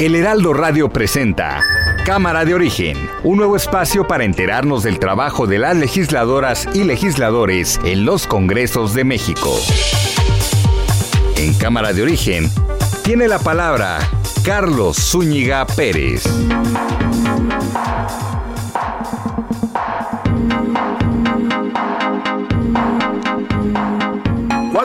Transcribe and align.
El 0.00 0.14
Heraldo 0.14 0.54
Radio 0.54 0.88
presenta 0.88 1.62
Cámara 2.06 2.46
de 2.46 2.54
Origen, 2.54 2.96
un 3.22 3.36
nuevo 3.36 3.54
espacio 3.54 4.08
para 4.08 4.24
enterarnos 4.24 4.82
del 4.82 4.98
trabajo 4.98 5.46
de 5.46 5.58
las 5.58 5.76
legisladoras 5.76 6.66
y 6.72 6.84
legisladores 6.84 7.78
en 7.84 8.06
los 8.06 8.26
Congresos 8.26 8.94
de 8.94 9.04
México. 9.04 9.54
En 11.36 11.52
Cámara 11.52 11.92
de 11.92 12.00
Origen 12.02 12.50
tiene 13.04 13.28
la 13.28 13.40
palabra 13.40 13.98
Carlos 14.42 14.96
Zúñiga 14.96 15.66
Pérez. 15.66 16.24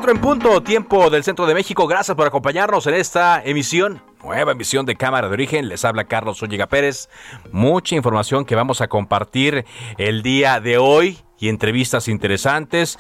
En 0.08 0.22
punto, 0.22 0.62
tiempo 0.62 1.09
del 1.09 1.23
centro 1.23 1.48
de 1.48 1.55
México. 1.55 1.88
Gracias 1.88 2.16
por 2.16 2.27
acompañarnos 2.27 2.86
en 2.86 2.94
esta 2.94 3.41
emisión, 3.44 4.04
nueva 4.23 4.52
emisión 4.52 4.86
de 4.86 4.95
Cámara 4.95 5.28
de 5.28 5.34
Origen. 5.34 5.68
Les 5.68 5.84
habla 5.84 6.04
Carlos 6.04 6.38
Zúñiga 6.38 6.68
Pérez. 6.68 7.09
Mucha 7.52 7.95
información 7.95 8.45
que 8.45 8.53
vamos 8.53 8.81
a 8.81 8.88
compartir 8.88 9.66
el 9.97 10.22
día 10.22 10.59
de 10.59 10.78
hoy 10.78 11.17
y 11.39 11.50
entrevistas 11.50 12.08
interesantes. 12.08 13.00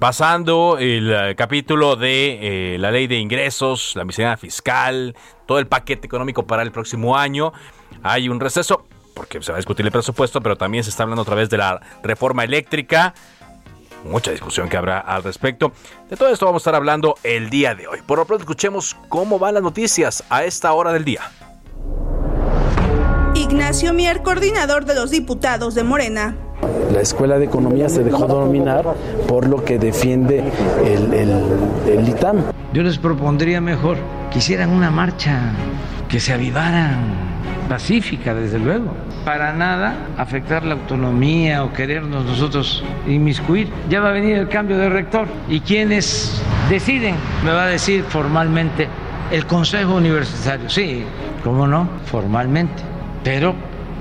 Pasando 0.00 0.78
el 0.80 1.12
eh, 1.12 1.34
capítulo 1.36 1.94
de 1.94 2.74
eh, 2.74 2.78
la 2.78 2.90
ley 2.90 3.06
de 3.06 3.18
ingresos, 3.18 3.92
la 3.94 4.04
miscelánea 4.04 4.36
fiscal, 4.36 5.14
todo 5.46 5.60
el 5.60 5.68
paquete 5.68 6.08
económico 6.08 6.44
para 6.44 6.62
el 6.62 6.72
próximo 6.72 7.16
año. 7.16 7.52
Hay 8.02 8.28
un 8.28 8.40
receso 8.40 8.84
porque 9.14 9.40
se 9.42 9.52
va 9.52 9.56
a 9.56 9.60
discutir 9.60 9.86
el 9.86 9.92
presupuesto, 9.92 10.40
pero 10.40 10.56
también 10.56 10.82
se 10.82 10.90
está 10.90 11.04
hablando 11.04 11.22
a 11.22 11.24
través 11.24 11.48
de 11.50 11.56
la 11.56 11.80
reforma 12.02 12.42
eléctrica 12.42 13.14
mucha 14.06 14.30
discusión 14.30 14.68
que 14.68 14.76
habrá 14.76 15.00
al 15.00 15.22
respecto. 15.22 15.72
De 16.08 16.16
todo 16.16 16.28
esto 16.28 16.46
vamos 16.46 16.60
a 16.60 16.62
estar 16.62 16.74
hablando 16.74 17.16
el 17.22 17.50
día 17.50 17.74
de 17.74 17.86
hoy. 17.86 18.00
Por 18.06 18.18
lo 18.18 18.24
pronto 18.24 18.42
escuchemos 18.42 18.96
cómo 19.08 19.38
van 19.38 19.54
las 19.54 19.62
noticias 19.62 20.24
a 20.30 20.44
esta 20.44 20.72
hora 20.72 20.92
del 20.92 21.04
día. 21.04 21.22
Ignacio 23.34 23.92
Mier, 23.92 24.22
coordinador 24.22 24.86
de 24.86 24.94
los 24.94 25.10
diputados 25.10 25.74
de 25.74 25.82
Morena. 25.82 26.36
La 26.92 27.00
Escuela 27.00 27.38
de 27.38 27.44
Economía 27.44 27.88
se 27.88 28.02
dejó 28.02 28.26
dominar 28.26 28.94
por 29.28 29.46
lo 29.46 29.62
que 29.64 29.78
defiende 29.78 30.42
el, 30.84 31.12
el, 31.12 32.08
ITAM. 32.08 32.44
Yo 32.72 32.82
les 32.82 32.98
propondría 32.98 33.60
mejor 33.60 33.98
que 34.32 34.38
hicieran 34.38 34.70
una 34.70 34.90
marcha, 34.90 35.52
que 36.08 36.18
se 36.18 36.32
avivaran, 36.32 37.35
pacífica 37.68 38.34
desde 38.34 38.58
luego 38.58 38.94
para 39.24 39.52
nada 39.52 39.94
afectar 40.16 40.64
la 40.64 40.74
autonomía 40.74 41.64
o 41.64 41.72
querernos 41.72 42.24
nosotros 42.24 42.84
inmiscuir. 43.08 43.68
Ya 43.90 44.00
va 44.00 44.10
a 44.10 44.12
venir 44.12 44.36
el 44.36 44.48
cambio 44.48 44.78
de 44.78 44.88
rector 44.88 45.26
y 45.48 45.58
quienes 45.60 46.40
deciden, 46.70 47.16
me 47.44 47.50
va 47.50 47.64
a 47.64 47.66
decir 47.66 48.04
formalmente 48.04 48.88
el 49.32 49.46
Consejo 49.46 49.96
Universitario. 49.96 50.70
Sí, 50.70 51.04
¿cómo 51.42 51.66
no? 51.66 51.88
Formalmente. 52.04 52.82
Pero 53.24 53.54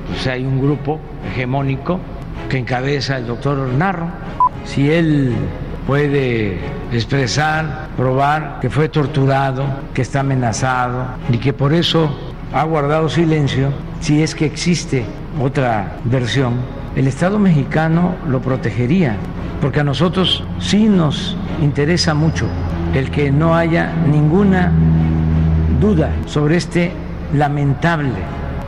pues, 0.08 0.28
hay 0.28 0.46
un 0.46 0.62
grupo 0.62 1.00
hegemónico 1.32 2.00
que 2.50 2.60
encabeza 2.60 3.18
el 3.18 3.26
doctor 3.26 3.58
Narro. 3.70 4.10
Si 4.64 4.92
él 4.92 5.34
puede 5.88 6.60
expresar, 6.92 7.88
probar 7.98 8.60
que 8.62 8.70
fue 8.70 8.90
torturado, 8.90 9.66
que 9.94 10.02
está 10.04 10.20
amenazado 10.20 11.06
y 11.32 11.38
que 11.38 11.54
por 11.54 11.74
eso 11.74 12.25
ha 12.56 12.64
guardado 12.64 13.10
silencio, 13.10 13.74
si 14.00 14.24
es 14.24 14.34
que 14.34 14.46
existe 14.46 15.04
otra 15.42 15.98
versión, 16.06 16.54
el 16.96 17.06
Estado 17.06 17.38
mexicano 17.38 18.16
lo 18.30 18.42
protegería, 18.42 19.18
porque 19.60 19.82
a 19.82 19.84
nosotros 19.84 20.42
sí 20.60 20.86
nos 20.86 21.36
interesa 21.62 22.14
mucho 22.14 22.48
el 22.94 23.12
que 23.12 23.30
no 23.30 23.58
haya 23.58 23.92
ninguna 24.10 24.72
duda 25.82 26.10
sobre 26.28 26.56
este 26.56 26.94
lamentable 27.34 28.14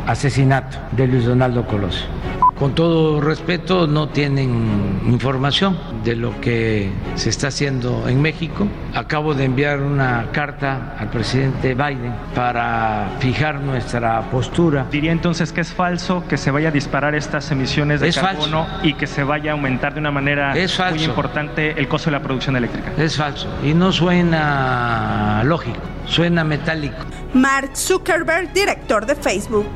asesinato 0.06 0.78
de 0.92 1.08
Luis 1.08 1.24
Donaldo 1.24 1.66
Colosio 1.66 2.08
con 2.58 2.74
todo 2.74 3.22
respeto, 3.22 3.88
no 3.88 4.10
tienen 4.10 5.02
información 5.08 5.78
de 6.04 6.16
lo 6.16 6.40
que 6.42 6.92
se 7.16 7.30
está 7.30 7.48
haciendo 7.48 8.08
en 8.08 8.22
México. 8.22 8.68
Acabo 8.94 9.34
de 9.34 9.46
enviar 9.46 9.80
una 9.82 10.32
carta 10.32 10.96
al 10.98 11.10
presidente 11.10 11.76
Biden 11.76 12.14
para 12.34 13.12
fijar 13.20 13.60
nuestra 13.60 14.22
postura. 14.32 14.88
Diría 14.92 15.12
entonces 15.12 15.52
que 15.52 15.62
es 15.62 15.74
falso 15.74 16.24
que 16.28 16.38
se 16.38 16.52
vaya 16.52 16.70
a 16.70 16.72
disparar 16.72 17.16
estas 17.16 17.52
emisiones 17.52 18.02
de 18.02 18.12
carbono 18.12 18.68
y 18.84 18.94
que 18.94 19.08
se 19.08 19.24
vaya 19.24 19.52
a 19.52 19.54
aumentar 19.54 19.94
de 19.94 20.00
una 20.00 20.12
manera 20.12 20.54
muy 20.54 21.04
importante 21.04 21.80
el 21.80 21.88
costo 21.88 22.10
de 22.10 22.18
la 22.18 22.24
producción 22.24 22.56
eléctrica. 22.56 22.92
Es 22.98 23.18
falso 23.18 23.48
y 23.64 23.74
no 23.74 23.92
suena 23.92 25.44
lógico, 25.46 25.80
suena 26.06 26.44
metálico. 26.44 26.98
Mark 27.34 27.76
Zuckerberg, 27.76 28.52
director 28.54 29.06
de 29.06 29.16
Facebook. 29.16 29.68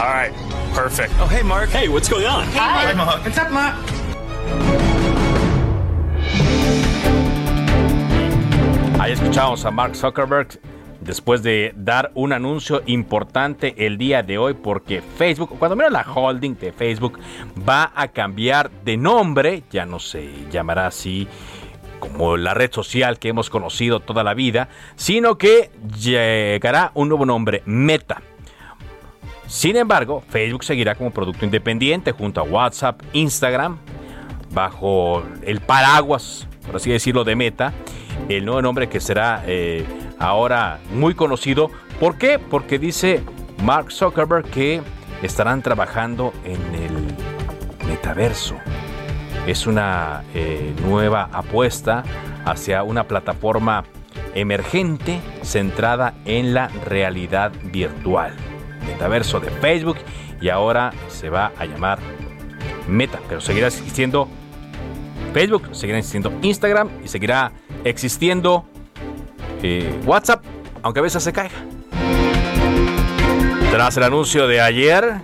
All 0.00 0.12
right, 0.12 0.32
perfect. 0.74 1.12
Oh, 1.20 1.28
hey, 1.28 1.42
Mark. 1.42 1.70
Hey, 1.70 1.88
what's 1.88 2.08
going 2.08 2.26
on? 2.26 2.46
Hey, 2.48 2.94
Mark. 2.94 3.24
What's 3.24 3.38
up, 3.38 3.50
Mark? 3.50 3.74
Ahí 8.98 9.12
escuchamos 9.12 9.64
a 9.64 9.70
Mark 9.70 9.96
Zuckerberg 9.96 10.60
después 11.00 11.42
de 11.42 11.72
dar 11.76 12.12
un 12.14 12.32
anuncio 12.32 12.82
importante 12.86 13.74
el 13.86 13.96
día 13.96 14.22
de 14.22 14.38
hoy 14.38 14.54
porque 14.54 15.02
Facebook, 15.02 15.58
cuando 15.58 15.74
menos 15.74 15.92
la 15.92 16.02
holding 16.02 16.54
de 16.58 16.72
Facebook 16.72 17.18
va 17.68 17.92
a 17.94 18.08
cambiar 18.08 18.70
de 18.84 18.96
nombre, 18.96 19.62
ya 19.70 19.86
no 19.86 19.98
se 19.98 20.30
llamará 20.50 20.86
así 20.86 21.26
como 21.98 22.36
la 22.36 22.54
red 22.54 22.72
social 22.72 23.18
que 23.18 23.28
hemos 23.28 23.50
conocido 23.50 24.00
toda 24.00 24.24
la 24.24 24.34
vida, 24.34 24.68
sino 24.96 25.38
que 25.38 25.70
llegará 25.98 26.92
un 26.94 27.08
nuevo 27.08 27.26
nombre, 27.26 27.62
Meta. 27.66 28.22
Sin 29.50 29.74
embargo, 29.74 30.22
Facebook 30.28 30.62
seguirá 30.62 30.94
como 30.94 31.10
producto 31.10 31.44
independiente 31.44 32.12
junto 32.12 32.40
a 32.40 32.44
WhatsApp, 32.44 33.02
Instagram, 33.12 33.78
bajo 34.52 35.24
el 35.42 35.60
paraguas, 35.60 36.46
por 36.64 36.76
así 36.76 36.92
decirlo, 36.92 37.24
de 37.24 37.34
Meta, 37.34 37.72
el 38.28 38.44
nuevo 38.44 38.62
nombre 38.62 38.88
que 38.88 39.00
será 39.00 39.42
eh, 39.48 39.84
ahora 40.20 40.78
muy 40.92 41.14
conocido. 41.14 41.68
¿Por 41.98 42.16
qué? 42.16 42.38
Porque 42.38 42.78
dice 42.78 43.24
Mark 43.64 43.90
Zuckerberg 43.90 44.44
que 44.50 44.82
estarán 45.20 45.62
trabajando 45.62 46.32
en 46.44 46.60
el 46.76 47.88
metaverso. 47.88 48.54
Es 49.48 49.66
una 49.66 50.22
eh, 50.32 50.72
nueva 50.86 51.28
apuesta 51.32 52.04
hacia 52.44 52.84
una 52.84 53.08
plataforma 53.08 53.82
emergente 54.32 55.18
centrada 55.42 56.14
en 56.24 56.54
la 56.54 56.68
realidad 56.86 57.50
virtual 57.64 58.32
metaverso 58.90 59.40
de 59.40 59.50
Facebook 59.50 59.96
y 60.40 60.48
ahora 60.48 60.92
se 61.08 61.30
va 61.30 61.52
a 61.58 61.64
llamar 61.64 61.98
Meta, 62.88 63.20
pero 63.28 63.40
seguirá 63.40 63.68
existiendo 63.68 64.28
Facebook, 65.32 65.68
seguirá 65.72 65.98
existiendo 65.98 66.32
Instagram 66.42 66.88
y 67.04 67.08
seguirá 67.08 67.52
existiendo 67.84 68.64
eh, 69.62 70.00
WhatsApp, 70.04 70.44
aunque 70.82 71.00
a 71.00 71.02
veces 71.02 71.22
se 71.22 71.32
caiga. 71.32 71.54
Tras 73.70 73.96
el 73.96 74.02
anuncio 74.02 74.48
de 74.48 74.60
ayer 74.60 75.20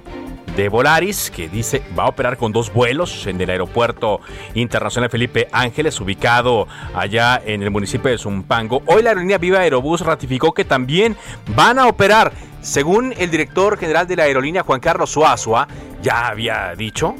de 0.56 0.68
Volaris, 0.68 1.30
que 1.30 1.48
dice 1.48 1.82
va 1.98 2.04
a 2.04 2.08
operar 2.08 2.38
con 2.38 2.52
dos 2.52 2.72
vuelos 2.72 3.26
en 3.26 3.40
el 3.40 3.50
aeropuerto 3.50 4.20
internacional 4.54 5.10
Felipe 5.10 5.48
Ángeles, 5.52 6.00
ubicado 6.00 6.68
allá 6.94 7.42
en 7.44 7.62
el 7.62 7.70
municipio 7.70 8.10
de 8.10 8.16
Zumpango. 8.16 8.82
Hoy 8.86 9.02
la 9.02 9.10
aerolínea 9.10 9.38
Viva 9.38 9.58
Aerobús 9.58 10.00
ratificó 10.00 10.54
que 10.54 10.64
también 10.64 11.16
van 11.54 11.78
a 11.78 11.88
operar 11.88 12.32
según 12.66 13.14
el 13.16 13.30
director 13.30 13.78
general 13.78 14.08
de 14.08 14.16
la 14.16 14.24
aerolínea, 14.24 14.64
Juan 14.64 14.80
Carlos 14.80 15.10
Suazua, 15.10 15.68
ya 16.02 16.26
había 16.26 16.74
dicho 16.74 17.14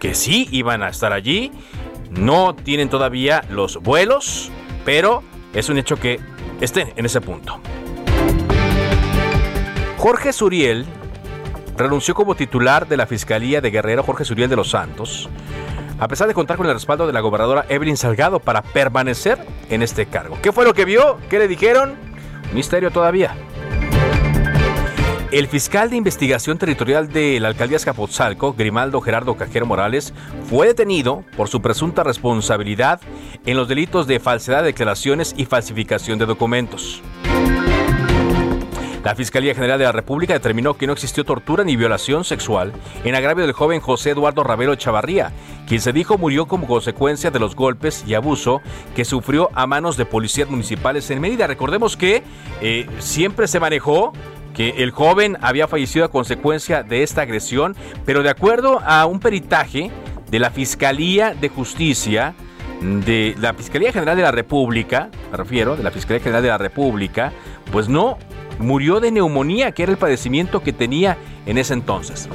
que 0.00 0.16
sí 0.16 0.48
iban 0.50 0.82
a 0.82 0.88
estar 0.88 1.12
allí. 1.12 1.52
No 2.10 2.56
tienen 2.56 2.88
todavía 2.88 3.44
los 3.50 3.76
vuelos, 3.76 4.50
pero 4.84 5.22
es 5.54 5.68
un 5.68 5.78
hecho 5.78 5.94
que 5.94 6.18
estén 6.60 6.92
en 6.96 7.06
ese 7.06 7.20
punto. 7.20 7.60
Jorge 9.96 10.32
Suriel 10.32 10.84
renunció 11.76 12.12
como 12.16 12.34
titular 12.34 12.88
de 12.88 12.96
la 12.96 13.06
Fiscalía 13.06 13.60
de 13.60 13.70
Guerrero 13.70 14.02
Jorge 14.02 14.24
Suriel 14.24 14.50
de 14.50 14.56
los 14.56 14.70
Santos, 14.70 15.28
a 16.00 16.08
pesar 16.08 16.26
de 16.26 16.34
contar 16.34 16.56
con 16.56 16.66
el 16.66 16.72
respaldo 16.72 17.06
de 17.06 17.12
la 17.12 17.20
gobernadora 17.20 17.64
Evelyn 17.68 17.96
Salgado 17.96 18.40
para 18.40 18.62
permanecer 18.62 19.38
en 19.68 19.82
este 19.82 20.06
cargo. 20.06 20.36
¿Qué 20.42 20.50
fue 20.50 20.64
lo 20.64 20.74
que 20.74 20.84
vio? 20.84 21.18
¿Qué 21.28 21.38
le 21.38 21.46
dijeron? 21.46 21.94
Misterio 22.52 22.90
todavía. 22.90 23.36
El 25.32 25.46
fiscal 25.46 25.90
de 25.90 25.96
investigación 25.96 26.58
territorial 26.58 27.08
de 27.12 27.38
la 27.38 27.46
alcaldía 27.46 27.76
Escapotzalco, 27.76 28.52
Grimaldo 28.54 29.00
Gerardo 29.00 29.36
Cajero 29.36 29.64
Morales, 29.64 30.12
fue 30.48 30.66
detenido 30.66 31.24
por 31.36 31.46
su 31.46 31.62
presunta 31.62 32.02
responsabilidad 32.02 33.00
en 33.46 33.56
los 33.56 33.68
delitos 33.68 34.08
de 34.08 34.18
falsedad 34.18 34.62
de 34.62 34.66
declaraciones 34.66 35.32
y 35.36 35.44
falsificación 35.44 36.18
de 36.18 36.26
documentos. 36.26 37.00
La 39.04 39.14
Fiscalía 39.14 39.54
General 39.54 39.78
de 39.78 39.84
la 39.84 39.92
República 39.92 40.34
determinó 40.34 40.74
que 40.74 40.88
no 40.88 40.92
existió 40.94 41.24
tortura 41.24 41.62
ni 41.62 41.76
violación 41.76 42.24
sexual 42.24 42.72
en 43.04 43.14
agravio 43.14 43.44
del 43.46 43.54
joven 43.54 43.80
José 43.80 44.10
Eduardo 44.10 44.42
Ravelo 44.42 44.74
Chavarría, 44.74 45.32
quien 45.66 45.80
se 45.80 45.92
dijo 45.92 46.18
murió 46.18 46.46
como 46.46 46.66
consecuencia 46.66 47.30
de 47.30 47.38
los 47.38 47.54
golpes 47.54 48.04
y 48.06 48.14
abuso 48.14 48.60
que 48.96 49.04
sufrió 49.04 49.48
a 49.54 49.68
manos 49.68 49.96
de 49.96 50.06
policías 50.06 50.50
municipales 50.50 51.08
en 51.10 51.20
Mérida. 51.20 51.46
Recordemos 51.46 51.96
que 51.96 52.24
eh, 52.60 52.86
siempre 52.98 53.46
se 53.46 53.60
manejó 53.60 54.12
que 54.54 54.70
el 54.78 54.90
joven 54.90 55.36
había 55.40 55.68
fallecido 55.68 56.04
a 56.04 56.10
consecuencia 56.10 56.82
de 56.82 57.02
esta 57.02 57.22
agresión, 57.22 57.76
pero 58.04 58.22
de 58.22 58.30
acuerdo 58.30 58.80
a 58.84 59.06
un 59.06 59.20
peritaje 59.20 59.90
de 60.30 60.38
la 60.38 60.50
Fiscalía 60.50 61.34
de 61.34 61.48
Justicia, 61.48 62.34
de 62.80 63.34
la 63.38 63.54
Fiscalía 63.54 63.92
General 63.92 64.16
de 64.16 64.22
la 64.22 64.32
República, 64.32 65.10
me 65.30 65.36
refiero, 65.36 65.76
de 65.76 65.82
la 65.82 65.90
Fiscalía 65.90 66.20
General 66.20 66.42
de 66.42 66.48
la 66.48 66.58
República, 66.58 67.32
pues 67.72 67.88
no 67.88 68.18
murió 68.58 69.00
de 69.00 69.10
neumonía, 69.10 69.72
que 69.72 69.82
era 69.82 69.92
el 69.92 69.98
padecimiento 69.98 70.62
que 70.62 70.72
tenía 70.72 71.16
en 71.46 71.58
ese 71.58 71.74
entonces. 71.74 72.28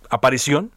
aparición, 0.10 0.72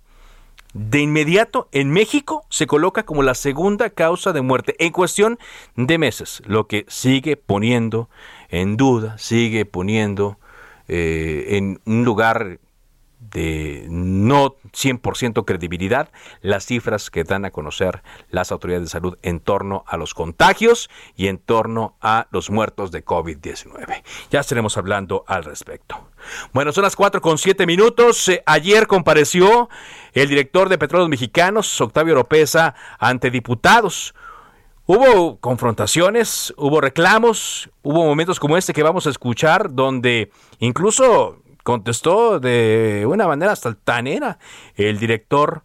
de 0.75 1.00
inmediato 1.00 1.69
en 1.72 1.90
México 1.90 2.44
se 2.50 2.66
coloca 2.66 3.04
como 3.04 3.22
la 3.22 3.34
segunda 3.34 3.88
causa 3.88 4.34
de 4.34 4.42
muerte 4.42 4.76
en 4.78 4.92
cuestión 4.92 5.38
de 5.75 5.96
meses, 5.96 6.42
lo 6.44 6.66
que 6.66 6.84
sigue 6.88 7.38
poniendo 7.38 8.10
en 8.50 8.76
duda, 8.76 9.16
sigue 9.16 9.64
poniendo 9.64 10.38
eh, 10.87 11.46
en 11.56 11.81
un 11.87 12.04
lugar 12.04 12.58
de 13.31 13.87
no 13.88 14.56
100% 14.73 15.44
credibilidad 15.44 16.11
las 16.43 16.67
cifras 16.67 17.11
que 17.11 17.25
dan 17.25 17.44
a 17.44 17.50
conocer 17.50 18.02
las 18.31 18.52
autoridades 18.52 18.84
de 18.84 18.90
salud 18.90 19.19
en 19.23 19.40
torno 19.40 19.84
a 19.87 19.96
los 19.96 20.14
contagios 20.14 20.90
y 21.17 21.28
en 21.28 21.38
torno 21.38 21.96
a 22.00 22.26
los 22.31 22.50
muertos 22.50 22.90
de 22.90 23.05
COVID-19. 23.05 24.02
Ya 24.31 24.40
estaremos 24.40 24.76
hablando 24.76 25.25
al 25.26 25.44
respecto. 25.44 26.08
Bueno, 26.52 26.73
son 26.73 26.84
las 26.84 26.96
4 26.96 27.20
con 27.20 27.38
7 27.38 27.67
minutos. 27.67 28.28
Eh, 28.28 28.43
ayer 28.46 28.87
compareció 28.87 29.69
el 30.12 30.28
director 30.28 30.69
de 30.69 30.78
Petróleos 30.78 31.08
Mexicanos, 31.08 31.81
Octavio 31.81 32.14
Oropesa, 32.14 32.75
ante 32.99 33.31
diputados. 33.31 34.14
Hubo 34.88 35.38
confrontaciones, 35.38 36.55
hubo 36.56 36.81
reclamos, 36.81 37.70
hubo 37.82 38.05
momentos 38.05 38.38
como 38.38 38.56
este 38.56 38.73
que 38.73 38.84
vamos 38.84 39.06
a 39.08 39.11
escuchar, 39.11 39.75
donde 39.75 40.31
incluso 40.61 41.43
contestó 41.66 42.38
de 42.38 43.04
una 43.08 43.26
manera 43.26 43.56
saltanera 43.56 44.38
el 44.76 45.00
director 45.00 45.64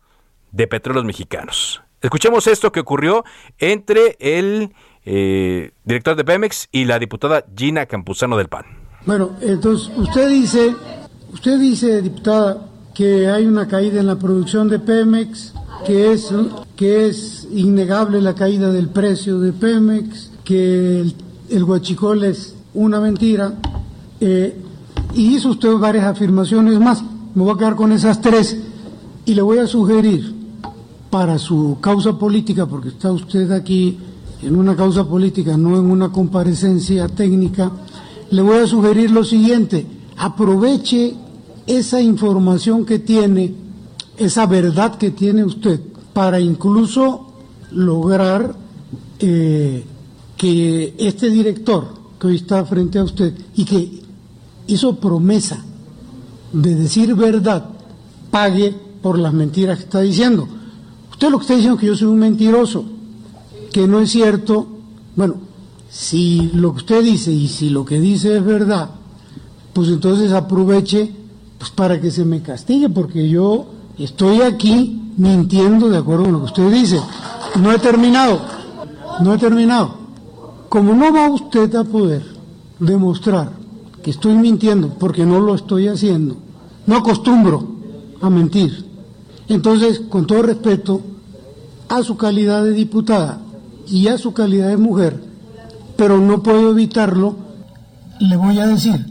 de 0.51 0.65
Petróleos 0.65 1.05
Mexicanos. 1.05 1.83
Escuchemos 2.01 2.47
esto 2.47 2.71
que 2.71 2.79
ocurrió 2.79 3.23
entre 3.59 4.17
el 4.19 4.73
eh, 5.05 5.73
director 5.83 6.15
de 6.15 6.23
Pemex 6.23 6.69
y 6.71 6.85
la 6.85 6.97
diputada 6.97 7.45
Gina 7.55 7.85
Campuzano 7.85 8.35
del 8.35 8.47
PAN. 8.47 8.65
Bueno, 9.05 9.37
entonces 9.41 9.95
usted 9.95 10.27
dice, 10.27 10.75
usted 11.33 11.59
dice, 11.59 12.01
diputada, 12.01 12.67
que 12.95 13.29
hay 13.29 13.45
una 13.45 13.67
caída 13.67 13.99
en 13.99 14.07
la 14.07 14.17
producción 14.17 14.69
de 14.69 14.79
Pemex, 14.79 15.53
que 15.85 16.13
es, 16.13 16.33
que 16.75 17.09
es 17.09 17.47
innegable 17.51 18.21
la 18.21 18.33
caída 18.33 18.71
del 18.71 18.89
precio 18.89 19.39
de 19.39 19.53
Pemex, 19.53 20.31
que 20.43 21.01
el, 21.01 21.15
el 21.51 21.63
huachicol 21.63 22.23
es 22.23 22.55
una 22.73 22.99
mentira. 22.99 23.53
Eh, 24.19 24.55
y 25.15 25.35
hizo 25.35 25.49
usted 25.49 25.73
varias 25.73 26.05
afirmaciones 26.05 26.79
más. 26.79 27.03
Me 27.35 27.43
voy 27.43 27.53
a 27.53 27.57
quedar 27.57 27.75
con 27.75 27.91
esas 27.91 28.21
tres 28.21 28.57
y 29.25 29.33
le 29.33 29.41
voy 29.41 29.59
a 29.59 29.67
sugerir 29.67 30.33
para 31.09 31.37
su 31.37 31.77
causa 31.81 32.17
política, 32.17 32.65
porque 32.65 32.89
está 32.89 33.11
usted 33.11 33.51
aquí 33.51 33.97
en 34.41 34.55
una 34.55 34.75
causa 34.75 35.07
política, 35.07 35.57
no 35.57 35.77
en 35.77 35.91
una 35.91 36.11
comparecencia 36.11 37.07
técnica, 37.07 37.71
le 38.31 38.41
voy 38.41 38.57
a 38.57 38.67
sugerir 38.67 39.11
lo 39.11 39.23
siguiente, 39.23 39.85
aproveche 40.17 41.13
esa 41.67 42.01
información 42.01 42.85
que 42.85 42.99
tiene, 42.99 43.53
esa 44.17 44.45
verdad 44.45 44.95
que 44.95 45.11
tiene 45.11 45.43
usted, 45.43 45.81
para 46.13 46.39
incluso 46.39 47.27
lograr 47.71 48.55
eh, 49.19 49.83
que 50.37 50.95
este 50.97 51.29
director 51.29 51.87
que 52.19 52.27
hoy 52.27 52.35
está 52.37 52.65
frente 52.65 52.99
a 52.99 53.03
usted 53.03 53.33
y 53.55 53.65
que 53.65 54.00
hizo 54.75 54.95
promesa 54.95 55.63
de 56.53 56.75
decir 56.75 57.15
verdad, 57.15 57.65
pague 58.29 58.75
por 59.01 59.17
las 59.17 59.33
mentiras 59.33 59.77
que 59.77 59.83
está 59.85 60.01
diciendo. 60.01 60.47
Usted 61.11 61.29
lo 61.29 61.37
que 61.37 61.43
está 61.43 61.53
diciendo 61.55 61.75
es 61.75 61.81
que 61.81 61.87
yo 61.87 61.95
soy 61.95 62.07
un 62.07 62.19
mentiroso, 62.19 62.85
que 63.71 63.87
no 63.87 63.99
es 63.99 64.11
cierto. 64.11 64.67
Bueno, 65.15 65.35
si 65.89 66.51
lo 66.53 66.71
que 66.73 66.77
usted 66.77 67.03
dice 67.03 67.31
y 67.31 67.47
si 67.47 67.69
lo 67.69 67.85
que 67.85 67.99
dice 67.99 68.37
es 68.37 68.45
verdad, 68.45 68.89
pues 69.73 69.89
entonces 69.89 70.31
aproveche 70.31 71.11
pues 71.57 71.71
para 71.71 72.01
que 72.01 72.09
se 72.09 72.25
me 72.25 72.41
castigue, 72.41 72.89
porque 72.89 73.29
yo 73.29 73.67
estoy 73.97 74.41
aquí 74.41 74.99
mintiendo 75.17 75.89
de 75.89 75.97
acuerdo 75.97 76.23
con 76.23 76.33
lo 76.33 76.39
que 76.39 76.45
usted 76.45 76.71
dice. 76.71 76.99
No 77.59 77.71
he 77.71 77.79
terminado, 77.79 78.41
no 79.21 79.33
he 79.33 79.37
terminado. 79.37 79.95
Como 80.69 80.93
no 80.93 81.13
va 81.13 81.29
usted 81.29 81.75
a 81.75 81.83
poder 81.83 82.23
demostrar 82.79 83.60
que 84.03 84.11
estoy 84.11 84.33
mintiendo 84.35 84.89
porque 84.99 85.25
no 85.25 85.39
lo 85.39 85.55
estoy 85.55 85.87
haciendo. 85.87 86.37
No 86.85 86.97
acostumbro 86.97 87.67
a 88.21 88.29
mentir. 88.29 88.85
Entonces, 89.47 89.99
con 89.99 90.27
todo 90.27 90.43
respeto 90.43 91.01
a 91.89 92.03
su 92.03 92.17
calidad 92.17 92.63
de 92.63 92.71
diputada 92.71 93.39
y 93.87 94.07
a 94.07 94.17
su 94.17 94.33
calidad 94.33 94.69
de 94.69 94.77
mujer, 94.77 95.21
pero 95.97 96.17
no 96.17 96.41
puedo 96.41 96.71
evitarlo, 96.71 97.35
le 98.19 98.35
voy 98.37 98.59
a 98.59 98.67
decir 98.67 99.05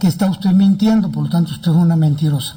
que 0.00 0.06
está 0.06 0.30
usted 0.30 0.50
mintiendo, 0.50 1.10
por 1.10 1.24
lo 1.24 1.30
tanto 1.30 1.52
usted 1.52 1.70
es 1.70 1.76
una 1.76 1.96
mentirosa. 1.96 2.56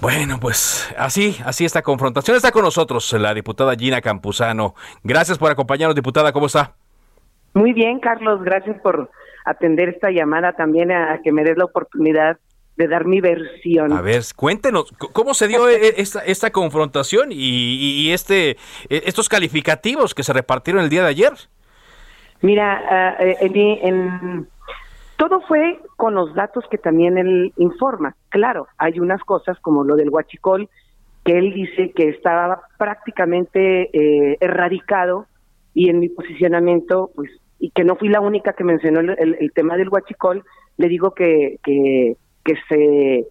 Bueno, 0.00 0.38
pues 0.38 0.94
así, 0.98 1.34
así 1.46 1.64
esta 1.64 1.80
confrontación. 1.80 2.36
Está 2.36 2.52
con 2.52 2.62
nosotros 2.62 3.10
la 3.14 3.32
diputada 3.32 3.74
Gina 3.74 4.02
Campuzano. 4.02 4.74
Gracias 5.02 5.38
por 5.38 5.50
acompañarnos, 5.50 5.94
diputada. 5.94 6.30
¿Cómo 6.30 6.44
está? 6.44 6.74
Muy 7.54 7.72
bien, 7.72 8.00
Carlos. 8.00 8.42
Gracias 8.42 8.78
por 8.82 9.10
atender 9.44 9.88
esta 9.88 10.10
llamada 10.10 10.52
también 10.52 10.90
a, 10.92 11.20
que 11.22 11.32
me 11.32 11.44
des 11.44 11.56
la 11.56 11.64
oportunidad 11.64 12.38
de 12.76 12.88
dar 12.88 13.04
mi 13.04 13.20
versión. 13.20 13.92
A 13.92 14.00
ver, 14.00 14.22
cuéntenos, 14.34 14.90
¿cómo 15.12 15.34
se 15.34 15.46
dio 15.46 15.68
e, 15.68 16.00
esta, 16.00 16.20
esta 16.20 16.50
confrontación 16.50 17.28
y, 17.30 18.10
este, 18.12 18.56
e, 18.88 19.02
estos 19.06 19.28
calificativos 19.28 20.14
que 20.14 20.24
se 20.24 20.32
repartieron 20.32 20.82
el 20.82 20.90
día 20.90 21.02
de 21.02 21.08
ayer? 21.08 21.32
Mira, 22.40 23.16
en, 23.40 24.48
todo 25.16 25.40
fue 25.42 25.80
con 25.96 26.14
los 26.14 26.34
datos 26.34 26.64
que 26.70 26.78
también 26.78 27.16
él 27.16 27.52
informa. 27.56 28.16
Claro, 28.28 28.66
hay 28.76 28.98
unas 28.98 29.22
cosas 29.22 29.58
como 29.60 29.84
lo 29.84 29.96
del 29.96 30.10
huachicol 30.10 30.68
que 31.24 31.38
él 31.38 31.54
dice 31.54 31.92
que 31.92 32.08
estaba 32.10 32.62
prácticamente 32.76 33.88
eh, 33.92 34.36
erradicado 34.40 35.26
y 35.72 35.88
en 35.88 36.00
mi 36.00 36.08
posicionamiento, 36.08 37.10
pues, 37.14 37.30
y 37.64 37.70
que 37.70 37.82
no 37.82 37.96
fui 37.96 38.10
la 38.10 38.20
única 38.20 38.52
que 38.52 38.62
mencionó 38.62 39.00
el, 39.00 39.52
tema 39.54 39.78
del 39.78 39.88
huachicol, 39.88 40.44
le 40.76 40.88
digo 40.88 41.12
que, 41.12 41.58
que, 41.64 42.14
que 42.44 42.54
se, 42.68 43.26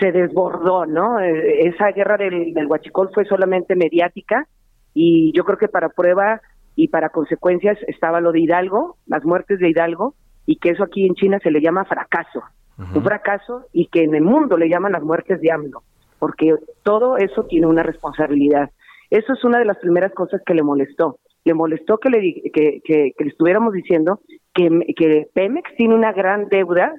se 0.00 0.10
desbordó, 0.10 0.84
¿no? 0.84 1.20
Eh, 1.20 1.68
esa 1.68 1.92
guerra 1.92 2.16
del, 2.16 2.54
del 2.54 2.66
huachicol 2.66 3.10
fue 3.14 3.24
solamente 3.24 3.76
mediática 3.76 4.48
y 4.94 5.30
yo 5.32 5.44
creo 5.44 5.58
que 5.58 5.68
para 5.68 5.90
prueba 5.90 6.40
y 6.74 6.88
para 6.88 7.10
consecuencias 7.10 7.78
estaba 7.86 8.20
lo 8.20 8.32
de 8.32 8.40
Hidalgo, 8.40 8.96
las 9.06 9.24
muertes 9.24 9.60
de 9.60 9.68
Hidalgo, 9.68 10.14
y 10.44 10.56
que 10.56 10.70
eso 10.70 10.82
aquí 10.82 11.06
en 11.06 11.14
China 11.14 11.38
se 11.40 11.52
le 11.52 11.60
llama 11.60 11.84
fracaso, 11.84 12.42
un 12.78 13.04
fracaso 13.04 13.66
y 13.72 13.86
que 13.86 14.02
en 14.02 14.16
el 14.16 14.22
mundo 14.22 14.56
le 14.56 14.68
llaman 14.68 14.90
las 14.90 15.04
muertes 15.04 15.40
de 15.40 15.52
AMLO 15.52 15.84
porque 16.18 16.52
todo 16.82 17.16
eso 17.16 17.44
tiene 17.44 17.68
una 17.68 17.84
responsabilidad. 17.84 18.70
Eso 19.08 19.34
es 19.34 19.44
una 19.44 19.60
de 19.60 19.64
las 19.64 19.78
primeras 19.78 20.12
cosas 20.12 20.42
que 20.44 20.54
le 20.54 20.64
molestó. 20.64 21.18
Le 21.48 21.54
molestó 21.54 21.96
que 21.96 22.10
le, 22.10 22.20
que, 22.52 22.82
que, 22.84 23.14
le 23.18 23.30
estuviéramos 23.30 23.72
diciendo 23.72 24.20
que, 24.52 24.68
que, 24.94 25.28
Pemex 25.32 25.74
tiene 25.76 25.94
una 25.94 26.12
gran 26.12 26.50
deuda, 26.50 26.92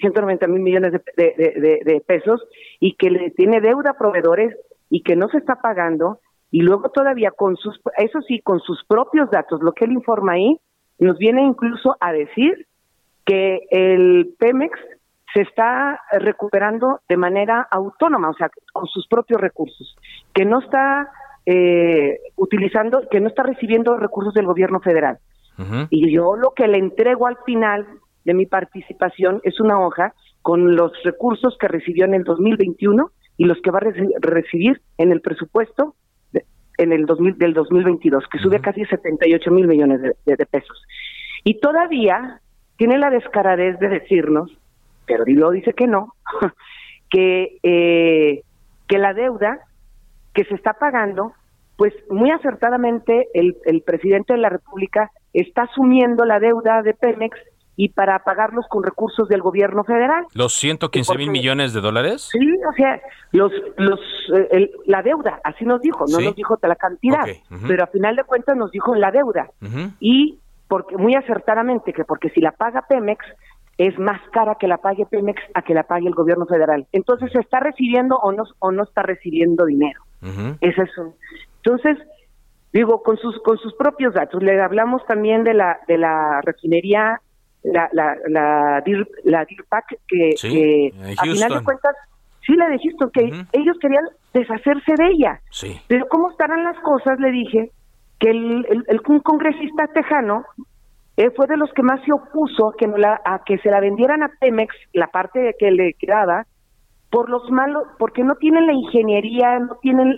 190 0.00 0.48
mil 0.48 0.60
millones 0.60 0.90
de, 0.90 1.00
de, 1.16 1.80
de, 1.84 2.00
pesos, 2.00 2.42
y 2.80 2.96
que 2.96 3.10
le 3.10 3.30
tiene 3.30 3.60
deuda 3.60 3.90
a 3.90 3.98
proveedores 3.98 4.56
y 4.90 5.04
que 5.04 5.14
no 5.14 5.28
se 5.28 5.38
está 5.38 5.60
pagando, 5.62 6.18
y 6.50 6.62
luego 6.62 6.90
todavía 6.90 7.30
con 7.30 7.56
sus, 7.56 7.80
eso 7.96 8.20
sí, 8.22 8.40
con 8.40 8.58
sus 8.58 8.84
propios 8.88 9.30
datos, 9.30 9.62
lo 9.62 9.70
que 9.70 9.84
él 9.84 9.92
informa 9.92 10.32
ahí, 10.32 10.56
nos 10.98 11.16
viene 11.18 11.42
incluso 11.42 11.96
a 12.00 12.12
decir 12.12 12.66
que 13.24 13.60
el 13.70 14.34
Pemex 14.36 14.80
se 15.32 15.42
está 15.42 16.00
recuperando 16.10 16.98
de 17.08 17.16
manera 17.16 17.68
autónoma, 17.70 18.30
o 18.30 18.34
sea, 18.34 18.50
con 18.72 18.86
sus 18.88 19.06
propios 19.06 19.40
recursos, 19.40 19.96
que 20.34 20.44
no 20.44 20.58
está 20.58 21.08
eh, 21.46 22.18
utilizando, 22.36 23.08
que 23.10 23.20
no 23.20 23.28
está 23.28 23.42
recibiendo 23.42 23.96
recursos 23.96 24.34
del 24.34 24.46
gobierno 24.46 24.80
federal. 24.80 25.18
Y 25.90 26.12
yo 26.12 26.34
lo 26.34 26.54
que 26.54 26.66
le 26.66 26.78
entrego 26.78 27.26
al 27.26 27.36
final 27.46 27.86
de 28.24 28.34
mi 28.34 28.46
participación 28.46 29.40
es 29.44 29.60
una 29.60 29.78
hoja 29.78 30.12
con 30.40 30.74
los 30.74 30.92
recursos 31.04 31.56
que 31.60 31.68
recibió 31.68 32.04
en 32.04 32.14
el 32.14 32.24
2021 32.24 33.10
y 33.36 33.44
los 33.44 33.60
que 33.60 33.70
va 33.70 33.78
a 33.78 33.92
recibir 34.20 34.80
en 34.98 35.12
el 35.12 35.20
presupuesto 35.20 35.94
en 36.78 36.92
el 36.92 37.06
2000, 37.06 37.38
del 37.38 37.52
2022, 37.52 38.24
que 38.28 38.38
sube 38.38 38.56
a 38.56 38.60
casi 38.60 38.84
78 38.84 39.50
mil 39.52 39.68
millones 39.68 40.00
de 40.00 40.46
pesos. 40.46 40.82
Y 41.44 41.60
todavía 41.60 42.40
tiene 42.76 42.98
la 42.98 43.10
descaradez 43.10 43.78
de 43.78 43.88
decirnos 43.88 44.50
pero 45.06 45.24
Dilo 45.24 45.50
dice 45.50 45.72
que 45.72 45.86
no, 45.86 46.14
que, 47.10 47.58
eh, 47.62 48.42
que 48.88 48.98
la 48.98 49.14
deuda 49.14 49.60
que 50.34 50.44
se 50.44 50.54
está 50.54 50.74
pagando, 50.74 51.32
pues 51.76 51.92
muy 52.10 52.30
acertadamente 52.30 53.28
el, 53.34 53.56
el 53.64 53.82
presidente 53.82 54.34
de 54.34 54.38
la 54.38 54.48
República 54.48 55.10
está 55.32 55.62
asumiendo 55.62 56.24
la 56.24 56.38
deuda 56.38 56.82
de 56.82 56.94
Pemex 56.94 57.36
y 57.76 57.88
para 57.88 58.18
pagarlos 58.22 58.66
con 58.68 58.82
recursos 58.82 59.28
del 59.28 59.40
gobierno 59.40 59.84
federal. 59.84 60.26
¿Los 60.34 60.54
115 60.54 61.16
mil 61.16 61.30
millones 61.30 61.72
de 61.72 61.80
dólares? 61.80 62.28
Sí, 62.30 62.38
o 62.68 62.72
sea, 62.74 63.00
los, 63.32 63.50
los, 63.76 64.00
eh, 64.34 64.70
la 64.86 65.02
deuda, 65.02 65.40
así 65.42 65.64
nos 65.64 65.80
dijo, 65.80 66.04
no 66.08 66.20
nos 66.20 66.36
dijo 66.36 66.58
la 66.62 66.76
cantidad, 66.76 67.24
pero 67.66 67.84
a 67.84 67.86
final 67.86 68.16
de 68.16 68.24
cuentas 68.24 68.56
nos 68.56 68.70
dijo 68.70 68.94
la 68.94 69.10
deuda. 69.10 69.50
Y 70.00 70.38
porque 70.68 70.96
muy 70.96 71.14
acertadamente 71.14 71.92
que 71.92 72.04
porque 72.04 72.30
si 72.30 72.40
la 72.40 72.52
paga 72.52 72.84
Pemex, 72.88 73.24
es 73.78 73.98
más 73.98 74.20
cara 74.32 74.56
que 74.60 74.68
la 74.68 74.78
pague 74.78 75.06
Pemex 75.06 75.40
a 75.54 75.62
que 75.62 75.74
la 75.74 75.84
pague 75.84 76.06
el 76.06 76.14
gobierno 76.14 76.46
federal. 76.46 76.86
Entonces, 76.92 77.32
¿se 77.32 77.40
está 77.40 77.58
recibiendo 77.58 78.16
o 78.16 78.32
no, 78.32 78.44
o 78.58 78.70
no 78.70 78.84
está 78.84 79.02
recibiendo 79.02 79.64
dinero? 79.64 80.02
Es 80.60 80.78
eso. 80.78 81.14
Entonces, 81.64 81.98
digo, 82.72 83.02
con 83.02 83.16
sus, 83.18 83.40
con 83.42 83.58
sus 83.58 83.74
propios 83.74 84.14
datos, 84.14 84.42
le 84.42 84.60
hablamos 84.60 85.04
también 85.06 85.44
de 85.44 85.54
la, 85.54 85.78
de 85.88 85.98
la 85.98 86.40
refinería, 86.42 87.20
la, 87.62 87.88
la, 87.92 88.16
la, 88.28 88.82
DIRPAC, 88.84 89.98
que, 90.08 90.30
que 90.40 90.92
a 91.18 91.22
final 91.22 91.58
de 91.58 91.64
cuentas, 91.64 91.94
sí, 92.46 92.54
la 92.54 92.68
de 92.68 92.78
Houston, 92.78 93.10
que 93.12 93.24
ellos 93.52 93.76
querían 93.80 94.04
deshacerse 94.32 94.94
de 94.96 95.06
ella. 95.08 95.40
Sí. 95.50 95.80
Pero 95.88 96.06
¿cómo 96.08 96.30
estarán 96.30 96.64
las 96.64 96.78
cosas? 96.80 97.20
Le 97.20 97.30
dije 97.30 97.70
que 98.18 98.30
el, 98.30 98.66
el, 98.68 98.84
el 98.88 99.00
un 99.06 99.20
congresista 99.20 99.86
tejano 99.88 100.44
eh, 101.16 101.30
fue 101.36 101.46
de 101.46 101.56
los 101.56 101.72
que 101.72 101.82
más 101.82 102.00
se 102.04 102.12
opuso 102.12 102.70
a 102.70 102.76
que, 102.76 102.86
la, 102.86 103.20
a 103.24 103.42
que 103.44 103.58
se 103.58 103.70
la 103.70 103.80
vendieran 103.80 104.22
a 104.22 104.30
Pemex, 104.40 104.74
la 104.92 105.08
parte 105.08 105.54
que 105.58 105.70
le 105.70 105.92
quedaba, 105.94 106.46
por 107.12 107.28
los 107.28 107.48
malos, 107.50 107.84
porque 107.98 108.24
no 108.24 108.36
tienen 108.36 108.66
la 108.66 108.72
ingeniería, 108.72 109.58
no 109.58 109.76
tienen 109.82 110.16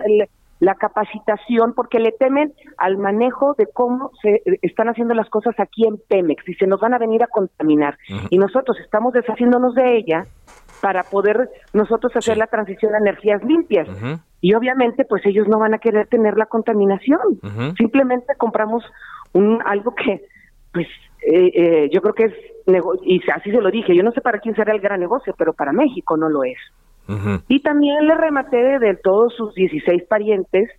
la 0.61 0.75
capacitación, 0.77 1.75
porque 1.75 1.99
le 1.99 2.13
temen 2.13 2.53
al 2.79 2.99
manejo 2.99 3.55
de 3.59 3.67
cómo 3.67 4.13
se 4.23 4.43
están 4.63 4.89
haciendo 4.89 5.13
las 5.13 5.29
cosas 5.29 5.59
aquí 5.59 5.87
en 5.89 5.99
Pemex 6.09 6.49
y 6.49 6.55
se 6.55 6.69
nos 6.69 6.81
van 6.81 6.95
a 6.95 6.99
venir 6.99 7.25
a 7.25 7.27
contaminar. 7.27 7.99
Y 8.31 8.39
nosotros 8.39 8.79
estamos 8.79 9.13
deshaciéndonos 9.13 9.75
de 9.75 9.97
ella 9.97 10.25
para 10.81 11.03
poder 11.03 11.51
nosotros 11.73 12.15
hacer 12.15 12.37
la 12.37 12.47
transición 12.47 12.95
a 12.95 12.99
energías 12.99 13.43
limpias. 13.43 13.89
Y 14.41 14.55
obviamente, 14.55 15.05
pues 15.05 15.27
ellos 15.27 15.49
no 15.49 15.59
van 15.59 15.75
a 15.75 15.79
querer 15.79 16.07
tener 16.07 16.37
la 16.37 16.47
contaminación. 16.47 17.41
Simplemente 17.77 18.35
compramos 18.39 18.85
un 19.33 19.61
algo 19.67 19.97
que 19.97 20.23
pues 20.73 20.87
eh, 21.27 21.51
eh, 21.55 21.91
yo 21.91 22.03
creo 22.03 22.15
que 22.15 22.25
es, 22.25 22.35
y 23.05 23.21
así 23.31 23.51
se 23.51 23.61
lo 23.61 23.71
dije, 23.71 23.97
yo 23.97 24.03
no 24.03 24.13
sé 24.13 24.21
para 24.21 24.41
quién 24.41 24.55
será 24.55 24.75
el 24.75 24.81
gran 24.81 25.01
negocio, 25.01 25.35
pero 25.39 25.55
para 25.55 25.73
México 25.73 26.17
no 26.17 26.29
lo 26.29 26.45
es. 26.45 26.59
Y 27.49 27.61
también 27.61 28.07
le 28.07 28.15
rematé 28.15 28.79
de, 28.79 28.97
todos 29.03 29.35
sus 29.37 29.55
16 29.55 30.05
parientes, 30.09 30.71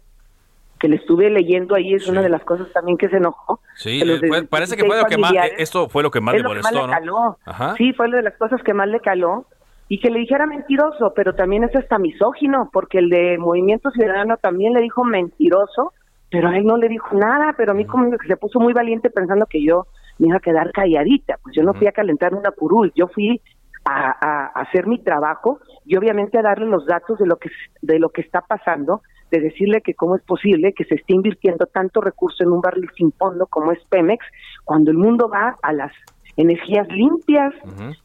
que 0.79 0.87
le 0.87 0.97
estuve 0.97 1.29
leyendo 1.29 1.75
ahí, 1.75 1.93
es 1.93 2.07
una 2.07 2.21
de 2.21 2.29
las 2.29 2.43
cosas 2.43 2.71
también 2.73 2.97
que 2.97 3.09
se 3.09 3.17
enojó. 3.17 3.59
Sí, 3.75 4.01
parece 4.49 4.75
que 4.75 4.85
fue 4.85 4.97
lo 4.97 5.05
que 5.05 5.17
más, 5.17 5.33
esto 5.57 5.87
fue 5.87 6.03
lo 6.03 6.11
que 6.11 6.21
más 6.21 6.35
le 6.35 6.43
molestó, 6.43 6.87
¿no? 6.87 7.37
Sí, 7.77 7.93
fue 7.93 8.07
una 8.07 8.17
de 8.17 8.23
las 8.23 8.37
cosas 8.37 8.61
que 8.63 8.73
más 8.73 8.87
le 8.87 8.99
caló. 8.99 9.45
Y 9.87 9.99
que 9.99 10.09
le 10.09 10.17
dijera 10.17 10.47
mentiroso, 10.47 11.13
pero 11.15 11.35
también 11.35 11.63
es 11.63 11.75
hasta 11.75 11.99
misógino, 11.99 12.71
porque 12.73 12.97
el 12.97 13.09
de 13.09 13.37
Movimiento 13.37 13.91
Ciudadano 13.91 14.37
también 14.37 14.73
le 14.73 14.81
dijo 14.81 15.03
mentiroso, 15.03 15.93
pero 16.31 16.49
a 16.49 16.57
él 16.57 16.65
no 16.65 16.75
le 16.77 16.89
dijo 16.89 17.15
nada, 17.15 17.53
pero 17.55 17.73
a 17.73 17.75
mí 17.75 17.85
como 17.85 18.09
que 18.17 18.27
se 18.27 18.35
puso 18.35 18.59
muy 18.59 18.73
valiente 18.73 19.11
pensando 19.11 19.45
que 19.45 19.63
yo 19.63 19.85
me 20.17 20.29
iba 20.29 20.37
a 20.37 20.41
quedar 20.41 20.71
calladita, 20.71 21.37
pues 21.43 21.55
yo 21.55 21.63
no 21.63 21.73
fui 21.73 21.87
a 21.87 21.91
calentar 21.91 22.33
una 22.33 22.51
curul, 22.51 22.91
yo 22.95 23.07
fui 23.07 23.41
a, 23.85 24.47
hacer 24.55 24.87
mi 24.87 24.99
trabajo 24.99 25.59
y 25.85 25.95
obviamente 25.97 26.37
a 26.37 26.41
darle 26.41 26.65
los 26.65 26.85
datos 26.85 27.19
de 27.19 27.25
lo 27.25 27.37
que 27.37 27.49
de 27.81 27.99
lo 27.99 28.09
que 28.09 28.21
está 28.21 28.41
pasando, 28.41 29.01
de 29.31 29.39
decirle 29.39 29.81
que 29.81 29.93
cómo 29.93 30.15
es 30.15 30.23
posible 30.23 30.73
que 30.73 30.85
se 30.85 30.95
esté 30.95 31.13
invirtiendo 31.13 31.65
tanto 31.65 32.01
recurso 32.01 32.43
en 32.43 32.51
un 32.51 32.61
barril 32.61 32.89
sin 32.97 33.11
fondo 33.11 33.47
como 33.47 33.71
es 33.71 33.79
Pemex, 33.89 34.25
cuando 34.63 34.91
el 34.91 34.97
mundo 34.97 35.29
va 35.29 35.55
a 35.61 35.73
las 35.73 35.91
energías 36.37 36.87
limpias. 36.89 37.53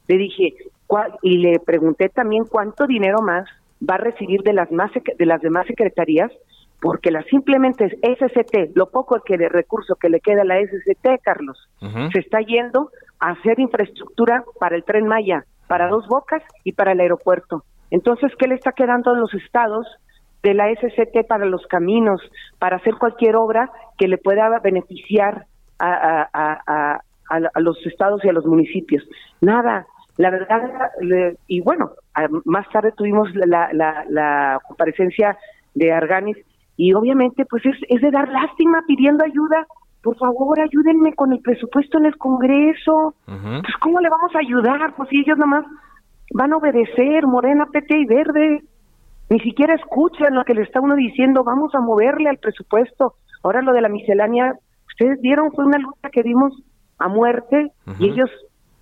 Le 0.08 0.16
dije, 0.16 0.54
y 1.22 1.38
le 1.38 1.58
pregunté 1.60 2.08
también 2.08 2.44
cuánto 2.44 2.86
dinero 2.86 3.22
más 3.22 3.48
va 3.88 3.94
a 3.94 3.98
recibir 3.98 4.42
de 4.42 4.52
las 4.52 4.70
más 4.70 4.90
de 4.92 5.26
las 5.26 5.40
demás 5.40 5.66
secretarías 5.66 6.30
porque 6.80 7.10
la 7.10 7.22
simplemente 7.24 7.88
SCT, 7.88 8.74
lo 8.74 8.90
poco 8.90 9.20
que 9.20 9.36
de 9.36 9.48
recurso 9.48 9.96
que 9.96 10.08
le 10.08 10.20
queda 10.20 10.42
a 10.42 10.44
la 10.46 10.58
SCT, 10.60 11.22
Carlos, 11.22 11.68
se 12.12 12.20
está 12.20 12.40
yendo 12.40 12.90
a 13.18 13.32
hacer 13.32 13.60
infraestructura 13.60 14.44
para 14.58 14.76
el 14.76 14.84
tren 14.84 15.06
Maya, 15.06 15.44
para 15.68 15.88
dos 15.88 16.06
bocas 16.08 16.42
y 16.64 16.72
para 16.72 16.92
el 16.92 17.00
aeropuerto. 17.00 17.64
Entonces, 17.90 18.32
¿qué 18.38 18.46
le 18.46 18.54
está 18.54 18.72
quedando 18.72 19.12
a 19.12 19.18
los 19.18 19.32
estados 19.34 19.86
de 20.42 20.54
la 20.54 20.72
SCT 20.72 21.26
para 21.28 21.44
los 21.44 21.66
caminos, 21.66 22.20
para 22.58 22.76
hacer 22.76 22.94
cualquier 22.94 23.36
obra 23.36 23.70
que 23.98 24.08
le 24.08 24.18
pueda 24.18 24.48
beneficiar 24.60 25.46
a, 25.78 26.28
a, 26.32 27.00
a 27.28 27.60
los 27.60 27.84
estados 27.86 28.24
y 28.24 28.28
a 28.28 28.32
los 28.32 28.46
municipios? 28.46 29.02
Nada. 29.40 29.86
La 30.16 30.30
verdad, 30.30 30.90
y 31.46 31.60
bueno, 31.62 31.92
más 32.44 32.68
tarde 32.68 32.92
tuvimos 32.92 33.34
la, 33.34 33.70
la, 33.72 34.04
la 34.08 34.60
comparecencia 34.66 35.38
de 35.74 35.92
Arganis 35.92 36.36
y 36.76 36.92
obviamente 36.92 37.44
pues 37.46 37.64
es, 37.64 37.76
es 37.88 38.02
de 38.02 38.10
dar 38.10 38.28
lástima 38.28 38.82
pidiendo 38.86 39.24
ayuda. 39.24 39.66
Por 40.02 40.16
favor, 40.16 40.60
ayúdenme 40.60 41.14
con 41.14 41.32
el 41.32 41.40
presupuesto 41.40 41.98
en 41.98 42.06
el 42.06 42.16
Congreso. 42.18 43.14
Pues 43.24 43.74
¿cómo 43.80 44.00
le 44.00 44.08
vamos 44.08 44.34
a 44.34 44.38
ayudar? 44.40 44.94
Pues 44.96 45.08
si 45.08 45.20
ellos 45.20 45.38
nomás 45.38 45.64
van 46.30 46.52
a 46.52 46.56
obedecer, 46.56 47.26
Morena, 47.26 47.66
PT 47.72 47.98
y 47.98 48.06
Verde. 48.06 48.62
Ni 49.28 49.40
siquiera 49.40 49.74
escuchan 49.74 50.34
lo 50.34 50.44
que 50.44 50.54
le 50.54 50.62
está 50.62 50.80
uno 50.80 50.96
diciendo, 50.96 51.44
vamos 51.44 51.74
a 51.74 51.80
moverle 51.80 52.28
al 52.28 52.38
presupuesto. 52.38 53.14
Ahora 53.42 53.62
lo 53.62 53.72
de 53.72 53.80
la 53.80 53.88
miscelánea, 53.88 54.54
ustedes 54.88 55.20
vieron, 55.20 55.52
fue 55.52 55.64
una 55.64 55.78
lucha 55.78 56.10
que 56.10 56.22
dimos 56.22 56.52
a 56.98 57.08
muerte 57.08 57.72
y 57.98 58.10
ellos 58.10 58.30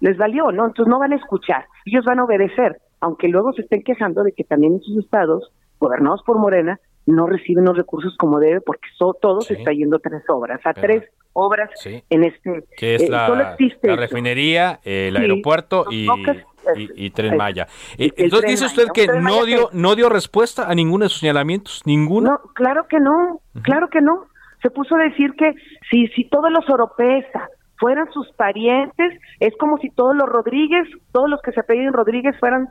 les 0.01 0.17
valió, 0.17 0.51
¿no? 0.53 0.67
Entonces 0.67 0.91
no 0.91 0.99
van 0.99 1.13
a 1.13 1.17
escuchar, 1.17 1.67
ellos 1.85 2.05
van 2.05 2.19
a 2.19 2.25
obedecer, 2.25 2.79
aunque 3.01 3.29
luego 3.29 3.53
se 3.53 3.63
estén 3.63 3.83
quejando 3.83 4.23
de 4.23 4.33
que 4.33 4.45
también 4.45 4.75
en 4.75 4.81
sus 4.81 5.05
estados, 5.05 5.53
gobernados 5.79 6.23
por 6.25 6.39
Morena, 6.39 6.81
no 7.07 7.27
reciben 7.27 7.65
los 7.65 7.77
recursos 7.77 8.15
como 8.19 8.39
debe 8.39 8.61
porque 8.61 8.89
todo 9.21 9.41
se 9.41 9.55
está 9.55 9.73
yendo 9.73 9.97
a 9.97 10.01
tres 10.01 10.23
obras, 10.29 10.61
a 10.65 10.75
tres 10.75 11.05
obras 11.33 11.71
en 12.11 12.25
este... 12.25 12.65
Que 12.77 12.97
es 12.97 13.03
eh, 13.03 13.09
la, 13.09 13.57
refinería, 13.97 14.81
el 14.85 15.17
aeropuerto 15.17 15.87
y... 15.91 16.07
y, 16.77 17.11
Tren 17.11 17.37
Maya. 17.37 17.67
Eh, 17.97 18.13
entonces 18.17 18.51
dice 18.51 18.67
usted 18.67 18.89
que 18.93 19.07
no 19.07 19.45
dio, 19.45 19.71
no 19.73 19.95
dio 19.95 20.09
respuesta 20.09 20.69
a 20.69 20.75
ninguno 20.75 21.05
de 21.05 21.09
sus 21.09 21.21
señalamientos, 21.21 21.83
ninguno. 21.85 22.31
No, 22.31 22.39
claro 22.55 22.87
que 22.89 23.01
no, 23.01 23.41
claro 23.63 23.89
que 23.89 24.01
no. 24.01 24.27
Se 24.63 24.71
puso 24.71 24.97
a 24.97 25.05
decir 25.05 25.35
que 25.35 25.55
si, 25.91 26.09
si 26.09 26.29
todos 26.29 26.51
los 26.51 26.69
Oropesa 26.69 27.49
fueran 27.79 28.11
sus 28.13 28.31
parientes, 28.33 29.21
es 29.41 29.57
como 29.57 29.79
si 29.79 29.91
todos 29.91 30.17
los 30.17 30.29
Rodríguez, 30.29 30.89
todos 31.13 31.31
los 31.31 31.41
que 31.43 31.53
se 31.53 31.61
apelliden 31.61 31.93
Rodríguez 31.93 32.37
fueran 32.39 32.69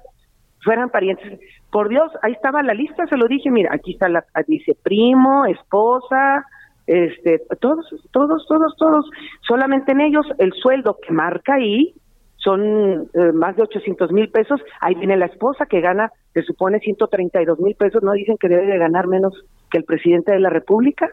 fueran 0.63 0.89
parientes. 0.89 1.39
Por 1.72 1.88
Dios, 1.88 2.12
ahí 2.22 2.34
estaba 2.34 2.62
la 2.63 2.74
lista, 2.74 3.06
se 3.08 3.16
lo 3.16 3.27
dije, 3.27 3.50
mira, 3.50 3.70
aquí 3.74 3.94
está 3.94 4.10
la, 4.10 4.25
dice 4.48 4.75
primo, 4.84 5.46
esposa, 5.46 6.46
este, 6.88 7.42
todos, 7.62 7.86
todos, 8.12 8.46
todos, 8.48 8.75
todos, 8.77 9.10
solamente 9.48 9.92
en 9.92 10.01
ellos 10.01 10.25
el 10.39 10.54
sueldo 10.54 10.98
que 11.06 11.13
marca 11.13 11.56
ahí 11.56 11.94
son 12.38 13.10
eh, 13.13 13.32
más 13.34 13.56
de 13.56 13.63
800 13.63 14.12
mil 14.12 14.29
pesos, 14.29 14.62
ahí 14.79 14.96
viene 14.96 15.17
la 15.17 15.25
esposa 15.25 15.65
que 15.65 15.82
gana, 15.82 16.12
se 16.34 16.44
supone 16.44 16.79
132 16.79 17.60
mil 17.60 17.75
pesos, 17.75 18.03
no 18.03 18.13
dicen 18.13 18.38
que 18.38 18.48
debe 18.48 18.67
de 18.67 18.77
ganar 18.77 19.08
menos 19.08 19.34
que 19.70 19.79
el 19.79 19.84
presidente 19.84 20.32
de 20.32 20.39
la 20.39 20.50
República, 20.50 21.10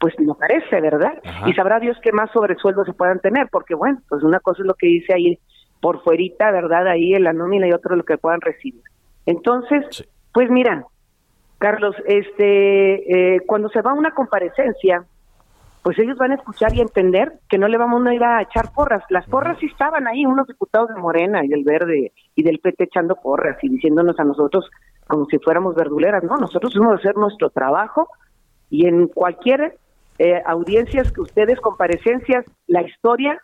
pues 0.00 0.14
no 0.18 0.34
parece, 0.34 0.80
¿verdad? 0.80 1.12
Y 1.46 1.52
sabrá 1.52 1.78
Dios 1.78 1.98
qué 2.02 2.10
más 2.12 2.30
sobresueldos 2.32 2.86
se 2.86 2.94
puedan 2.94 3.20
tener, 3.20 3.48
porque 3.50 3.74
bueno, 3.74 3.98
pues 4.08 4.22
una 4.22 4.40
cosa 4.40 4.62
es 4.62 4.66
lo 4.66 4.74
que 4.74 4.86
dice 4.86 5.12
ahí 5.12 5.38
por 5.80 6.02
fuerita, 6.02 6.50
¿verdad? 6.52 6.86
Ahí 6.86 7.12
en 7.12 7.24
la 7.24 7.32
nómina 7.32 7.66
y 7.66 7.72
otro 7.72 7.96
lo 7.96 8.04
que 8.04 8.16
puedan 8.16 8.40
recibir. 8.40 8.82
Entonces, 9.26 10.08
pues 10.32 10.48
mira, 10.50 10.86
Carlos, 11.58 11.94
este, 12.06 13.34
eh, 13.34 13.40
cuando 13.46 13.68
se 13.68 13.82
va 13.82 13.90
a 13.90 13.94
una 13.94 14.12
comparecencia, 14.12 15.04
pues 15.82 15.98
ellos 15.98 16.16
van 16.16 16.30
a 16.30 16.36
escuchar 16.36 16.74
y 16.74 16.80
entender 16.80 17.40
que 17.48 17.58
no 17.58 17.66
le 17.66 17.76
vamos 17.76 18.06
a 18.06 18.14
ir 18.14 18.22
a 18.22 18.40
echar 18.40 18.72
porras. 18.72 19.02
Las 19.10 19.26
porras 19.26 19.58
sí 19.58 19.66
estaban 19.66 20.06
ahí, 20.06 20.24
unos 20.24 20.46
diputados 20.46 20.88
de 20.88 20.94
Morena 20.94 21.44
y 21.44 21.48
del 21.48 21.64
Verde 21.64 22.12
y 22.36 22.42
del 22.42 22.60
PT 22.60 22.84
echando 22.84 23.16
porras 23.16 23.56
y 23.62 23.68
diciéndonos 23.68 24.18
a 24.20 24.24
nosotros 24.24 24.70
como 25.08 25.26
si 25.26 25.38
fuéramos 25.38 25.74
verduleras. 25.74 26.22
No, 26.22 26.36
nosotros 26.36 26.72
vamos 26.76 26.94
a 26.94 26.98
hacer 26.98 27.16
nuestro 27.16 27.50
trabajo 27.50 28.08
y 28.70 28.86
en 28.86 29.08
cualquier 29.08 29.76
eh, 30.18 30.40
audiencias 30.46 31.10
que 31.10 31.20
ustedes, 31.20 31.60
comparecencias, 31.60 32.44
la 32.68 32.82
historia 32.82 33.40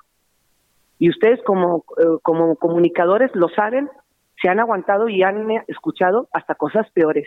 y 1.00 1.11
ustedes 1.11 1.40
como, 1.45 1.85
eh, 1.99 2.18
como 2.23 2.54
comunicadores 2.54 3.35
lo 3.35 3.49
saben, 3.49 3.88
se 4.40 4.49
han 4.49 4.61
aguantado 4.61 5.09
y 5.09 5.25
han 5.25 5.50
escuchado 5.66 6.28
hasta 6.33 6.54
cosas 6.54 6.88
peores. 6.92 7.26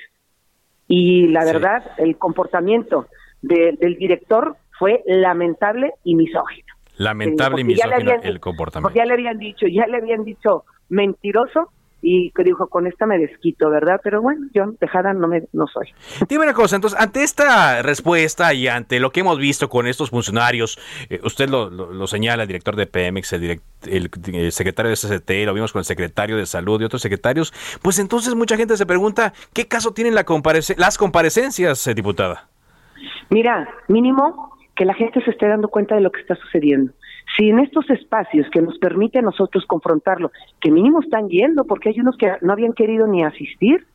Y 0.88 1.27
la 1.27 1.44
verdad, 1.44 1.84
el 1.98 2.18
comportamiento 2.18 3.08
del 3.41 3.98
director 3.98 4.56
fue 4.82 5.04
lamentable 5.06 5.94
y 6.04 6.16
misógino. 6.16 6.74
Lamentable 6.98 7.62
y 7.62 7.66
misógino 7.66 8.14
el 8.24 8.40
comportamiento. 8.40 8.98
Ya 8.98 9.06
le 9.06 9.14
habían 9.14 9.38
dicho, 9.38 9.68
ya 9.68 9.86
le 9.86 9.98
habían 9.98 10.24
dicho 10.24 10.66
mentiroso 10.90 11.70
y 12.02 12.32
que 12.32 12.44
dijo, 12.44 12.68
con 12.68 12.88
esta 12.88 13.06
me 13.06 13.20
desquito, 13.20 13.70
¿verdad? 13.70 14.02
Pero 14.04 14.24
bueno, 14.24 14.48
yo 14.56 14.72
dejada 14.80 15.14
no, 15.14 15.28
me, 15.28 15.44
no 15.54 15.68
soy. 15.68 15.94
Dime 16.28 16.46
una 16.46 16.56
cosa, 16.56 16.78
entonces, 16.78 17.00
ante 17.00 17.22
esta 17.22 17.84
respuesta 17.84 18.56
y 18.56 18.68
ante 18.68 19.00
lo 19.00 19.12
que 19.12 19.20
hemos 19.20 19.38
visto 19.38 19.70
con 19.70 19.86
estos 19.86 20.10
funcionarios, 20.10 20.80
eh, 21.12 21.20
usted 21.24 21.48
lo, 21.48 22.08
señala, 22.08 22.42
el 22.42 22.48
director 22.48 22.76
de 22.76 22.88
Pemex, 22.88 23.34
el, 23.34 23.62
el, 23.86 24.52
secretario 24.52 24.90
de 24.90 24.96
SCT, 24.96 25.30
lo 25.46 25.54
vimos 25.54 25.72
con 25.72 25.82
el 25.82 25.86
secretario 25.86 26.38
de 26.38 26.48
Salud 26.48 26.82
y 26.82 26.86
otros 26.86 27.04
secretarios, 27.04 27.54
pues 27.84 28.00
entonces 28.00 28.34
mucha 28.34 28.58
gente 28.58 28.78
se 28.78 28.88
pregunta, 28.88 29.32
¿qué 29.54 29.68
caso 29.68 29.94
tienen 29.94 30.16
la 30.16 30.26
las 30.78 30.98
comparecencias, 30.98 31.86
eh, 31.86 31.94
diputada? 31.94 32.48
Mira, 33.30 33.70
mínimo 33.88 34.50
que 34.75 34.86
la 34.86 34.94
gente 34.94 35.22
se 35.24 35.32
esté 35.32 35.48
dando 35.48 35.68
cuenta 35.68 35.96
de 35.96 36.01
lo 36.01 36.12
que 36.12 36.22
está 36.22 36.36
sucediendo. 36.36 36.94
Si 37.38 37.50
en 37.50 37.60
estos 37.60 37.90
espacios 37.90 38.48
que 38.51 38.62
nos 38.62 38.78
permite 38.80 39.20
a 39.20 39.22
nosotros 39.22 39.66
confrontarlo, 39.66 40.32
que 40.60 40.72
mínimo 40.72 41.01
están 41.01 41.30
yendo, 41.30 41.66
porque 41.66 41.90
hay 41.90 42.00
unos 42.00 42.18
que 42.18 42.32
no 42.42 42.54
habían 42.54 42.74
querido 42.74 43.08
ni 43.08 43.24
asistir, 43.24 43.86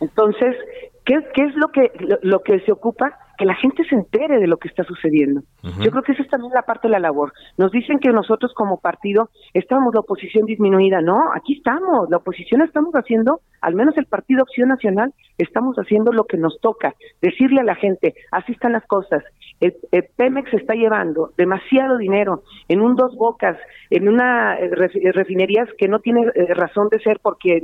entonces, 0.00 0.56
¿qué, 1.04 1.18
¿qué, 1.34 1.42
es 1.44 1.54
lo 1.56 1.68
que, 1.68 1.92
lo 2.22 2.42
que 2.42 2.60
se 2.60 2.72
ocupa? 2.72 3.18
que 3.38 3.44
la 3.44 3.54
gente 3.54 3.84
se 3.84 3.94
entere 3.94 4.40
de 4.40 4.48
lo 4.48 4.56
que 4.56 4.66
está 4.66 4.82
sucediendo. 4.82 5.42
Yo 5.62 5.92
creo 5.92 6.02
que 6.02 6.10
esa 6.10 6.22
es 6.22 6.28
también 6.28 6.52
la 6.52 6.62
parte 6.62 6.88
de 6.88 6.92
la 6.92 6.98
labor. 6.98 7.32
Nos 7.56 7.70
dicen 7.70 8.00
que 8.00 8.10
nosotros 8.10 8.52
como 8.52 8.80
partido 8.80 9.30
estamos 9.54 9.94
la 9.94 10.00
oposición 10.00 10.44
disminuida. 10.44 11.00
No, 11.00 11.32
aquí 11.32 11.54
estamos. 11.56 12.10
La 12.10 12.16
oposición 12.16 12.62
estamos 12.62 12.92
haciendo, 12.94 13.40
al 13.60 13.76
menos 13.76 13.96
el 13.96 14.06
Partido 14.06 14.42
Acción 14.42 14.70
Nacional, 14.70 15.14
estamos 15.38 15.76
haciendo 15.76 16.10
lo 16.10 16.24
que 16.24 16.36
nos 16.36 16.60
toca. 16.60 16.96
Decirle 17.22 17.60
a 17.60 17.64
la 17.64 17.76
gente, 17.76 18.14
así 18.32 18.50
están 18.50 18.72
las 18.72 18.84
cosas. 18.86 19.22
El, 19.60 19.74
Pemex 20.16 20.52
está 20.54 20.74
llevando 20.74 21.32
demasiado 21.36 21.98
dinero 21.98 22.42
en 22.68 22.80
un 22.80 22.94
dos 22.94 23.16
bocas, 23.16 23.56
en 23.90 24.08
una 24.08 24.56
eh, 24.56 24.70
eh, 24.72 25.12
refinerías 25.12 25.68
que 25.76 25.88
no 25.88 25.98
tiene 25.98 26.26
eh, 26.34 26.54
razón 26.54 26.88
de 26.90 27.00
ser 27.00 27.18
porque 27.20 27.60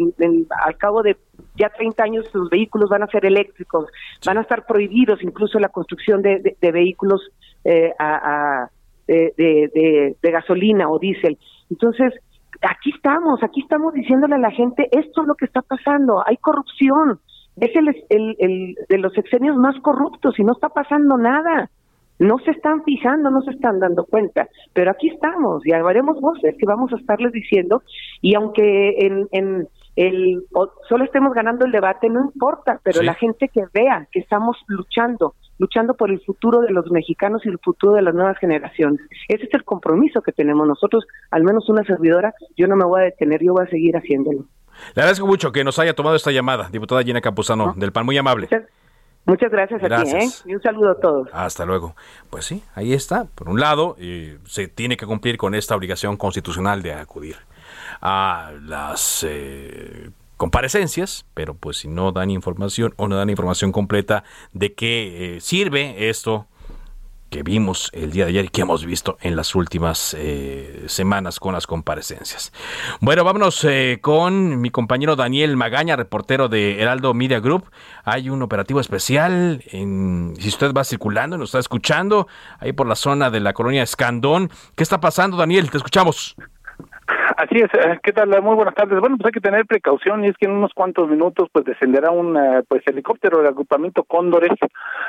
al 0.64 0.76
cabo 0.76 1.02
de 1.02 1.16
ya 1.56 1.68
30 1.68 2.02
años 2.02 2.26
sus 2.32 2.50
vehículos 2.50 2.90
van 2.90 3.04
a 3.04 3.06
ser 3.06 3.24
eléctricos, 3.24 3.86
van 4.26 4.38
a 4.38 4.40
estar 4.40 4.66
prohibidos 4.66 5.22
incluso 5.22 5.60
la 5.60 5.68
construcción 5.68 6.20
de, 6.20 6.56
vehículos 6.60 7.30
eh, 7.64 7.92
a, 7.98 8.68
de, 9.06 10.16
gasolina 10.22 10.90
o 10.90 10.98
diésel. 10.98 11.38
Entonces, 11.70 12.12
aquí 12.62 12.90
estamos, 12.90 13.42
aquí 13.44 13.60
estamos 13.60 13.94
diciéndole 13.94 14.34
a 14.34 14.38
la 14.38 14.50
gente, 14.50 14.88
esto 14.90 15.22
es 15.22 15.28
lo 15.28 15.34
que 15.36 15.44
está 15.44 15.62
pasando, 15.62 16.24
hay 16.26 16.38
corrupción, 16.38 17.20
es 17.56 17.70
el, 17.76 18.36
el, 18.38 18.74
de 18.88 18.98
los 18.98 19.12
sexenios 19.12 19.56
más 19.56 19.78
corruptos 19.80 20.38
y 20.38 20.42
no 20.42 20.52
está 20.52 20.70
pasando 20.70 21.16
nada. 21.16 21.70
No 22.18 22.38
se 22.38 22.52
están 22.52 22.84
fijando, 22.84 23.30
no 23.30 23.42
se 23.42 23.50
están 23.50 23.80
dando 23.80 24.04
cuenta, 24.04 24.48
pero 24.72 24.90
aquí 24.90 25.08
estamos 25.08 25.66
y 25.66 25.72
haremos 25.72 26.20
voces 26.20 26.54
que 26.58 26.66
vamos 26.66 26.92
a 26.92 26.96
estarles 26.96 27.32
diciendo 27.32 27.82
y 28.20 28.34
aunque 28.34 28.94
en, 28.98 29.28
en, 29.32 29.68
el 29.96 30.42
solo 30.88 31.04
estemos 31.04 31.32
ganando 31.34 31.64
el 31.64 31.72
debate 31.72 32.08
no 32.08 32.20
importa, 32.24 32.80
pero 32.82 33.02
la 33.02 33.14
gente 33.14 33.48
que 33.48 33.64
vea 33.72 34.08
que 34.10 34.20
estamos 34.20 34.56
luchando, 34.66 35.34
luchando 35.58 35.94
por 35.94 36.10
el 36.10 36.20
futuro 36.20 36.60
de 36.60 36.72
los 36.72 36.90
mexicanos 36.90 37.42
y 37.44 37.48
el 37.48 37.58
futuro 37.58 37.94
de 37.94 38.02
las 38.02 38.14
nuevas 38.14 38.38
generaciones. 38.38 39.00
Ese 39.28 39.44
es 39.44 39.54
el 39.54 39.64
compromiso 39.64 40.22
que 40.22 40.32
tenemos 40.32 40.66
nosotros, 40.66 41.04
al 41.30 41.44
menos 41.44 41.68
una 41.68 41.84
servidora, 41.84 42.34
yo 42.56 42.66
no 42.66 42.76
me 42.76 42.84
voy 42.84 43.02
a 43.02 43.04
detener, 43.04 43.42
yo 43.42 43.52
voy 43.52 43.64
a 43.66 43.70
seguir 43.70 43.96
haciéndolo. 43.96 44.46
Le 44.96 45.02
agradezco 45.02 45.26
mucho 45.26 45.52
que 45.52 45.62
nos 45.62 45.78
haya 45.78 45.94
tomado 45.94 46.16
esta 46.16 46.32
llamada, 46.32 46.68
diputada 46.70 47.02
Gina 47.02 47.20
Campuzano 47.20 47.74
del 47.76 47.92
PAN, 47.92 48.04
muy 48.04 48.18
amable. 48.18 48.48
Muchas, 49.26 49.50
gracias, 49.50 49.82
a 49.82 50.02
ti, 50.02 50.10
¿eh? 50.10 50.28
y 50.44 50.54
un 50.54 50.62
saludo 50.62 50.90
a 50.90 51.00
todos. 51.00 51.28
Hasta 51.32 51.64
luego. 51.64 51.96
Pues 52.28 52.44
sí, 52.44 52.62
ahí 52.74 52.92
está. 52.92 53.24
Por 53.34 53.48
un 53.48 53.58
lado, 53.58 53.96
se 54.44 54.68
tiene 54.68 54.96
que 54.96 55.06
cumplir 55.06 55.38
con 55.38 55.54
esta 55.54 55.74
obligación 55.74 56.16
constitucional 56.16 56.82
de 56.82 56.92
acudir 56.92 57.36
a 58.00 58.52
las 58.62 59.24
eh, 59.28 60.10
comparecencias, 60.36 61.26
pero 61.34 61.54
pues 61.54 61.78
si 61.78 61.88
no 61.88 62.12
dan 62.12 62.30
información 62.30 62.92
o 62.96 63.08
no 63.08 63.16
dan 63.16 63.30
información 63.30 63.72
completa 63.72 64.24
de 64.52 64.74
qué 64.74 65.36
eh, 65.36 65.40
sirve 65.40 66.08
esto 66.10 66.46
que 67.34 67.42
vimos 67.42 67.90
el 67.92 68.12
día 68.12 68.26
de 68.26 68.30
ayer 68.30 68.44
y 68.44 68.48
que 68.48 68.60
hemos 68.60 68.86
visto 68.86 69.18
en 69.20 69.34
las 69.34 69.56
últimas 69.56 70.14
eh, 70.16 70.84
semanas 70.86 71.40
con 71.40 71.52
las 71.52 71.66
comparecencias. 71.66 72.52
Bueno, 73.00 73.24
vámonos 73.24 73.66
con 74.02 74.60
mi 74.60 74.70
compañero 74.70 75.16
Daniel 75.16 75.56
Magaña, 75.56 75.96
reportero 75.96 76.48
de 76.48 76.80
Heraldo 76.80 77.12
Media 77.12 77.40
Group. 77.40 77.64
Hay 78.04 78.30
un 78.30 78.40
operativo 78.42 78.78
especial, 78.78 79.64
en, 79.72 80.34
si 80.38 80.46
usted 80.46 80.72
va 80.72 80.84
circulando, 80.84 81.36
nos 81.36 81.48
está 81.48 81.58
escuchando, 81.58 82.28
ahí 82.60 82.72
por 82.72 82.86
la 82.86 82.94
zona 82.94 83.30
de 83.30 83.40
la 83.40 83.52
colonia 83.52 83.82
Escandón. 83.82 84.48
¿Qué 84.76 84.84
está 84.84 85.00
pasando, 85.00 85.36
Daniel? 85.36 85.72
Te 85.72 85.78
escuchamos. 85.78 86.36
Así 87.44 87.58
es, 87.58 87.68
eh, 87.74 87.98
¿qué 88.02 88.12
tal? 88.12 88.30
Muy 88.40 88.54
buenas 88.54 88.74
tardes. 88.74 88.98
Bueno, 89.00 89.18
pues 89.18 89.26
hay 89.26 89.32
que 89.32 89.40
tener 89.46 89.66
precaución 89.66 90.24
y 90.24 90.28
es 90.28 90.36
que 90.38 90.46
en 90.46 90.52
unos 90.52 90.72
cuantos 90.72 91.10
minutos 91.10 91.50
pues 91.52 91.66
descenderá 91.66 92.10
un 92.10 92.34
eh, 92.38 92.62
pues 92.66 92.82
helicóptero 92.86 93.36
del 93.36 93.48
agrupamiento 93.48 94.02
Cóndores 94.04 94.52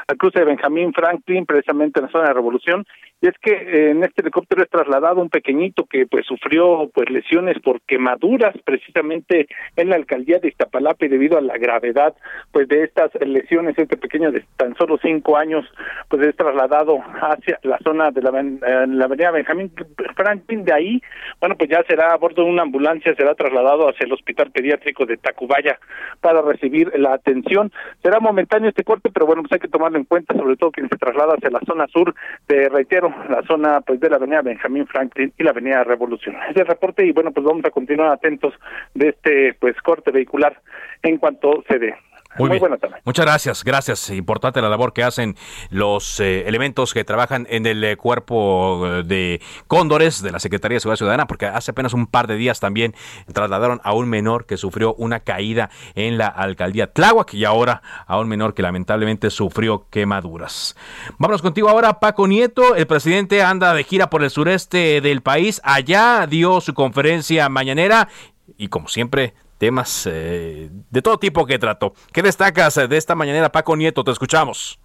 al 0.06 0.18
cruce 0.18 0.40
de 0.40 0.46
Benjamín 0.46 0.92
Franklin, 0.92 1.46
precisamente 1.46 2.02
en 2.02 2.08
la 2.08 2.12
zona 2.12 2.28
de 2.28 2.34
Revolución, 2.34 2.84
y 3.22 3.28
es 3.28 3.36
que 3.42 3.52
eh, 3.52 3.92
en 3.92 4.04
este 4.04 4.22
helicóptero 4.22 4.64
es 4.64 4.70
trasladado 4.70 5.22
un 5.22 5.30
pequeñito 5.30 5.86
que 5.86 6.08
pues 6.08 6.26
sufrió 6.26 6.90
pues 6.94 7.10
lesiones 7.10 7.58
por 7.62 7.80
quemaduras 7.82 8.54
precisamente 8.66 9.48
en 9.78 9.90
la 9.90 9.96
alcaldía 9.96 10.40
de 10.40 10.50
Iztapalapa 10.50 11.06
y 11.06 11.10
debido 11.10 11.38
a 11.38 11.42
la 11.42 11.58
gravedad 11.58 12.16
pues 12.52 12.68
de 12.68 12.84
estas 12.84 13.12
lesiones, 13.22 13.78
este 13.78 13.96
pequeño 13.96 14.34
de 14.34 14.44
tan 14.58 14.76
solo 14.76 14.98
cinco 15.02 15.38
años 15.38 15.66
pues 16.10 16.28
es 16.28 16.36
trasladado 16.36 17.00
hacia 17.22 17.60
la 17.64 17.78
zona 17.80 18.12
de 18.12 18.22
la, 18.22 18.30
avenida 19.06 19.32
Benjamín 19.32 19.72
Franklin, 20.18 20.66
de 20.66 20.74
ahí, 20.74 21.02
bueno 21.40 21.56
pues 21.56 21.70
ya 21.70 21.82
será 21.88 22.18
bordo 22.26 22.44
de 22.44 22.50
una 22.50 22.64
ambulancia, 22.64 23.14
será 23.14 23.36
trasladado 23.36 23.88
hacia 23.88 24.06
el 24.06 24.14
hospital 24.14 24.50
pediátrico 24.50 25.06
de 25.06 25.18
Tacubaya 25.18 25.78
para 26.22 26.42
recibir 26.42 26.92
la 26.98 27.14
atención. 27.14 27.72
Será 28.02 28.20
momentáneo 28.20 28.70
este 28.70 28.84
corte, 28.84 29.12
pero 29.14 29.28
bueno 29.28 29.44
pues 29.44 29.54
hay 29.54 29.60
que 29.60 29.68
tomarlo 29.68 30.00
en 30.00 30.06
cuenta, 30.06 30.34
sobre 30.34 30.56
todo 30.56 30.72
quien 30.72 30.90
se 30.90 30.98
traslada 30.98 31.36
hacia 31.36 31.52
la 31.52 31.60
zona 31.68 31.86
sur 31.88 32.16
de 32.48 32.68
reitero 32.70 33.14
la 33.30 33.44
zona 33.44 33.82
pues 33.82 34.00
de 34.00 34.10
la 34.10 34.16
avenida 34.16 34.42
Benjamín 34.42 34.88
Franklin 34.88 35.32
y 35.38 35.44
la 35.44 35.52
avenida 35.52 35.84
Revolución. 35.84 36.36
Es 36.50 36.58
el 36.58 36.66
reporte 36.66 37.06
y 37.06 37.12
bueno, 37.12 37.32
pues 37.32 37.46
vamos 37.46 37.64
a 37.64 37.70
continuar 37.70 38.12
atentos 38.12 38.56
de 38.96 39.10
este 39.10 39.54
pues 39.60 39.80
corte 39.84 40.10
vehicular 40.10 40.60
en 41.04 41.18
cuanto 41.18 41.64
se 41.70 41.78
dé. 41.78 41.94
Muy, 42.38 42.50
bien. 42.50 42.62
Muchas 43.06 43.26
gracias, 43.26 43.64
gracias. 43.64 44.10
Importante 44.10 44.62
la 44.62 44.70
labor 44.70 44.92
que 44.92 45.04
hacen 45.04 45.36
los 45.70 46.20
eh, 46.20 46.48
elementos 46.48 46.94
que 46.94 47.04
trabajan 47.04 47.48
en 47.50 47.66
el 47.66 47.84
eh, 47.84 47.98
cuerpo 47.98 48.86
eh, 48.86 49.04
de 49.04 49.42
cóndores 49.68 50.22
de 50.22 50.32
la 50.32 50.40
Secretaría 50.40 50.76
de 50.76 50.80
Seguridad 50.80 50.98
Ciudadana, 50.98 51.28
porque 51.28 51.46
hace 51.46 51.72
apenas 51.72 51.94
un 51.94 52.08
par 52.08 52.28
de 52.28 52.36
días 52.36 52.60
también 52.60 52.96
trasladaron 53.32 53.80
a 53.84 53.94
un 53.94 54.10
menor 54.10 54.46
que 54.46 54.58
sufrió 54.58 54.96
una 54.96 55.20
caída 55.20 55.70
en 55.94 56.18
la 56.18 56.28
alcaldía 56.28 56.92
Tláhuac 56.92 57.34
y 57.34 57.46
ahora 57.46 57.82
a 58.08 58.20
un 58.20 58.28
menor 58.28 58.54
que 58.54 58.64
lamentablemente 58.64 59.30
sufrió 59.30 59.88
quemaduras. 59.90 60.76
Vámonos 61.18 61.42
contigo 61.42 61.70
ahora, 61.70 62.00
Paco 62.00 62.28
Nieto. 62.28 62.76
El 62.76 62.88
presidente 62.88 63.44
anda 63.44 63.74
de 63.74 63.84
gira 63.84 64.10
por 64.10 64.24
el 64.24 64.30
sureste 64.30 65.00
del 65.00 65.22
país. 65.22 65.62
Allá 65.64 66.28
dio 66.28 66.60
su 66.60 66.74
conferencia 66.74 67.50
mañanera 67.50 68.10
y 68.58 68.68
como 68.68 68.88
siempre 68.88 69.34
temas 69.58 70.08
eh, 70.12 70.70
de 70.90 71.02
todo 71.02 71.18
tipo 71.18 71.46
que 71.46 71.60
trató. 71.60 71.94
¿Qué 72.12 72.22
destacas 72.22 72.76
de 72.76 72.98
esta 72.98 73.16
mañanera, 73.16 73.52
Paco 73.52 73.76
Nieto? 73.76 74.04
Te 74.04 74.12
escuchamos. 74.12 74.80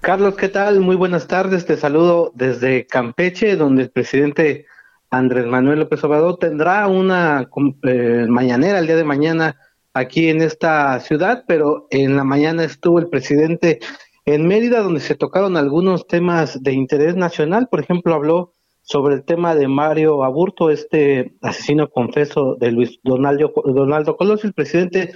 Carlos, 0.00 0.36
¿qué 0.36 0.48
tal? 0.48 0.80
Muy 0.80 0.96
buenas 0.96 1.26
tardes. 1.26 1.66
Te 1.66 1.76
saludo 1.76 2.30
desde 2.34 2.86
Campeche, 2.86 3.56
donde 3.56 3.82
el 3.82 3.90
presidente 3.90 4.66
Andrés 5.10 5.46
Manuel 5.46 5.80
López 5.80 6.02
Obrador 6.04 6.38
tendrá 6.38 6.86
una 6.86 7.48
eh, 7.82 8.26
mañanera 8.28 8.78
el 8.78 8.86
día 8.86 8.96
de 8.96 9.04
mañana 9.04 9.56
aquí 9.94 10.28
en 10.28 10.42
esta 10.42 11.00
ciudad, 11.00 11.44
pero 11.48 11.88
en 11.90 12.16
la 12.16 12.24
mañana 12.24 12.64
estuvo 12.64 12.98
el 12.98 13.08
presidente 13.08 13.80
en 14.24 14.46
Mérida, 14.46 14.82
donde 14.82 15.00
se 15.00 15.14
tocaron 15.14 15.56
algunos 15.56 16.06
temas 16.06 16.62
de 16.62 16.72
interés 16.72 17.16
nacional. 17.16 17.68
Por 17.68 17.80
ejemplo, 17.80 18.14
habló 18.14 18.54
sobre 18.88 19.16
el 19.16 19.24
tema 19.24 19.54
de 19.54 19.68
Mario 19.68 20.24
Aburto, 20.24 20.70
este 20.70 21.34
asesino 21.42 21.90
confeso 21.90 22.56
de 22.58 22.72
Luis 22.72 23.00
Donaldo, 23.04 23.52
Donaldo 23.66 24.16
Colosio. 24.16 24.46
El 24.46 24.54
presidente 24.54 25.12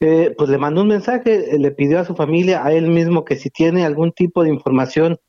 eh, 0.00 0.34
pues 0.36 0.50
le 0.50 0.58
mandó 0.58 0.82
un 0.82 0.88
mensaje, 0.88 1.54
eh, 1.54 1.58
le 1.60 1.70
pidió 1.70 2.00
a 2.00 2.04
su 2.04 2.16
familia, 2.16 2.64
a 2.64 2.72
él 2.72 2.88
mismo, 2.88 3.24
que 3.24 3.36
si 3.36 3.48
tiene 3.48 3.84
algún 3.84 4.10
tipo 4.10 4.42
de 4.42 4.50
información 4.50 5.20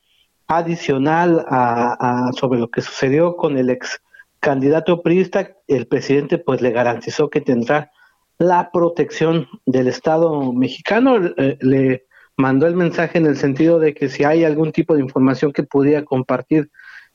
adicional 0.48 1.44
a, 1.48 2.30
sobre 2.36 2.58
lo 2.58 2.68
que 2.68 2.80
sucedió 2.80 3.36
con 3.36 3.56
el 3.56 3.70
ex 3.70 4.00
candidato 4.40 5.00
priista, 5.00 5.52
el 5.68 5.86
presidente 5.86 6.38
pues 6.38 6.60
le 6.60 6.72
garantizó 6.72 7.30
que 7.30 7.40
tendrá 7.40 7.92
la 8.38 8.72
protección 8.72 9.46
del 9.66 9.86
Estado 9.86 10.52
mexicano. 10.52 11.24
Eh, 11.36 11.58
le 11.60 12.06
mandó 12.36 12.66
el 12.66 12.74
mensaje 12.74 13.18
en 13.18 13.26
el 13.26 13.36
sentido 13.36 13.78
de 13.78 13.94
que 13.94 14.08
si 14.08 14.24
hay 14.24 14.42
algún 14.42 14.72
tipo 14.72 14.96
de 14.96 15.00
información 15.00 15.52
que 15.52 15.62
pudiera 15.62 16.04
compartir 16.04 16.72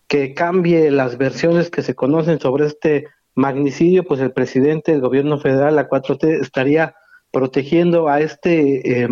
que 0.07 0.33
cambie 0.33 0.91
las 0.91 1.17
versiones 1.17 1.69
que 1.69 1.81
se 1.81 1.95
conocen 1.95 2.39
sobre 2.39 2.65
este 2.65 3.07
magnicidio, 3.35 4.03
pues 4.03 4.19
el 4.19 4.31
presidente 4.31 4.91
del 4.91 5.01
gobierno 5.01 5.39
federal, 5.39 5.75
la 5.75 5.89
4T, 5.89 6.41
estaría 6.41 6.95
protegiendo 7.31 8.07
a 8.09 8.21
este 8.21 9.03
eh, 9.03 9.07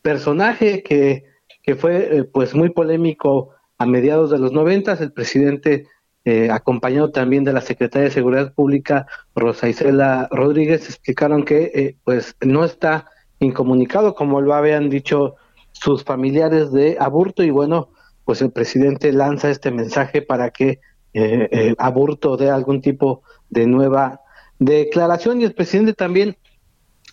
personaje 0.00 0.82
que, 0.82 1.24
que 1.62 1.74
fue 1.74 2.18
eh, 2.18 2.24
pues 2.24 2.54
muy 2.54 2.70
polémico 2.70 3.50
a 3.76 3.86
mediados 3.86 4.30
de 4.30 4.38
los 4.38 4.52
noventas, 4.52 5.00
el 5.00 5.12
presidente 5.12 5.86
eh, 6.24 6.50
acompañado 6.50 7.10
también 7.10 7.44
de 7.44 7.52
la 7.52 7.60
secretaria 7.60 8.08
de 8.08 8.14
Seguridad 8.14 8.54
Pública, 8.54 9.06
Rosa 9.34 9.68
Isela 9.68 10.28
Rodríguez, 10.30 10.88
explicaron 10.88 11.44
que 11.44 11.96
pues 12.04 12.36
no 12.40 12.64
está 12.64 13.10
incomunicado, 13.38 14.14
como 14.14 14.40
lo 14.40 14.54
habían 14.54 14.90
dicho 14.90 15.36
sus 15.72 16.02
familiares 16.04 16.72
de 16.72 16.96
aborto, 16.98 17.44
y 17.44 17.50
bueno, 17.50 17.90
pues 18.28 18.42
el 18.42 18.52
presidente 18.52 19.10
lanza 19.10 19.48
este 19.48 19.70
mensaje 19.70 20.20
para 20.20 20.50
que 20.50 20.80
eh, 21.14 21.48
eh, 21.50 21.74
Aburto 21.78 22.36
dé 22.36 22.50
algún 22.50 22.82
tipo 22.82 23.22
de 23.48 23.66
nueva 23.66 24.20
declaración. 24.58 25.40
Y 25.40 25.44
el 25.44 25.54
presidente 25.54 25.94
también 25.94 26.36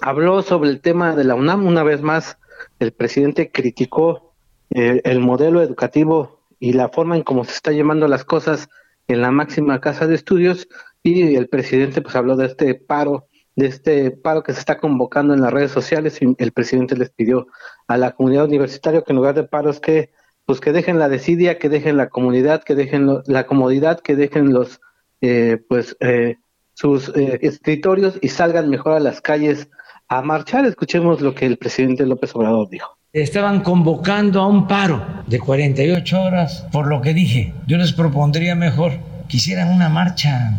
habló 0.01 0.41
sobre 0.41 0.71
el 0.71 0.81
tema 0.81 1.15
de 1.15 1.23
la 1.23 1.35
UNAM. 1.35 1.65
Una 1.65 1.83
vez 1.83 2.01
más 2.01 2.37
el 2.79 2.91
presidente 2.91 3.49
criticó 3.49 4.33
eh, 4.71 4.99
el 5.05 5.21
modelo 5.21 5.61
educativo 5.61 6.41
y 6.59 6.73
la 6.73 6.89
forma 6.89 7.15
en 7.15 7.23
cómo 7.23 7.45
se 7.45 7.53
está 7.53 7.71
llevando 7.71 8.09
las 8.09 8.25
cosas 8.25 8.67
en 9.07 9.21
la 9.21 9.31
máxima 9.31 9.79
casa 9.79 10.07
de 10.07 10.15
estudios. 10.15 10.67
Y 11.01 11.37
el 11.37 11.47
presidente 11.47 12.01
pues 12.01 12.17
habló 12.17 12.35
de 12.35 12.47
este 12.47 12.75
paro 12.75 13.29
de 13.55 13.67
este 13.67 14.11
paro 14.11 14.43
que 14.43 14.51
se 14.51 14.59
está 14.59 14.79
convocando 14.79 15.33
en 15.33 15.39
las 15.39 15.53
redes 15.53 15.71
sociales 15.71 16.21
y 16.21 16.35
el 16.37 16.51
presidente 16.51 16.97
les 16.97 17.09
pidió 17.09 17.47
a 17.87 17.95
la 17.95 18.11
comunidad 18.11 18.43
universitaria 18.43 19.01
que 19.01 19.13
en 19.13 19.15
lugar 19.15 19.33
de 19.33 19.45
paros 19.45 19.79
que 19.79 20.11
pues 20.45 20.59
que 20.59 20.71
dejen 20.71 20.99
la 20.99 21.09
desidia, 21.09 21.57
que 21.57 21.69
dejen 21.69 21.97
la 21.97 22.09
comunidad, 22.09 22.63
que 22.63 22.75
dejen 22.75 23.09
la 23.25 23.45
comodidad, 23.45 23.99
que 23.99 24.15
dejen 24.15 24.53
los, 24.53 24.79
eh, 25.21 25.57
pues, 25.67 25.97
eh, 25.99 26.35
sus 26.73 27.09
eh, 27.09 27.39
escritorios 27.41 28.19
y 28.21 28.29
salgan 28.29 28.69
mejor 28.69 28.93
a 28.93 28.99
las 28.99 29.21
calles 29.21 29.69
a 30.07 30.21
marchar. 30.21 30.65
Escuchemos 30.65 31.21
lo 31.21 31.33
que 31.33 31.45
el 31.45 31.57
presidente 31.57 32.05
López 32.05 32.35
Obrador 32.35 32.69
dijo. 32.69 32.97
Estaban 33.11 33.61
convocando 33.61 34.41
a 34.41 34.47
un 34.47 34.67
paro 34.67 35.23
de 35.25 35.39
48 35.39 36.21
horas, 36.21 36.67
por 36.71 36.87
lo 36.87 37.01
que 37.01 37.13
dije, 37.13 37.53
yo 37.65 37.77
les 37.77 37.93
propondría 37.93 38.55
mejor 38.55 38.91
que 39.29 39.37
hicieran 39.37 39.69
una 39.69 39.87
marcha, 39.87 40.53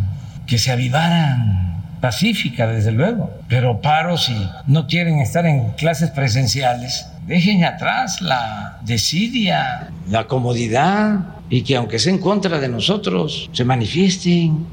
que 0.46 0.56
se 0.56 0.72
avivaran, 0.72 1.66
pacífica 2.00 2.66
desde 2.66 2.92
luego, 2.92 3.30
pero 3.48 3.80
paro 3.80 4.16
si 4.16 4.34
no 4.66 4.86
quieren 4.86 5.18
estar 5.18 5.44
en 5.44 5.72
clases 5.72 6.10
presenciales 6.10 7.06
dejen 7.26 7.64
atrás 7.64 8.22
la 8.22 8.80
desidia, 8.84 9.90
la 10.08 10.26
comodidad 10.26 11.36
y 11.48 11.62
que 11.62 11.76
aunque 11.76 11.98
sea 11.98 12.12
en 12.12 12.20
contra 12.20 12.58
de 12.58 12.68
nosotros, 12.68 13.50
se 13.52 13.64
manifiesten. 13.64 14.66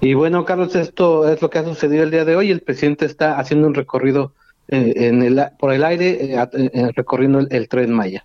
Y 0.00 0.14
bueno, 0.14 0.44
Carlos, 0.44 0.74
esto 0.76 1.28
es 1.28 1.40
lo 1.40 1.50
que 1.50 1.58
ha 1.58 1.64
sucedido 1.64 2.04
el 2.04 2.10
día 2.10 2.24
de 2.24 2.36
hoy. 2.36 2.50
El 2.50 2.60
presidente 2.60 3.06
está 3.06 3.38
haciendo 3.38 3.66
un 3.66 3.74
recorrido 3.74 4.32
eh, 4.68 4.92
en 4.96 5.22
el, 5.22 5.42
por 5.58 5.72
el 5.72 5.84
aire, 5.84 6.34
eh, 6.34 6.48
eh, 6.52 6.90
recorriendo 6.94 7.38
el, 7.38 7.68
tren 7.68 7.92
Maya. 7.92 8.24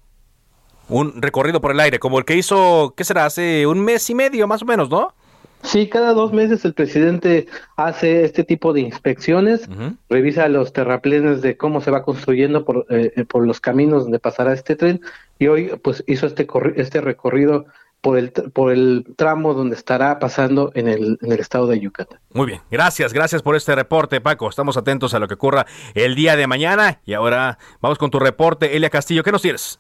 Un 0.89 1.21
recorrido 1.21 1.61
por 1.61 1.71
el 1.71 1.79
aire, 1.79 1.99
como 1.99 2.19
el 2.19 2.25
que 2.25 2.35
hizo, 2.35 2.93
¿qué 2.97 3.03
será? 3.03 3.25
Hace 3.25 3.65
un 3.67 3.79
mes 3.79 4.09
y 4.09 4.15
medio 4.15 4.47
más 4.47 4.61
o 4.61 4.65
menos, 4.65 4.89
¿no? 4.89 5.13
Sí, 5.61 5.89
cada 5.89 6.13
dos 6.13 6.31
meses 6.31 6.63
el 6.65 6.73
presidente 6.73 7.47
hace 7.75 8.23
este 8.23 8.43
tipo 8.43 8.73
de 8.73 8.81
inspecciones, 8.81 9.69
revisa 10.09 10.47
los 10.47 10.73
terraplenes 10.73 11.41
de 11.41 11.57
cómo 11.57 11.81
se 11.81 11.91
va 11.91 12.03
construyendo 12.03 12.63
por, 12.63 12.85
eh, 12.89 13.11
eh, 13.15 13.25
por 13.25 13.45
los 13.45 13.59
caminos 13.59 14.03
donde 14.03 14.19
pasará 14.19 14.53
este 14.53 14.75
tren 14.75 15.01
y 15.37 15.47
hoy 15.47 15.71
pues 15.83 16.03
hizo 16.07 16.27
este, 16.27 16.47
este 16.75 17.01
recorrido 17.01 17.65
por 18.01 18.17
el, 18.17 18.31
por 18.31 18.71
el 18.71 19.05
tramo 19.17 19.53
donde 19.53 19.75
estará 19.75 20.19
pasando 20.19 20.71
en 20.75 20.87
el, 20.87 21.17
en 21.21 21.31
el 21.31 21.39
estado 21.39 21.67
de 21.67 21.79
Yucatán. 21.79 22.19
Muy 22.33 22.47
bien, 22.47 22.61
gracias, 22.71 23.13
gracias 23.13 23.41
por 23.41 23.55
este 23.55 23.75
reporte, 23.75 24.21
Paco. 24.21 24.49
Estamos 24.49 24.77
atentos 24.77 25.13
a 25.13 25.19
lo 25.19 25.27
que 25.27 25.33
ocurra 25.33 25.65
el 25.93 26.15
día 26.15 26.35
de 26.35 26.47
mañana 26.47 27.01
y 27.05 27.13
ahora 27.13 27.57
vamos 27.81 27.97
con 27.97 28.09
tu 28.09 28.19
reporte, 28.19 28.77
Elia 28.77 28.89
Castillo. 28.89 29.23
¿Qué 29.23 29.31
nos 29.31 29.41
tienes? 29.41 29.79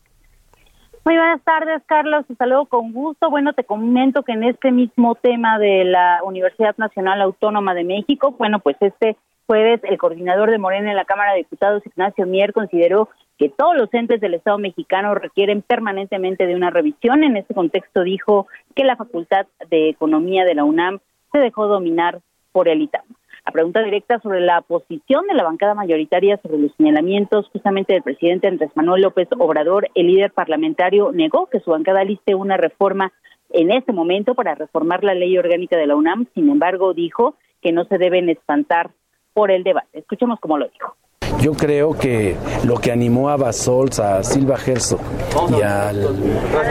Muy 1.09 1.17
buenas 1.17 1.41
tardes, 1.41 1.81
Carlos. 1.87 2.27
Te 2.27 2.35
saludo 2.35 2.67
con 2.67 2.93
gusto. 2.93 3.31
Bueno, 3.31 3.53
te 3.53 3.63
comento 3.63 4.21
que 4.21 4.33
en 4.33 4.43
este 4.43 4.71
mismo 4.71 5.15
tema 5.15 5.57
de 5.57 5.83
la 5.83 6.19
Universidad 6.23 6.77
Nacional 6.77 7.19
Autónoma 7.23 7.73
de 7.73 7.83
México, 7.83 8.35
bueno, 8.37 8.59
pues 8.59 8.77
este 8.79 9.17
jueves 9.47 9.81
el 9.85 9.97
coordinador 9.97 10.51
de 10.51 10.59
Morena 10.59 10.91
en 10.91 10.95
la 10.95 11.05
Cámara 11.05 11.31
de 11.31 11.39
Diputados, 11.39 11.83
Ignacio 11.83 12.27
Mier, 12.27 12.53
consideró 12.53 13.09
que 13.39 13.49
todos 13.49 13.75
los 13.75 13.91
entes 13.91 14.21
del 14.21 14.35
Estado 14.35 14.59
mexicano 14.59 15.15
requieren 15.15 15.63
permanentemente 15.63 16.45
de 16.45 16.53
una 16.53 16.69
revisión. 16.69 17.23
En 17.23 17.37
este 17.37 17.55
contexto 17.55 18.03
dijo 18.03 18.45
que 18.75 18.83
la 18.83 18.95
Facultad 18.95 19.47
de 19.67 19.89
Economía 19.89 20.45
de 20.45 20.53
la 20.53 20.63
UNAM 20.63 20.99
se 21.31 21.39
dejó 21.39 21.65
dominar 21.65 22.19
por 22.51 22.67
el 22.67 22.83
ITAM. 22.83 23.05
A 23.49 23.51
pregunta 23.51 23.81
directa 23.81 24.19
sobre 24.19 24.41
la 24.41 24.61
posición 24.61 25.25
de 25.25 25.33
la 25.33 25.43
bancada 25.43 25.73
mayoritaria 25.73 26.37
sobre 26.37 26.59
los 26.59 26.71
señalamientos 26.77 27.49
justamente 27.51 27.93
del 27.93 28.03
presidente 28.03 28.47
Andrés 28.47 28.69
Manuel 28.75 29.01
López 29.01 29.27
Obrador, 29.39 29.89
el 29.95 30.05
líder 30.05 30.31
parlamentario 30.31 31.11
negó 31.11 31.47
que 31.47 31.59
su 31.59 31.71
bancada 31.71 32.03
liste 32.03 32.35
una 32.35 32.57
reforma 32.57 33.11
en 33.49 33.71
este 33.71 33.91
momento 33.91 34.35
para 34.35 34.53
reformar 34.53 35.03
la 35.03 35.15
ley 35.15 35.35
orgánica 35.35 35.77
de 35.77 35.87
la 35.87 35.95
UNAM. 35.95 36.27
Sin 36.35 36.47
embargo, 36.47 36.93
dijo 36.93 37.37
que 37.59 37.71
no 37.71 37.85
se 37.85 37.97
deben 37.97 38.29
espantar 38.29 38.91
por 39.33 39.49
el 39.49 39.63
debate. 39.63 39.97
Escuchemos 39.97 40.39
cómo 40.39 40.59
lo 40.59 40.67
dijo. 40.67 40.95
Yo 41.41 41.53
creo 41.53 41.93
que 41.93 42.35
lo 42.63 42.75
que 42.75 42.91
animó 42.91 43.29
a 43.29 43.37
Basols, 43.37 43.99
a 43.99 44.23
Silva 44.23 44.57
Gerso 44.57 44.97
y 45.57 45.61
al 45.61 46.09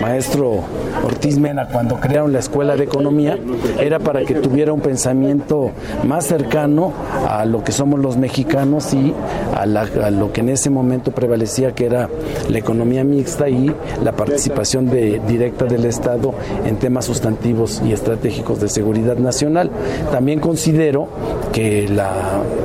maestro 0.02 0.64
Ortiz 1.04 1.38
Mena 1.38 1.68
cuando 1.68 1.96
crearon 1.96 2.32
la 2.32 2.40
Escuela 2.40 2.76
de 2.76 2.84
Economía 2.84 3.38
era 3.80 3.98
para 3.98 4.24
que 4.24 4.34
tuviera 4.34 4.72
un 4.72 4.80
pensamiento 4.80 5.70
más 6.04 6.26
cercano 6.26 6.92
a 7.28 7.44
lo 7.44 7.64
que 7.64 7.72
somos 7.72 8.00
los 8.00 8.16
mexicanos 8.16 8.92
y 8.92 9.14
a, 9.54 9.66
lo 9.66 10.32
que 10.32 10.40
en 10.40 10.50
ese 10.50 10.70
momento 10.70 11.12
prevalecía 11.12 11.72
que 11.72 11.86
era 11.86 12.08
la 12.48 12.58
economía 12.58 13.04
mixta 13.04 13.48
y 13.48 13.74
la 14.02 14.12
participación 14.12 14.88
de, 14.90 15.20
directa 15.26 15.64
del 15.64 15.84
Estado 15.84 16.34
en 16.66 16.76
temas 16.76 17.06
sustantivos 17.06 17.82
y 17.86 17.92
estratégicos 17.92 18.60
de 18.60 18.68
seguridad 18.68 19.16
nacional. 19.16 19.70
También 20.12 20.40
considero 20.40 21.08
que 21.52 21.88
la, 21.88 22.10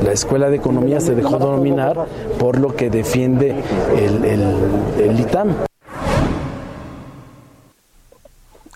la 0.04 0.12
Escuela 0.12 0.50
de 0.50 0.58
Economía 0.58 1.00
se 1.00 1.16
dejó 1.16 1.38
dominar 1.38 1.83
por 2.40 2.60
lo 2.60 2.76
que 2.76 2.90
defiende 2.90 3.56
el, 3.98 4.24
el, 4.26 5.20
ITAM. 5.20 5.56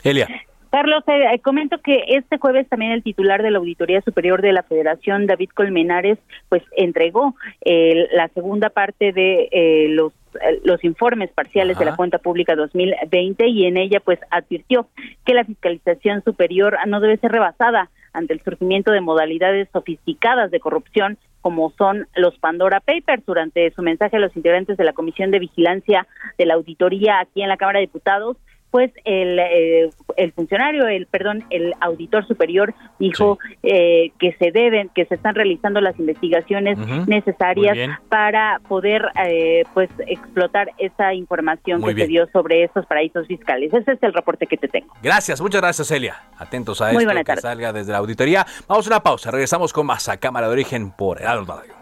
Elia. 0.04 0.28
Carlos, 0.70 1.04
eh, 1.08 1.40
comento 1.40 1.78
que 1.80 2.04
este 2.10 2.38
jueves 2.38 2.68
también 2.68 2.92
el 2.92 3.04
titular 3.04 3.42
de 3.42 3.52
la 3.52 3.58
Auditoría 3.58 4.02
Superior 4.02 4.42
de 4.42 4.52
la 4.52 4.64
Federación, 4.64 5.26
David 5.26 5.50
Colmenares, 5.54 6.20
pues 6.50 6.62
entregó 6.76 7.36
la 7.64 8.28
segunda 8.30 8.70
parte 8.70 9.12
de 9.12 9.50
eh, 9.52 9.88
los 9.90 10.14
eh, 10.42 10.62
los 10.64 10.84
informes 10.84 11.32
parciales 11.32 11.78
de 11.80 11.86
la 11.86 11.96
cuenta 11.96 12.18
pública 12.18 12.56
2020 12.56 13.48
y 13.48 13.66
en 13.66 13.78
ella 13.78 14.00
pues 14.00 14.20
advirtió 14.30 14.88
que 15.26 15.34
la 15.34 15.46
fiscalización 15.46 16.24
superior 16.24 16.78
no 16.86 17.00
debe 17.00 17.18
ser 17.18 17.32
rebasada 17.32 17.90
ante 18.18 18.34
el 18.34 18.42
surgimiento 18.42 18.92
de 18.92 19.00
modalidades 19.00 19.70
sofisticadas 19.72 20.50
de 20.50 20.60
corrupción 20.60 21.20
como 21.42 21.72
son 21.78 22.08
los 22.16 22.38
Pandora 22.40 22.80
Papers. 22.80 23.24
Durante 23.26 23.70
su 23.72 23.84
mensaje 23.84 24.18
a 24.18 24.20
los 24.20 24.36
integrantes 24.36 24.76
de 24.76 24.84
la 24.84 24.94
Comisión 24.94 25.30
de 25.30 25.40
Vigilancia 25.40 26.08
de 26.38 26.46
la 26.48 26.56
Auditoría 26.56 27.20
aquí 27.20 27.44
en 27.44 27.50
la 27.50 27.58
Cámara 27.58 27.80
de 27.80 27.86
Diputados, 27.86 28.38
pues 28.72 28.92
el, 29.06 29.40
eh, 29.40 29.90
el 30.18 30.32
funcionario, 30.34 30.88
el 30.88 31.08
perdón, 31.08 31.46
el 31.50 31.74
auditor 31.80 32.28
superior 32.28 32.74
dijo 33.00 33.40
eh, 33.64 34.12
que 34.20 34.34
se 34.34 34.52
deben, 34.52 34.90
que 34.90 35.06
se 35.06 35.16
están 35.16 35.36
realizando 35.36 35.80
las 35.82 35.98
investigaciones 36.00 36.78
necesarias 37.08 37.78
para 38.10 38.60
poder 38.68 39.06
eh, 39.26 39.64
pues 39.74 39.90
explotar 40.06 40.72
esa 40.78 41.14
información 41.14 41.82
que 41.84 41.94
se 41.96 42.08
dio 42.08 42.28
sobre 42.32 42.64
estos 42.64 42.86
paraísos 42.86 43.28
fiscales. 43.28 43.74
Ese 43.74 43.94
es 43.94 44.04
el 44.04 44.14
reporte 44.14 44.48
que 44.48 44.58
te 44.58 44.68
tengo. 44.68 44.94
Gracias, 45.02 45.40
muchas 45.42 45.62
gracias 45.62 45.88
Celia. 45.88 46.24
Atentos 46.38 46.82
a 46.82 46.92
esto 46.92 47.24
que 47.26 47.38
salga 47.38 47.74
desde 47.74 47.92
la 47.92 48.00
auditoría. 48.00 48.46
Vamos 48.68 48.88
a 48.88 48.90
una 48.90 49.00
pausa, 49.02 49.32
regresamos 49.32 49.72
con 49.74 49.86
más 49.86 50.10
a 50.10 50.18
Cámara 50.18 50.48
de 50.48 50.54
Origen 50.54 50.92
por 50.92 51.22
el 51.22 51.48
Radio. 51.48 51.74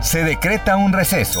Se 0.00 0.22
decreta 0.22 0.76
un 0.76 0.92
receso. 0.92 1.40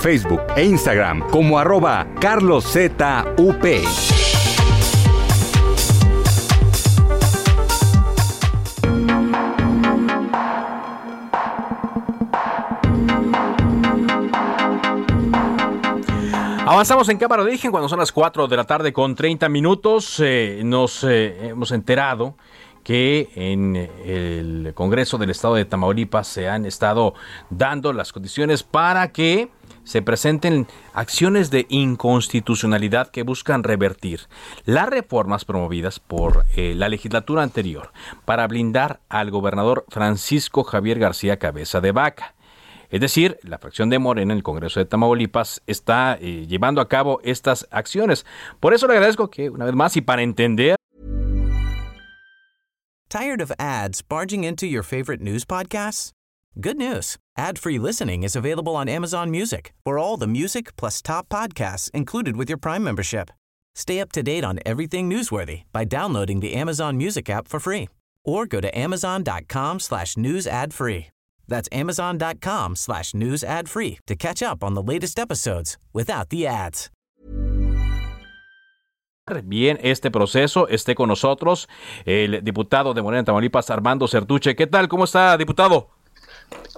Facebook 0.00 0.40
e 0.56 0.64
Instagram 0.64 1.28
como 1.28 1.58
arroba 1.58 2.06
carloszup. 2.20 3.02
Avanzamos 16.64 17.08
en 17.08 17.18
Cámara 17.18 17.42
de 17.42 17.48
Origen 17.48 17.70
cuando 17.70 17.88
son 17.88 17.98
las 17.98 18.12
4 18.12 18.46
de 18.46 18.56
la 18.56 18.64
tarde 18.64 18.92
con 18.92 19.14
30 19.14 19.48
minutos. 19.48 20.20
Eh, 20.20 20.60
nos 20.64 21.02
eh, 21.02 21.48
hemos 21.48 21.72
enterado 21.72 22.36
que 22.84 23.30
en 23.34 23.74
el 23.74 24.72
Congreso 24.74 25.18
del 25.18 25.30
Estado 25.30 25.56
de 25.56 25.64
Tamaulipas 25.64 26.28
se 26.28 26.48
han 26.48 26.66
estado 26.66 27.14
dando 27.50 27.92
las 27.92 28.12
condiciones 28.12 28.62
para 28.62 29.12
que 29.12 29.50
se 29.88 30.02
presenten 30.02 30.66
acciones 30.92 31.50
de 31.50 31.64
inconstitucionalidad 31.70 33.08
que 33.08 33.22
buscan 33.22 33.62
revertir 33.62 34.20
las 34.66 34.86
reformas 34.86 35.46
promovidas 35.46 35.98
por 35.98 36.44
eh, 36.56 36.74
la 36.76 36.90
legislatura 36.90 37.42
anterior 37.42 37.90
para 38.26 38.46
blindar 38.46 39.00
al 39.08 39.30
gobernador 39.30 39.86
Francisco 39.88 40.62
Javier 40.62 40.98
García 40.98 41.38
Cabeza 41.38 41.80
de 41.80 41.92
Vaca. 41.92 42.34
Es 42.90 43.00
decir, 43.00 43.38
la 43.42 43.58
fracción 43.58 43.88
de 43.88 43.98
Morena 43.98 44.34
en 44.34 44.38
el 44.38 44.42
Congreso 44.42 44.78
de 44.78 44.84
Tamaulipas 44.84 45.62
está 45.66 46.18
eh, 46.20 46.46
llevando 46.46 46.82
a 46.82 46.88
cabo 46.88 47.20
estas 47.24 47.66
acciones. 47.70 48.26
Por 48.60 48.74
eso 48.74 48.86
le 48.88 48.92
agradezco 48.92 49.30
que, 49.30 49.48
una 49.48 49.64
vez 49.64 49.74
más, 49.74 49.96
y 49.96 50.02
para 50.02 50.20
entender 50.20 50.76
Tired 53.08 53.40
of 53.40 53.50
ads 53.58 54.02
barging 54.02 54.44
into 54.44 54.66
your 54.66 54.82
favorite 54.82 55.22
news 55.22 55.46
podcasts? 55.46 56.12
Good 56.60 56.76
news. 56.76 57.18
Ad-free 57.36 57.78
listening 57.78 58.24
is 58.24 58.34
available 58.34 58.74
on 58.74 58.88
Amazon 58.88 59.30
Music 59.30 59.72
for 59.84 59.96
all 59.96 60.16
the 60.16 60.26
music 60.26 60.74
plus 60.76 61.00
top 61.00 61.28
podcasts 61.28 61.88
included 61.92 62.34
with 62.34 62.48
your 62.48 62.58
Prime 62.58 62.82
membership. 62.82 63.30
Stay 63.76 64.00
up 64.00 64.10
to 64.10 64.24
date 64.24 64.44
on 64.44 64.58
everything 64.66 65.08
newsworthy 65.08 65.62
by 65.72 65.84
downloading 65.84 66.40
the 66.40 66.54
Amazon 66.54 66.96
Music 66.96 67.30
app 67.30 67.46
for 67.46 67.60
free 67.60 67.88
or 68.24 68.44
go 68.44 68.60
to 68.60 68.76
amazon.com 68.76 69.78
slash 69.78 70.16
news 70.16 70.48
ad 70.48 70.74
free. 70.74 71.06
That's 71.46 71.68
amazon.com 71.70 72.74
slash 72.74 73.14
news 73.14 73.44
ad 73.44 73.68
free 73.68 74.00
to 74.08 74.16
catch 74.16 74.42
up 74.42 74.64
on 74.64 74.74
the 74.74 74.82
latest 74.82 75.20
episodes 75.20 75.78
without 75.92 76.30
the 76.30 76.48
ads. 76.48 76.90
bien 79.44 79.78
este 79.82 80.10
proceso. 80.10 80.66
Esté 80.68 80.94
con 80.94 81.08
nosotros 81.08 81.68
el 82.04 82.42
diputado 82.42 82.94
de 82.94 83.02
Morena 83.02 83.24
Tamaulipas, 83.24 83.70
Armando 83.70 84.08
Certuche. 84.08 84.56
¿Qué 84.56 84.66
tal? 84.66 84.88
¿Cómo 84.88 85.04
está, 85.04 85.36
diputado? 85.36 85.97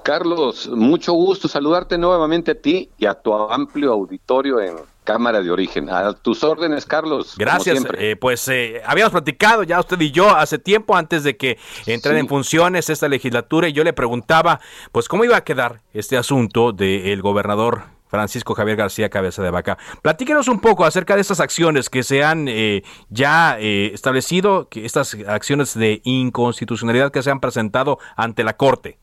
Carlos, 0.03 0.69
mucho 0.69 1.13
gusto 1.13 1.49
saludarte 1.49 1.99
nuevamente 1.99 2.53
a 2.53 2.55
ti 2.55 2.91
y 2.99 3.07
a 3.07 3.15
tu 3.15 3.33
amplio 3.33 3.93
auditorio 3.93 4.61
en 4.61 4.77
Cámara 5.05 5.43
de 5.43 5.51
Origen. 5.51 5.91
A 5.91 6.13
tus 6.15 6.43
órdenes, 6.43 6.87
Carlos. 6.87 7.35
Gracias. 7.37 7.85
Eh, 7.99 8.17
pues 8.17 8.47
eh, 8.49 8.81
habíamos 8.87 9.13
platicado 9.13 9.63
ya 9.63 9.81
usted 9.81 10.01
y 10.01 10.11
yo 10.11 10.31
hace 10.31 10.59
tiempo 10.59 10.97
antes 10.97 11.23
de 11.25 11.37
que 11.37 11.59
entrara 11.87 12.19
en 12.19 12.29
funciones 12.29 12.89
esta 12.89 13.09
legislatura 13.09 13.69
y 13.69 13.73
yo 13.73 13.85
le 13.85 13.93
preguntaba, 13.93 14.61
pues, 14.93 15.09
cómo 15.09 15.25
iba 15.25 15.37
a 15.37 15.45
quedar 15.45 15.81
este 15.93 16.17
asunto 16.17 16.73
del 16.73 17.21
gobernador 17.23 17.83
Francisco 18.11 18.55
Javier 18.55 18.77
García 18.77 19.09
Cabeza 19.09 19.43
de 19.43 19.51
Vaca. 19.51 19.79
Platíquenos 20.03 20.49
un 20.49 20.61
poco 20.61 20.85
acerca 20.85 21.15
de 21.15 21.21
estas 21.23 21.41
acciones 21.41 21.89
que 21.89 22.03
se 22.03 22.25
han 22.25 22.49
eh, 22.49 22.83
ya 23.09 23.57
eh, 23.59 23.93
establecido, 23.95 24.69
que 24.69 24.85
estas 24.85 25.17
acciones 25.27 25.75
de 25.75 26.01
inconstitucionalidad 26.05 27.13
que 27.13 27.23
se 27.23 27.31
han 27.31 27.41
presentado 27.41 27.99
ante 28.17 28.43
la 28.43 28.57
Corte. 28.57 28.99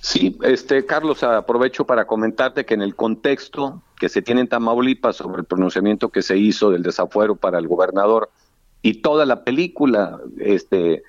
Sí, 0.00 0.38
este 0.42 0.84
Carlos, 0.86 1.22
aprovecho 1.22 1.84
para 1.84 2.06
comentarte 2.06 2.64
que 2.64 2.74
en 2.74 2.82
el 2.82 2.94
contexto 2.94 3.82
que 3.98 4.08
se 4.08 4.22
tiene 4.22 4.42
en 4.42 4.48
Tamaulipas 4.48 5.16
sobre 5.16 5.40
el 5.40 5.46
pronunciamiento 5.46 6.10
que 6.10 6.22
se 6.22 6.36
hizo 6.36 6.70
del 6.70 6.82
desafuero 6.82 7.36
para 7.36 7.58
el 7.58 7.66
gobernador 7.66 8.30
y 8.82 9.00
toda 9.00 9.26
la 9.26 9.42
película 9.42 10.20
este 10.38 11.02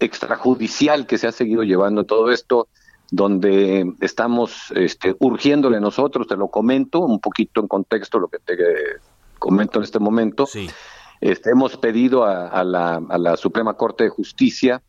extrajudicial 0.00 1.06
que 1.06 1.18
se 1.18 1.26
ha 1.26 1.32
seguido 1.32 1.62
llevando 1.62 2.04
todo 2.04 2.30
esto, 2.30 2.68
donde 3.10 3.92
estamos 4.00 4.72
este, 4.74 5.14
urgiéndole 5.18 5.80
nosotros, 5.80 6.26
te 6.26 6.36
lo 6.36 6.48
comento 6.48 7.00
un 7.00 7.20
poquito 7.20 7.60
en 7.60 7.68
contexto 7.68 8.18
lo 8.18 8.28
que 8.28 8.38
te 8.38 8.56
comento 9.38 9.78
en 9.78 9.84
este 9.84 9.98
momento. 9.98 10.48
Este, 11.20 11.50
hemos 11.50 11.76
pedido 11.76 12.24
a, 12.24 12.64
la, 12.64 13.36
Suprema 13.36 13.74
Corte 13.74 14.04
de 14.04 14.10
Justicia 14.10 14.82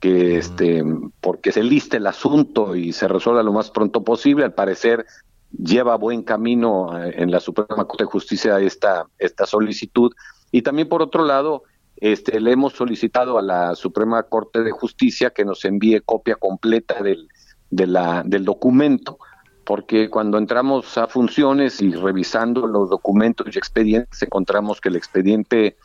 que 0.00 0.38
este 0.38 0.84
porque 1.20 1.52
se 1.52 1.62
liste 1.62 1.96
el 1.96 2.06
asunto 2.06 2.76
y 2.76 2.92
se 2.92 3.08
resuelva 3.08 3.42
lo 3.42 3.52
más 3.52 3.70
pronto 3.70 4.04
posible 4.04 4.44
al 4.44 4.54
parecer 4.54 5.06
lleva 5.50 5.96
buen 5.96 6.22
camino 6.22 6.96
eh, 7.02 7.14
en 7.18 7.30
la 7.30 7.40
Suprema 7.40 7.84
Corte 7.86 8.04
de 8.04 8.10
Justicia 8.10 8.58
esta 8.60 9.06
esta 9.18 9.46
solicitud. 9.46 10.12
Y 10.50 10.62
también 10.62 10.88
por 10.88 11.02
otro 11.02 11.24
lado 11.24 11.64
este 11.96 12.40
le 12.40 12.52
hemos 12.52 12.74
solicitado 12.74 13.38
a 13.38 13.42
la 13.42 13.74
Suprema 13.74 14.22
Corte 14.22 14.62
de 14.62 14.70
Justicia 14.70 15.30
que 15.30 15.44
nos 15.44 15.64
envíe 15.64 16.00
copia 16.00 16.36
completa 16.36 17.02
del 17.02 17.28
de 17.70 17.86
la, 17.86 18.22
del 18.24 18.44
documento, 18.44 19.18
porque 19.64 20.08
cuando 20.08 20.38
entramos 20.38 20.96
a 20.96 21.06
funciones 21.06 21.80
y 21.80 21.92
revisando 21.92 22.66
los 22.66 22.88
documentos 22.90 23.46
y 23.54 23.58
expedientes, 23.58 24.22
encontramos 24.22 24.80
que 24.80 24.88
el 24.88 24.96
expediente 24.96 25.76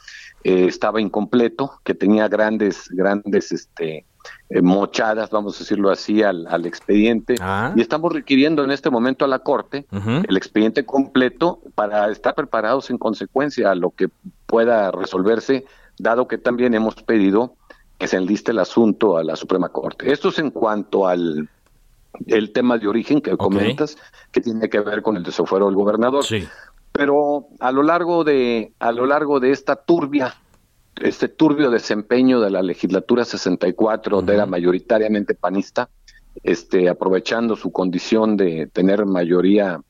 eh, 0.44 0.66
estaba 0.68 1.02
incompleto, 1.02 1.80
que 1.84 1.94
tenía 1.94 2.28
grandes, 2.28 2.90
grandes 2.90 3.52
este, 3.52 4.06
eh, 4.50 4.62
mochadas, 4.62 5.30
vamos 5.30 5.56
a 5.56 5.60
decirlo 5.60 5.90
así, 5.90 6.22
al, 6.22 6.48
al 6.48 6.66
expediente. 6.66 7.36
Ah. 7.40 7.74
Y 7.76 7.82
estamos 7.82 8.12
requiriendo 8.12 8.64
en 8.64 8.72
este 8.72 8.90
momento 8.90 9.26
a 9.26 9.28
la 9.28 9.40
Corte 9.40 9.86
el 9.92 10.38
expediente 10.38 10.86
completo 10.86 11.62
para 11.76 12.10
estar 12.12 12.36
preparados 12.36 12.90
en 12.90 12.98
consecuencia 12.98 13.72
a 13.72 13.76
lo 13.76 13.92
que 13.92 14.10
pueda 14.46 14.92
resolverse, 14.92 15.66
dado 15.98 16.28
que 16.28 16.38
también 16.38 16.74
hemos 16.74 16.96
pedido 16.96 17.56
que 17.98 18.08
se 18.08 18.18
enliste 18.18 18.52
el 18.52 18.60
asunto 18.60 19.18
a 19.18 19.24
la 19.24 19.36
Suprema 19.36 19.70
Corte. 19.70 20.12
Esto 20.12 20.30
es 20.30 20.40
en 20.40 20.52
cuanto 20.52 21.08
al 21.08 21.50
el 22.28 22.52
tema 22.52 22.78
de 22.78 22.88
origen 22.88 23.22
que 23.22 23.36
comentas, 23.38 23.98
que 24.32 24.42
tiene 24.42 24.70
que 24.70 24.80
ver 24.82 25.02
con 25.02 25.18
el 25.18 25.24
desafuero 25.24 25.66
del 25.66 25.76
gobernador. 25.76 26.24
Sí. 26.24 26.48
Pero 26.94 27.48
a 27.60 27.72
lo 27.72 27.84
largo 27.84 28.24
de 28.24 28.74
a 28.80 28.92
lo 28.92 29.06
largo 29.06 29.40
de 29.40 29.52
esta 29.52 29.76
turbia 29.76 30.36
este 31.02 31.28
turbio 31.28 31.72
desempeño 31.72 32.40
de 32.40 32.52
la 32.52 32.62
legislatura 32.62 33.26
64 33.26 34.22
de 34.22 34.34
era 34.34 34.46
mayoritariamente 34.46 35.34
panista, 35.34 35.90
este 36.44 36.90
aprovechando 36.90 37.56
su 37.56 37.72
condición 37.72 38.38
de 38.38 38.68
tener 38.68 39.06
mayoría 39.06 39.82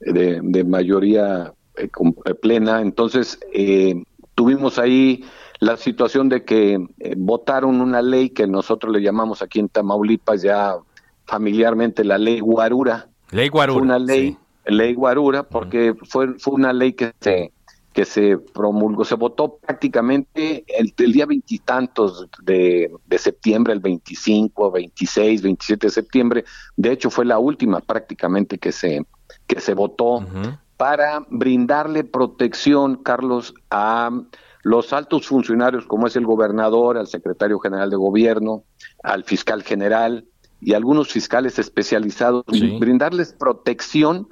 de, 0.00 0.64
mayoría 0.64 1.52
eh, 1.76 1.88
eh, 2.24 2.34
plena, 2.34 2.80
entonces 2.80 3.38
eh, 3.52 4.02
tuvimos 4.34 4.78
ahí 4.78 5.24
la 5.60 5.76
situación 5.76 6.28
de 6.28 6.44
que 6.44 6.78
votaron 7.16 7.80
una 7.80 8.00
ley 8.00 8.30
que 8.30 8.46
nosotros 8.46 8.92
le 8.92 9.02
llamamos 9.02 9.42
aquí 9.42 9.58
en 9.58 9.68
Tamaulipas 9.68 10.42
ya 10.42 10.76
familiarmente 11.26 12.04
la 12.04 12.16
ley 12.16 12.38
Guarura. 12.38 13.08
Ley 13.32 13.48
Guarura. 13.48 13.82
una 13.82 13.98
ley, 13.98 14.38
ley 14.68 14.94
Guarura, 14.94 15.42
porque 15.42 15.94
fue, 16.08 16.34
fue 16.38 16.54
una 16.54 16.72
ley 16.72 16.92
que 16.92 17.12
se, 17.20 17.52
que 17.92 18.04
se 18.04 18.38
promulgó, 18.38 19.04
se 19.04 19.14
votó 19.14 19.56
prácticamente 19.56 20.64
el, 20.68 21.12
día 21.12 21.26
veintitantos 21.26 22.28
de, 22.42 22.90
de 23.06 23.18
septiembre, 23.18 23.72
el 23.72 23.80
25, 23.80 24.70
26, 24.70 25.42
27 25.42 25.86
de 25.86 25.90
septiembre. 25.90 26.44
De 26.76 26.92
hecho, 26.92 27.10
fue 27.10 27.24
la 27.24 27.38
última 27.38 27.80
prácticamente 27.80 28.58
que 28.58 28.72
se, 28.72 29.04
que 29.46 29.60
se 29.60 29.74
votó 29.74 30.24
para 30.76 31.26
brindarle 31.28 32.04
protección, 32.04 32.96
Carlos, 33.02 33.52
a 33.70 34.10
los 34.62 34.92
altos 34.92 35.26
funcionarios 35.26 35.86
como 35.86 36.06
es 36.06 36.16
el 36.16 36.26
gobernador, 36.26 36.98
al 36.98 37.06
secretario 37.06 37.58
general 37.58 37.90
de 37.90 37.96
gobierno, 37.96 38.64
al 39.02 39.24
fiscal 39.24 39.62
general 39.62 40.26
y 40.60 40.74
algunos 40.74 41.08
fiscales 41.08 41.58
especializados, 41.58 42.44
brindarles 42.80 43.32
protección 43.32 44.28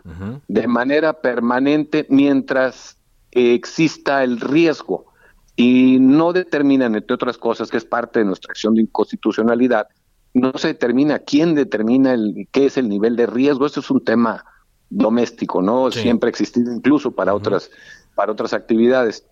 de 0.48 0.66
manera 0.66 1.20
permanente 1.20 2.06
mientras 2.08 2.96
exista 3.30 4.24
el 4.24 4.40
riesgo 4.40 5.06
y 5.54 5.98
no 6.00 6.32
determinan, 6.32 6.94
entre 6.94 7.14
otras 7.14 7.38
cosas, 7.38 7.70
que 7.70 7.76
es 7.76 7.84
parte 7.84 8.18
de 8.18 8.24
nuestra 8.24 8.50
acción 8.50 8.74
de 8.74 8.82
inconstitucionalidad, 8.82 9.86
no 10.34 10.52
se 10.56 10.68
determina 10.68 11.20
quién 11.20 11.54
determina 11.54 12.12
el, 12.12 12.48
qué 12.52 12.66
es 12.66 12.76
el 12.76 12.88
nivel 12.88 13.16
de 13.16 13.26
riesgo. 13.26 13.64
Eso 13.64 13.80
es 13.80 13.90
un 13.90 14.04
tema 14.04 14.44
doméstico, 14.90 15.62
¿no? 15.62 15.90
Siempre 15.90 16.28
ha 16.28 16.30
existido 16.30 16.72
incluso 16.72 17.12
para 17.12 17.34
otras 17.34 17.70
para 18.16 18.32
otras 18.32 18.52
actividades. 18.52 19.24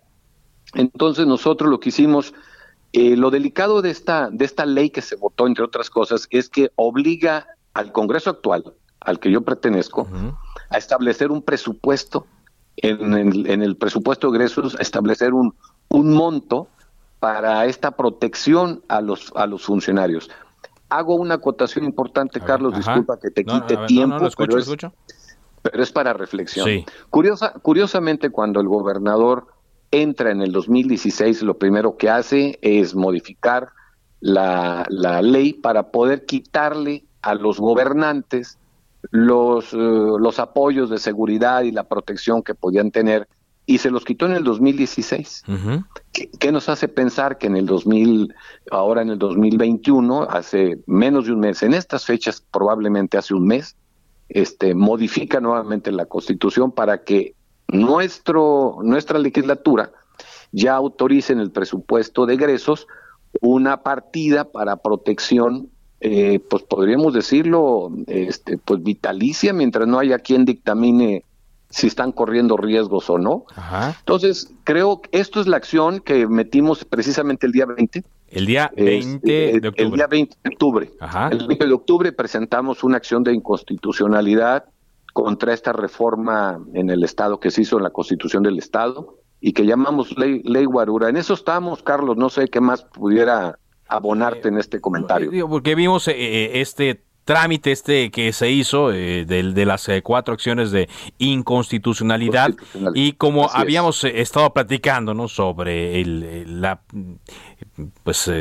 Entonces 0.73 1.27
nosotros 1.27 1.69
lo 1.69 1.81
que 1.81 1.89
hicimos, 1.89 2.33
eh, 2.95 3.17
lo 3.17 3.29
delicado 3.29 3.81
de 3.81 3.89
esta 3.89 4.29
de 4.31 4.45
esta 4.45 4.65
ley 4.65 4.89
que 4.89 5.01
se 5.01 5.17
votó 5.17 5.47
entre 5.47 5.65
otras 5.65 5.89
cosas 5.89 6.27
es 6.29 6.47
que 6.47 6.71
obliga 6.75 7.45
al 7.73 7.91
Congreso 7.91 8.29
actual, 8.29 8.73
al 9.01 9.19
que 9.19 9.29
yo 9.29 9.41
pertenezco, 9.41 10.07
a 10.69 10.77
establecer 10.77 11.29
un 11.29 11.41
presupuesto. 11.41 12.25
En 12.77 13.13
el, 13.13 13.49
en 13.49 13.63
el 13.63 13.77
presupuesto 13.77 14.29
de 14.29 14.37
egresos, 14.37 14.75
a 14.75 14.81
establecer 14.81 15.33
un 15.33 15.55
un 15.89 16.13
monto 16.13 16.67
para 17.19 17.65
esta 17.65 17.91
protección 17.91 18.81
a 18.87 19.01
los 19.01 19.33
a 19.35 19.45
los 19.45 19.63
funcionarios. 19.63 20.29
Hago 20.87 21.15
una 21.15 21.35
acotación 21.35 21.83
importante, 21.83 22.39
Carlos, 22.39 22.75
disculpa 22.77 23.19
que 23.19 23.29
te 23.29 23.43
quite 23.43 23.75
tiempo, 23.87 24.29
pero 24.37 24.57
es, 24.57 24.73
pero 25.61 25.83
es 25.83 25.91
para 25.91 26.13
reflexión. 26.13 26.85
Curiosa, 27.09 27.53
curiosamente, 27.61 28.29
cuando 28.29 28.61
el 28.61 28.67
gobernador 28.67 29.47
entra 30.01 30.31
en 30.31 30.41
el 30.41 30.51
2016, 30.51 31.41
lo 31.43 31.57
primero 31.57 31.97
que 31.97 32.09
hace 32.09 32.57
es 32.61 32.95
modificar 32.95 33.69
la, 34.19 34.85
la 34.89 35.21
ley 35.21 35.53
para 35.53 35.91
poder 35.91 36.25
quitarle 36.25 37.05
a 37.21 37.35
los 37.35 37.59
gobernantes 37.59 38.57
los, 39.11 39.73
eh, 39.73 39.77
los 39.77 40.39
apoyos 40.39 40.89
de 40.89 40.97
seguridad 40.97 41.63
y 41.63 41.71
la 41.71 41.83
protección 41.83 42.43
que 42.43 42.55
podían 42.55 42.91
tener 42.91 43.27
y 43.67 43.79
se 43.79 43.89
los 43.89 44.05
quitó 44.05 44.27
en 44.27 44.33
el 44.33 44.43
2016. 44.43 45.43
¿Qué, 46.39 46.51
nos 46.51 46.69
hace 46.69 46.87
pensar 46.87 47.37
que 47.37 47.47
en 47.47 47.57
el 47.57 47.65
2000, 47.65 48.33
ahora 48.71 49.01
en 49.01 49.09
el 49.09 49.17
2021, 49.17 50.23
hace 50.29 50.79
menos 50.85 51.25
de 51.25 51.33
un 51.33 51.39
mes, 51.39 51.63
en 51.63 51.73
estas 51.73 52.05
fechas, 52.05 52.41
probablemente 52.51 53.17
hace 53.17 53.33
un 53.33 53.47
mes, 53.47 53.75
este, 54.29 54.75
modifica 54.75 55.39
nuevamente 55.39 55.91
la 55.91 56.05
Constitución 56.05 56.71
para 56.71 57.03
que 57.03 57.34
nuestro, 57.67 58.77
nuestra 58.83 59.19
legislatura 59.19 59.91
ya 60.51 60.75
autorice 60.75 61.33
en 61.33 61.39
el 61.39 61.51
presupuesto 61.51 62.25
de 62.25 62.35
egresos 62.35 62.87
una 63.41 63.83
partida 63.83 64.45
para 64.45 64.77
protección, 64.77 65.69
eh, 65.99 66.39
pues 66.49 66.63
podríamos 66.63 67.13
decirlo, 67.13 67.91
este, 68.07 68.57
pues 68.57 68.81
vitalicia, 68.81 69.51
mientras 69.51 69.87
no 69.87 69.99
haya 69.99 70.19
quien 70.19 70.45
dictamine 70.45 71.25
si 71.69 71.87
están 71.87 72.13
corriendo 72.13 72.55
riesgos 72.55 73.09
o 73.09 73.17
no. 73.17 73.45
Entonces, 73.99 74.53
creo 74.63 75.01
que 75.01 75.19
esto 75.19 75.41
es 75.41 75.47
la 75.47 75.57
acción 75.57 75.99
que 75.99 76.25
metimos 76.27 76.85
precisamente 76.85 77.47
el 77.47 77.51
día 77.51 77.65
20 77.65 78.03
el 78.29 78.45
día 78.45 78.71
20 78.75 79.59
de 79.59 79.67
octubre. 79.67 79.83
El 79.85 79.91
día 79.91 80.07
20 80.07 80.37
de 80.43 80.49
octubre. 80.49 80.91
El 81.31 81.47
20 81.47 81.67
de 81.67 81.73
octubre 81.73 82.11
presentamos 82.11 82.83
una 82.83 82.97
acción 82.97 83.23
de 83.23 83.33
inconstitucionalidad 83.33 84.65
contra 85.15 85.53
esta 85.53 85.71
reforma 85.71 86.59
en 86.73 86.89
el 86.89 87.03
Estado 87.03 87.39
que 87.39 87.49
se 87.49 87.61
hizo 87.61 87.77
en 87.77 87.83
la 87.83 87.89
Constitución 87.89 88.43
del 88.43 88.59
Estado 88.59 89.15
y 89.39 89.53
que 89.53 89.65
llamamos 89.65 90.17
ley, 90.17 90.41
ley 90.43 90.65
Guarura. 90.65 91.07
En 91.07 91.15
eso 91.15 91.33
estamos, 91.33 91.81
Carlos. 91.81 92.17
No 92.17 92.29
sé 92.29 92.49
qué 92.49 92.59
más 92.59 92.83
pudiera 92.83 93.57
abonarte 93.87 94.49
en 94.49 94.57
este 94.57 94.81
comentario. 94.81 95.47
Porque 95.47 95.75
vimos 95.75 96.07
eh, 96.07 96.15
eh, 96.17 96.61
este 96.61 97.05
trámite 97.25 97.71
este 97.71 98.11
que 98.11 98.31
se 98.31 98.49
hizo 98.51 98.93
eh, 98.93 99.25
de, 99.25 99.51
de, 99.51 99.65
las 99.65 99.89
eh, 99.89 100.01
cuatro 100.03 100.33
acciones 100.33 100.71
de 100.71 100.87
inconstitucionalidad 101.17 102.53
y 102.93 103.13
como 103.13 103.49
habíamos 103.51 104.03
eh, 104.03 104.21
estado 104.21 104.53
platicando 104.53 105.13
¿no? 105.13 105.27
sobre 105.27 105.99
el, 105.99 106.61
la 106.61 106.81
pues 108.03 108.31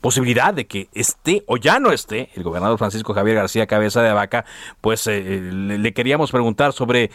posibilidad 0.00 0.52
de 0.52 0.66
que 0.66 0.88
esté 0.92 1.44
o 1.46 1.56
ya 1.56 1.78
no 1.78 1.92
esté 1.92 2.30
el 2.34 2.42
gobernador 2.42 2.78
Francisco 2.78 3.14
Javier 3.14 3.36
García 3.36 3.66
Cabeza 3.66 4.02
de 4.02 4.12
Vaca, 4.12 4.44
pues 4.80 5.06
le, 5.06 5.92
queríamos 5.92 6.30
preguntar 6.30 6.72
sobre 6.72 7.10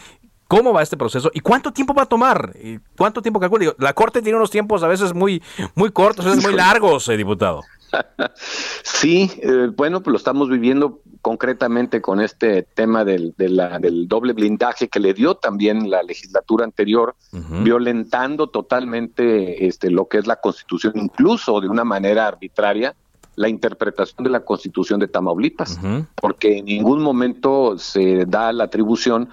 ¿Cómo 0.48 0.72
va 0.72 0.82
este 0.82 0.96
proceso 0.96 1.30
y 1.34 1.40
cuánto 1.40 1.74
tiempo 1.74 1.92
va 1.92 2.04
a 2.04 2.06
tomar? 2.06 2.54
¿Cuánto 2.96 3.20
tiempo 3.20 3.38
calcula? 3.38 3.74
La 3.78 3.92
Corte 3.92 4.22
tiene 4.22 4.38
unos 4.38 4.50
tiempos 4.50 4.82
a 4.82 4.88
veces 4.88 5.12
muy, 5.12 5.42
muy 5.74 5.90
cortos, 5.90 6.24
a 6.24 6.30
veces 6.30 6.42
muy 6.42 6.54
largos, 6.54 7.06
diputado. 7.06 7.62
Sí, 8.82 9.30
eh, 9.42 9.70
bueno, 9.74 10.02
pues 10.02 10.12
lo 10.12 10.18
estamos 10.18 10.50
viviendo 10.50 11.00
concretamente 11.22 12.00
con 12.00 12.20
este 12.20 12.62
tema 12.62 13.04
del, 13.04 13.34
del 13.36 14.08
doble 14.08 14.32
blindaje 14.32 14.88
que 14.88 15.00
le 15.00 15.14
dio 15.14 15.34
también 15.34 15.90
la 15.90 16.02
legislatura 16.02 16.64
anterior, 16.64 17.16
violentando 17.62 18.48
totalmente 18.48 19.66
este, 19.66 19.90
lo 19.90 20.06
que 20.06 20.18
es 20.18 20.26
la 20.26 20.36
constitución, 20.36 20.94
incluso 20.96 21.60
de 21.60 21.68
una 21.68 21.84
manera 21.84 22.26
arbitraria, 22.26 22.94
la 23.36 23.48
interpretación 23.48 24.24
de 24.24 24.30
la 24.30 24.40
constitución 24.40 24.98
de 24.98 25.08
Tamaulipas, 25.08 25.78
porque 26.20 26.58
en 26.58 26.64
ningún 26.64 27.02
momento 27.02 27.78
se 27.78 28.24
da 28.26 28.52
la 28.52 28.64
atribución 28.64 29.28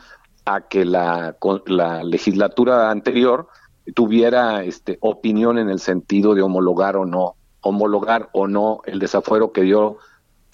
a 0.45 0.61
que 0.61 0.85
la, 0.85 1.35
la 1.65 2.03
legislatura 2.03 2.91
anterior 2.91 3.47
tuviera 3.95 4.63
este, 4.63 4.97
opinión 5.01 5.57
en 5.57 5.69
el 5.69 5.79
sentido 5.79 6.35
de 6.35 6.43
homologar 6.43 6.97
o 6.97 7.05
no 7.05 7.35
homologar 7.65 8.29
o 8.31 8.47
no 8.47 8.81
el 8.85 8.99
desafuero 8.99 9.51
que 9.51 9.63
dio, 9.63 9.97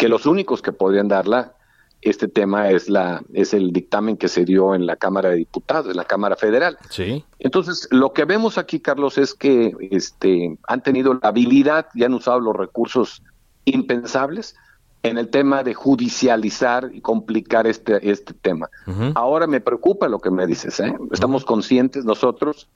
que 0.01 0.09
los 0.09 0.25
únicos 0.25 0.63
que 0.63 0.71
podrían 0.71 1.07
darla, 1.07 1.53
este 2.01 2.27
tema 2.27 2.71
es 2.71 2.89
la 2.89 3.21
es 3.33 3.53
el 3.53 3.71
dictamen 3.71 4.17
que 4.17 4.29
se 4.29 4.45
dio 4.45 4.73
en 4.73 4.87
la 4.87 4.95
Cámara 4.95 5.29
de 5.29 5.35
Diputados, 5.35 5.91
en 5.91 5.95
la 5.95 6.05
Cámara 6.05 6.35
Federal. 6.35 6.79
Sí. 6.89 7.23
Entonces, 7.37 7.87
lo 7.91 8.11
que 8.11 8.25
vemos 8.25 8.57
aquí, 8.57 8.79
Carlos, 8.79 9.19
es 9.19 9.35
que 9.35 9.75
este 9.91 10.57
han 10.67 10.81
tenido 10.81 11.13
la 11.13 11.29
habilidad 11.29 11.85
y 11.93 12.03
han 12.03 12.15
usado 12.15 12.39
los 12.39 12.55
recursos 12.55 13.21
impensables 13.65 14.55
en 15.03 15.19
el 15.19 15.29
tema 15.29 15.63
de 15.63 15.75
judicializar 15.75 16.89
y 16.91 17.01
complicar 17.01 17.67
este 17.67 18.09
este 18.09 18.33
tema. 18.33 18.71
Ahora 19.13 19.45
me 19.45 19.61
preocupa 19.61 20.07
lo 20.07 20.17
que 20.17 20.31
me 20.31 20.47
dices, 20.47 20.79
¿eh? 20.79 20.95
Estamos 21.11 21.45
conscientes 21.45 22.05
nosotros 22.05 22.67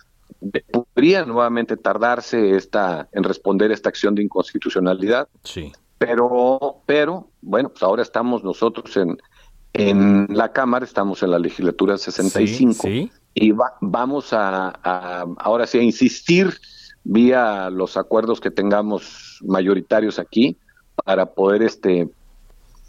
podría 0.71 1.25
nuevamente 1.25 1.75
tardarse 1.75 2.55
esta 2.55 3.07
en 3.13 3.23
responder 3.23 3.71
esta 3.71 3.89
acción 3.89 4.13
de 4.13 4.21
inconstitucionalidad. 4.21 5.27
Sí. 5.43 5.73
Pero, 6.05 6.81
pero, 6.85 7.29
bueno, 7.41 7.69
pues 7.69 7.83
ahora 7.83 8.01
estamos 8.01 8.43
nosotros 8.43 8.95
en, 8.97 9.17
en 9.73 10.27
la 10.29 10.51
Cámara, 10.51 10.85
estamos 10.85 11.23
en 11.23 11.31
la 11.31 11.39
legislatura 11.39 11.97
65 11.97 12.87
y 13.33 13.53
vamos 13.81 14.31
a, 14.31 14.69
ahora 15.37 15.67
sí 15.67 15.79
a 15.79 15.81
insistir 15.81 16.53
vía 17.03 17.69
los 17.69 17.97
acuerdos 17.97 18.39
que 18.39 18.51
tengamos 18.51 19.39
mayoritarios 19.45 20.19
aquí 20.19 20.57
para 21.03 21.33
poder 21.33 21.61
este 21.61 22.09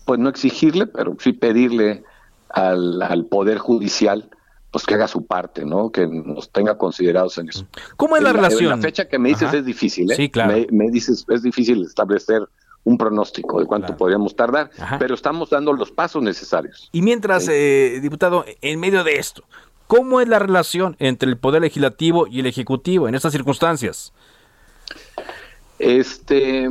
pues 0.04 0.20
no 0.20 0.28
exigirle, 0.28 0.86
pero 0.86 1.16
sí 1.18 1.32
pedirle 1.32 2.04
al, 2.48 3.02
al 3.02 3.26
poder 3.26 3.58
judicial 3.58 4.30
pues 4.70 4.84
que 4.84 4.94
haga 4.94 5.08
su 5.08 5.26
parte, 5.26 5.64
¿no? 5.64 5.90
Que 5.90 6.06
nos 6.06 6.50
tenga 6.50 6.76
considerados 6.76 7.38
en 7.38 7.48
eso. 7.48 7.66
¿Cómo 7.96 8.16
es 8.16 8.22
la, 8.22 8.32
relación? 8.32 8.68
La 8.68 8.76
fecha 8.76 9.08
que 9.08 9.18
me 9.18 9.30
dices 9.30 9.52
es 9.54 9.64
difícil, 9.64 10.10
¿eh? 10.12 10.16
Sí, 10.16 10.28
claro. 10.28 10.54
Me, 10.70 10.90
dices, 10.90 11.24
es 11.28 11.42
difícil 11.42 11.82
establecer 11.82 12.42
un 12.86 12.96
pronóstico 12.96 13.58
de 13.58 13.66
cuánto 13.66 13.96
podríamos 13.96 14.36
tardar, 14.36 14.70
pero 15.00 15.16
estamos 15.16 15.50
dando 15.50 15.72
los 15.72 15.90
pasos 15.90 16.22
necesarios. 16.22 16.88
Y 16.92 17.02
mientras, 17.02 17.48
eh, 17.48 17.98
diputado, 18.00 18.44
en 18.62 18.78
medio 18.78 19.02
de 19.02 19.16
esto, 19.16 19.42
¿cómo 19.88 20.20
es 20.20 20.28
la 20.28 20.38
relación 20.38 20.94
entre 21.00 21.28
el 21.28 21.36
Poder 21.36 21.62
Legislativo 21.62 22.28
y 22.28 22.40
el 22.40 22.46
Ejecutivo 22.46 23.08
en 23.08 23.16
estas 23.16 23.32
circunstancias? 23.32 24.12
Este, 25.80 26.70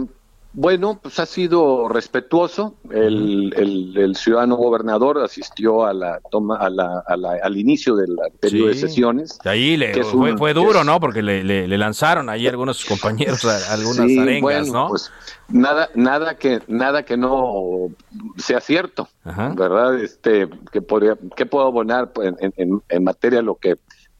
bueno, 0.56 1.00
pues 1.02 1.20
ha 1.20 1.26
sido 1.26 1.90
respetuoso. 1.90 2.76
El, 2.90 3.54
el, 3.98 4.16
ciudadano 4.16 4.56
gobernador 4.56 5.22
asistió 5.22 5.86
a 5.86 5.94
la 5.94 6.22
toma, 6.32 6.56
a 6.58 6.70
la, 6.70 7.04
al 7.08 7.58
inicio 7.58 7.96
del 7.98 8.16
periodo 8.40 8.70
de 8.70 8.76
sesiones. 8.76 9.38
ahí 9.44 9.76
le, 9.76 10.02
fue, 10.04 10.54
duro, 10.54 10.86
¿no? 10.86 11.02
Porque 11.02 11.22
le, 11.22 11.44
le, 11.44 11.78
lanzaron 11.78 12.30
ahí 12.30 12.48
algunos 12.48 12.86
compañeros 12.86 13.44
algunas 13.70 14.18
arengas, 14.18 14.70
¿no? 14.70 14.88
Pues 14.88 15.12
nada, 15.50 15.90
nada 15.94 16.38
que, 16.38 16.62
nada 16.68 17.04
que 17.04 17.18
no 17.18 17.90
sea 18.38 18.62
cierto, 18.62 19.10
¿verdad? 19.24 20.00
Este, 20.00 20.48
que 20.72 20.82
podría, 20.82 21.18
que 21.36 21.46
puedo 21.46 21.66
abonar 21.68 22.12
en, 22.24 22.54
en, 22.56 22.82
en 22.88 23.04
materia 23.04 23.42
lo 23.42 23.56
que 23.56 23.76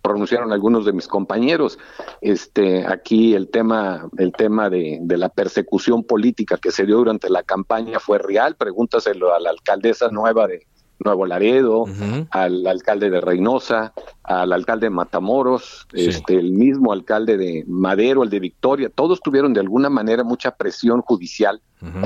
pronunciaron 0.06 0.54
algunos 0.54 0.86
de 0.86 0.94
mis 0.94 1.08
compañeros. 1.08 1.80
Este, 2.22 2.86
aquí 2.86 3.34
el 3.34 3.50
tema, 3.50 4.08
el 4.18 4.32
tema 4.34 4.70
de, 4.70 5.00
de, 5.02 5.18
la 5.18 5.30
persecución 5.30 6.04
política 6.04 6.58
que 6.58 6.72
se 6.72 6.86
dio 6.86 6.98
durante 6.98 7.30
la 7.30 7.44
campaña 7.44 8.00
fue 8.00 8.20
real. 8.20 8.56
Pregúntaselo 8.56 9.34
a 9.34 9.40
la 9.40 9.50
alcaldesa 9.50 10.10
nueva 10.10 10.48
de 10.48 10.68
Nuevo 11.00 11.26
Laredo, 11.26 11.86
al 12.32 12.66
alcalde 12.66 13.10
de 13.10 13.22
Reynosa, 13.22 13.94
al 14.24 14.54
alcalde 14.54 14.88
de 14.88 14.92
Matamoros, 14.92 15.88
este, 15.94 16.36
el 16.36 16.52
mismo 16.54 16.94
alcalde 16.94 17.38
de 17.38 17.66
Madero, 17.68 18.24
el 18.24 18.30
de 18.30 18.40
Victoria. 18.40 18.90
Todos 18.90 19.20
tuvieron 19.22 19.54
de 19.54 19.60
alguna 19.60 19.90
manera 19.90 20.24
mucha 20.24 20.52
presión 20.52 21.02
judicial 21.02 21.62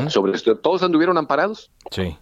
sobre 0.09 0.33
esto. 0.33 0.57
Todos 0.57 0.83
anduvieron 0.83 1.17
amparados. 1.17 1.71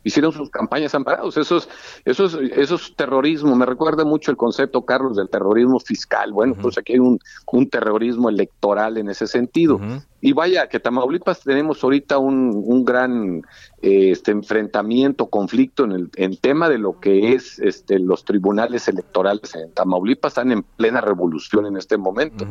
Hicieron 0.03 0.31
sus 0.31 0.49
campañas 0.49 0.93
amparados. 0.95 1.37
Eso 1.37 1.57
es, 1.57 1.69
eso, 2.05 2.25
es, 2.39 2.95
terrorismo. 2.95 3.55
Me 3.55 3.65
recuerda 3.65 4.05
mucho 4.05 4.31
el 4.31 4.37
concepto, 4.37 4.83
Carlos, 4.83 5.17
del 5.17 5.29
terrorismo 5.29 5.79
fiscal. 5.79 6.31
Bueno, 6.31 6.55
pues 6.61 6.77
aquí 6.77 6.93
hay 6.93 6.99
un, 6.99 7.19
un, 7.51 7.69
terrorismo 7.69 8.29
electoral 8.29 8.97
en 8.97 9.09
ese 9.09 9.27
sentido. 9.27 9.79
Y 10.19 10.33
vaya, 10.33 10.67
que 10.67 10.79
Tamaulipas 10.79 11.41
tenemos 11.41 11.83
ahorita 11.83 12.17
un, 12.17 12.51
un 12.65 12.83
gran 12.83 13.43
eh, 13.81 14.11
este 14.11 14.31
enfrentamiento, 14.31 15.27
conflicto 15.27 15.83
en 15.83 15.91
el 15.91 16.09
en 16.15 16.37
tema 16.37 16.69
de 16.69 16.79
lo 16.79 16.99
que 16.99 17.33
es 17.33 17.59
este, 17.59 17.99
los 17.99 18.25
tribunales 18.25 18.87
electorales 18.87 19.53
en 19.55 19.71
Tamaulipas. 19.73 20.31
Están 20.31 20.51
en 20.51 20.63
plena 20.63 21.01
revolución 21.01 21.65
en 21.65 21.77
este 21.77 21.97
momento. 21.97 22.45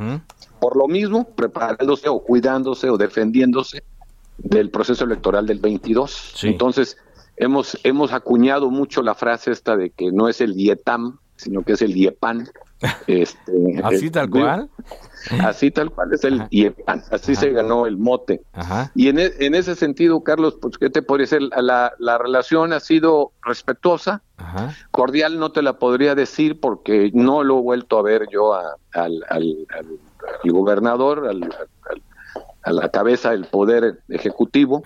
Por 0.61 0.77
lo 0.77 0.87
mismo, 0.87 1.25
preparándose 1.35 2.09
o 2.09 2.21
cuidándose 2.21 2.89
o 2.89 2.97
defendiéndose 2.97 3.83
del 4.39 4.71
proceso 4.71 5.05
electoral 5.05 5.47
del 5.47 5.59
22. 5.59 6.45
Entonces, 6.45 6.97
hemos, 7.37 7.79
hemos 7.85 8.13
acuñado 8.13 8.71
mucho 8.71 9.03
la 9.03 9.15
frase 9.15 9.51
esta 9.51 9.77
de 9.77 9.91
que 9.91 10.13
no 10.13 10.29
es 10.29 10.41
el 10.41 10.59
IETAM, 10.59 11.19
sino 11.37 11.63
que 11.63 11.75
es 11.75 11.83
el 11.83 11.97
IEPAN. 11.97 12.49
Este, 13.07 13.81
¿Así 13.83 14.11
tal 14.11 14.29
cual? 14.29 14.69
Así 15.41 15.71
tal 15.71 15.91
cual 15.91 16.13
es 16.13 16.25
el 16.25 16.47
IEPAN, 16.51 17.03
así 17.11 17.35
se 17.35 17.51
ganó 17.51 17.87
el 17.87 17.97
mote. 17.97 18.43
Y 18.95 19.09
en, 19.09 19.19
e, 19.19 19.33
en, 19.39 19.55
ese 19.55 19.75
sentido, 19.75 20.23
Carlos, 20.23 20.59
pues, 20.61 20.77
¿qué 20.77 20.91
te 20.91 21.01
podría 21.01 21.25
decir? 21.25 21.41
La, 21.57 21.95
la 21.99 22.19
relación 22.19 22.75
ha 22.75 22.81
sido 22.81 23.33
respetuosa, 23.43 24.23
cordial 24.91 25.39
no 25.39 25.53
te 25.53 25.63
la 25.63 25.79
podría 25.79 26.15
decir 26.15 26.61
porque 26.61 27.11
no 27.15 27.45
lo 27.45 27.61
he 27.61 27.63
vuelto 27.63 27.99
a 27.99 28.03
ver 28.03 28.29
yo 28.31 28.53
al, 28.53 28.75
al, 28.93 29.25
al, 29.31 29.87
gobernador, 30.45 31.29
al, 31.29 31.49
a 32.67 32.73
la 32.73 32.89
cabeza 32.89 33.31
del 33.31 33.45
poder 33.45 34.01
ejecutivo. 34.09 34.83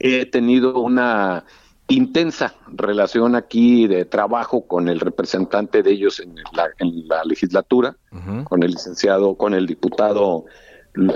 He 0.00 0.26
tenido 0.26 0.80
una 0.80 1.44
intensa 1.86 2.54
relación 2.66 3.36
aquí 3.36 3.86
de 3.86 4.04
trabajo 4.04 4.66
con 4.66 4.88
el 4.88 4.98
representante 4.98 5.84
de 5.84 5.92
ellos 5.92 6.18
en 6.18 6.34
la, 6.52 7.22
legislatura, 7.24 7.96
con 8.44 8.64
el 8.64 8.72
licenciado, 8.72 9.36
con 9.36 9.54
el 9.54 9.66
diputado 9.66 10.46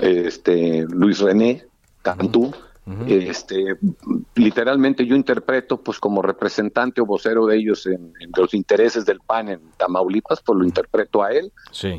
este, 0.01 0.85
Luis 0.89 1.19
René 1.19 1.65
Cantú. 2.01 2.53
Este, 3.07 3.77
literalmente 4.35 5.05
yo 5.05 5.15
interpreto 5.15 5.81
pues 5.81 5.99
como 5.99 6.21
representante 6.23 6.99
o 6.99 7.05
vocero 7.05 7.45
de 7.45 7.57
ellos 7.57 7.85
en, 7.85 8.11
los 8.35 8.55
intereses 8.55 9.05
del 9.05 9.19
PAN 9.19 9.49
en 9.49 9.61
Tamaulipas, 9.77 10.41
pues 10.43 10.57
lo 10.57 10.65
interpreto 10.65 11.23
a 11.23 11.31
él. 11.31 11.51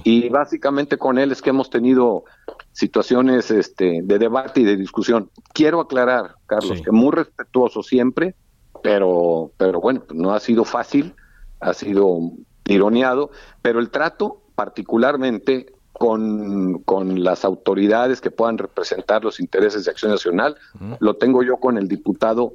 Y 0.05 0.29
básicamente 0.29 0.99
con 0.99 1.19
él 1.19 1.31
es 1.31 1.41
que 1.41 1.51
hemos 1.51 1.71
tenido 1.71 2.25
situaciones 2.73 3.51
este, 3.51 4.01
de 4.03 4.19
debate 4.19 4.61
y 4.61 4.65
de 4.65 4.77
discusión. 4.77 5.31
Quiero 5.55 5.81
aclarar, 5.81 6.35
Carlos, 6.47 6.83
que 6.83 6.91
muy 6.91 7.13
respetuoso 7.13 7.83
siempre, 7.83 8.35
pero, 8.83 9.53
pero 9.57 9.81
bueno, 9.81 10.05
no 10.13 10.35
ha 10.35 10.41
sido 10.41 10.65
fácil, 10.65 11.15
ha 11.61 11.75
sido 11.75 12.33
tironeado, 12.65 13.31
pero 13.63 13.79
el 13.79 13.91
trato 13.91 14.43
particularmente 14.57 15.73
con, 15.93 16.83
con, 16.85 17.23
las 17.23 17.45
autoridades 17.45 18.21
que 18.21 18.31
puedan 18.31 18.59
representar 18.59 19.25
los 19.25 19.41
intereses 19.41 19.85
de 19.85 19.91
Acción 19.91 20.11
Nacional. 20.11 20.57
Lo 21.01 21.17
tengo 21.17 21.43
yo 21.43 21.59
con 21.59 21.79
el 21.79 21.89
diputado 21.89 22.55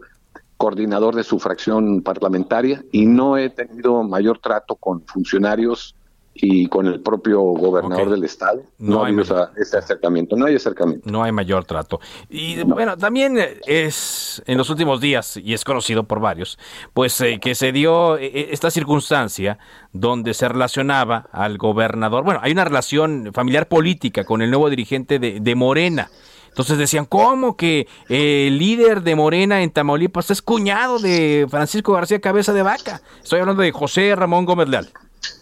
coordinador 0.58 1.16
de 1.16 1.24
su 1.24 1.40
fracción 1.40 2.02
parlamentaria 2.02 2.84
y 2.92 3.06
no 3.06 3.38
he 3.38 3.50
tenido 3.50 4.04
mayor 4.04 4.40
trato 4.40 4.76
con 4.76 5.06
funcionarios 5.06 5.96
y 6.40 6.68
con 6.68 6.88
el 6.88 7.02
propio 7.02 7.42
gobernador 7.42 8.10
del 8.10 8.24
estado. 8.24 8.62
No, 8.78 9.04
hay 9.04 9.16
ese 9.58 9.78
acercamiento, 9.78 10.36
no 10.36 10.46
hay 10.46 10.56
acercamiento. 10.56 11.10
No 11.10 11.24
hay 11.24 11.32
mayor 11.32 11.66
trato. 11.66 12.00
Y 12.30 12.62
bueno, 12.64 12.98
también 12.98 13.38
es 13.66 14.44
en 14.46 14.58
los 14.58 14.70
últimos 14.70 15.02
días, 15.02 15.38
y 15.38 15.54
es 15.54 15.64
conocido 15.64 16.04
por 16.04 16.20
varios, 16.20 16.58
pues 16.94 17.20
eh, 17.22 17.40
que 17.42 17.56
se 17.56 17.72
dio 17.72 18.18
eh, 18.18 18.32
eh, 18.34 18.50
esta 18.52 18.70
circunstancia 18.72 19.58
donde 19.94 20.34
se 20.34 20.48
relacionaba 20.48 21.28
al 21.32 21.58
gobernador. 21.58 22.24
Bueno, 22.24 22.40
hay 22.44 22.52
una 22.52 22.66
relación 22.66 23.32
familiar 23.34 23.68
política 23.68 24.24
con 24.24 24.42
el 24.42 24.50
nuevo 24.50 24.70
dirigente 24.70 25.20
de, 25.20 25.40
de 25.40 25.56
Morena. 25.56 26.10
Entonces 26.50 26.80
decían, 26.80 27.06
¿cómo 27.06 27.56
que 27.56 27.88
el 28.10 28.58
líder 28.58 29.04
de 29.04 29.16
Morena 29.16 29.62
en 29.62 29.70
Tamaulipas 29.70 30.32
es 30.32 30.42
cuñado 30.42 30.98
de 30.98 31.46
Francisco 31.48 31.94
García 31.94 32.20
Cabeza 32.20 32.52
de 32.52 32.64
Vaca? 32.64 33.02
Estoy 33.22 33.42
hablando 33.42 33.62
de 33.62 33.72
José 33.72 34.16
Ramón 34.16 34.46
Gómez 34.46 34.68
Leal. 34.68 34.90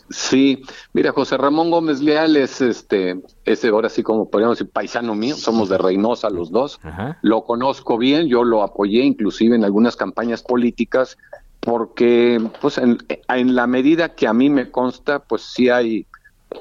Sí, 0.09 0.63
mira, 0.93 1.11
José 1.11 1.37
Ramón 1.37 1.71
Gómez 1.71 1.99
Leal 1.99 2.35
es 2.37 2.61
este, 2.61 3.21
ese 3.43 3.69
ahora 3.69 3.89
sí 3.89 4.03
como 4.03 4.29
podríamos 4.29 4.59
decir 4.59 4.71
paisano 4.71 5.15
mío, 5.15 5.35
somos 5.35 5.69
de 5.69 5.77
Reynosa 5.77 6.29
los 6.29 6.51
dos, 6.51 6.79
lo 7.21 7.43
conozco 7.43 7.97
bien, 7.97 8.27
yo 8.27 8.43
lo 8.43 8.61
apoyé 8.61 9.03
inclusive 9.03 9.55
en 9.55 9.63
algunas 9.63 9.95
campañas 9.95 10.43
políticas, 10.43 11.17
porque 11.59 12.39
pues 12.61 12.77
en, 12.77 12.99
en 13.27 13.55
la 13.55 13.65
medida 13.65 14.13
que 14.13 14.27
a 14.27 14.33
mí 14.33 14.49
me 14.49 14.69
consta, 14.69 15.19
pues 15.19 15.41
sí 15.41 15.69
hay, 15.69 16.05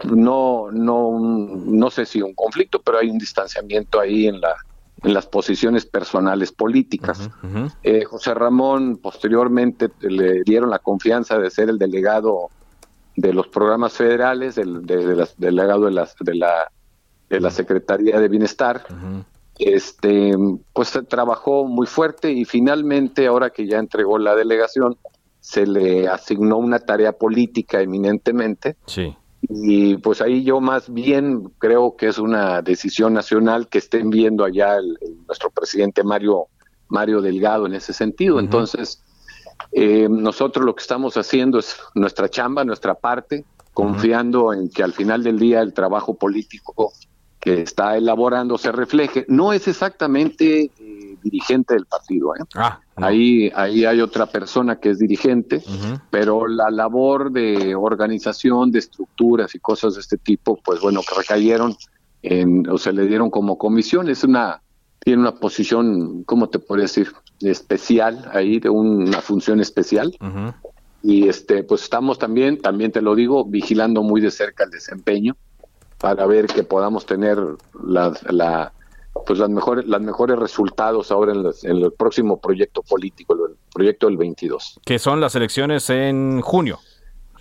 no, 0.05 0.71
no, 0.73 1.19
no 1.21 1.91
sé 1.91 2.07
si 2.07 2.23
un 2.23 2.35
conflicto, 2.35 2.81
pero 2.81 2.99
hay 2.99 3.11
un 3.11 3.19
distanciamiento 3.19 4.01
ahí 4.01 4.27
en 4.27 4.41
la, 4.41 4.55
en 5.03 5.13
las 5.13 5.27
posiciones 5.27 5.85
personales 5.85 6.51
políticas. 6.51 7.29
Eh, 7.83 8.05
José 8.05 8.33
Ramón 8.33 8.97
posteriormente 8.97 9.91
le 10.01 10.43
dieron 10.43 10.71
la 10.71 10.79
confianza 10.79 11.39
de 11.39 11.51
ser 11.51 11.69
el 11.69 11.79
delegado 11.79 12.49
de 13.17 13.33
los 13.33 13.49
programas 13.49 13.93
federales, 13.93 14.57
del, 14.57 14.85
de, 14.85 15.27
delegado 15.37 15.87
de, 15.87 15.93
las, 15.93 16.15
de, 16.21 16.35
la, 16.35 16.71
de 17.29 17.41
la 17.41 17.51
Secretaría 17.51 18.21
de 18.21 18.29
Bienestar. 18.29 18.85
Este, 19.59 20.33
pues 20.73 20.99
trabajó 21.09 21.65
muy 21.67 21.87
fuerte 21.87 22.33
y 22.33 22.45
finalmente, 22.45 23.27
ahora 23.27 23.51
que 23.51 23.67
ya 23.67 23.79
entregó 23.79 24.19
la 24.19 24.35
delegación, 24.35 24.97
se 25.41 25.67
le 25.67 26.09
asignó 26.09 26.57
una 26.57 26.79
tarea 26.81 27.13
política 27.13 27.81
eminentemente. 27.81 28.77
Sí. 28.87 29.15
Y 29.43 29.99
pues 29.99 30.23
ahí 30.23 30.43
yo 30.43 30.61
más 30.61 30.93
bien 30.93 31.51
creo 31.59 31.97
que 31.97 32.09
es 32.09 32.19
una 32.19 32.63
decisión 32.63 33.13
nacional 33.13 33.69
que 33.69 33.79
estén 33.79 34.09
viendo 34.09 34.43
allá 34.43 34.79
el, 34.79 34.99
nuestro 35.27 35.51
presidente 35.51 36.03
Mario 36.03 36.47
Mario 36.89 37.21
Delgado 37.21 37.67
en 37.67 37.75
ese 37.75 37.93
sentido. 37.93 38.41
Entonces, 38.41 39.03
eh, 39.73 40.09
nosotros 40.09 40.65
lo 40.65 40.75
que 40.75 40.83
estamos 40.83 41.17
haciendo 41.17 41.59
es 41.59 41.77
nuestra 41.95 42.29
chamba, 42.29 42.65
nuestra 42.65 42.95
parte, 42.95 43.45
confiando 43.73 44.53
en 44.53 44.71
que 44.71 44.83
al 44.83 44.93
final 44.93 45.23
del 45.23 45.39
día 45.39 45.61
el 45.61 45.75
trabajo 45.75 46.15
político 46.15 46.93
que 47.41 47.61
está 47.61 47.97
elaborando 47.97 48.57
se 48.57 48.73
refleje. 48.73 49.27
No 49.29 49.53
es 49.53 49.69
exactamente 49.69 50.71
eh, 50.79 51.19
dirigente 51.23 51.75
del 51.75 51.85
partido. 51.85 52.35
¿eh? 52.37 52.41
Ah, 52.55 52.81
ahí, 52.97 53.53
ahí 53.55 53.85
hay 53.85 54.01
otra 54.01 54.27
persona 54.27 54.81
que 54.81 54.91
es 54.91 54.99
dirigente, 54.99 55.63
pero 56.11 56.47
la 56.47 56.71
labor 56.71 57.33
de 57.33 57.75
organización, 57.75 58.71
de 58.71 58.79
estructuras 58.79 59.55
y 59.55 59.59
cosas 59.59 59.95
de 59.95 60.01
este 60.01 60.17
tipo, 60.17 60.59
pues 60.65 60.81
bueno, 60.81 61.03
que 61.07 61.15
recayeron 61.17 61.77
en, 62.23 62.67
o 62.71 62.79
se 62.79 62.93
le 62.93 63.07
dieron 63.07 63.29
como 63.29 63.59
comisión. 63.59 64.09
Es 64.09 64.25
una, 64.25 64.63
tiene 65.01 65.21
una 65.21 65.35
posición, 65.35 66.25
¿cómo 66.25 66.49
te 66.49 66.59
podría 66.59 66.85
decir? 66.85 67.13
Especial 67.51 68.31
ahí, 68.33 68.61
de 68.61 68.69
una 68.69 69.21
función 69.21 69.61
especial. 69.61 70.17
y 71.03 71.29
este 71.29 71.63
pues 71.63 71.83
estamos 71.83 72.19
también, 72.19 72.61
también 72.61 72.93
te 72.93 73.03
lo 73.03 73.15
digo, 73.15 73.45
vigilando 73.45 74.03
muy 74.03 74.21
de 74.21 74.31
cerca 74.31 74.65
el 74.65 74.71
desempeño 74.71 75.37
para 75.99 76.27
ver 76.27 76.47
que 76.47 76.65
podamos 76.65 77.07
tener 77.07 77.39
la, 77.83 78.13
la 78.31 78.73
pues 79.27 79.39
las 79.39 79.49
mejores 79.49 79.87
las 79.87 80.01
mejores 80.01 80.39
resultados 80.39 81.11
ahora 81.11 81.33
en, 81.33 81.47
en 81.63 81.77
el 81.85 81.93
próximo 81.93 82.41
proyecto 82.41 82.83
político, 82.83 83.35
el 83.35 83.57
proyecto 83.73 84.07
del 84.07 84.17
22. 84.17 84.81
Que 84.85 84.99
son 84.99 85.21
las 85.21 85.35
elecciones 85.35 85.89
en 85.91 86.41
junio. 86.41 86.81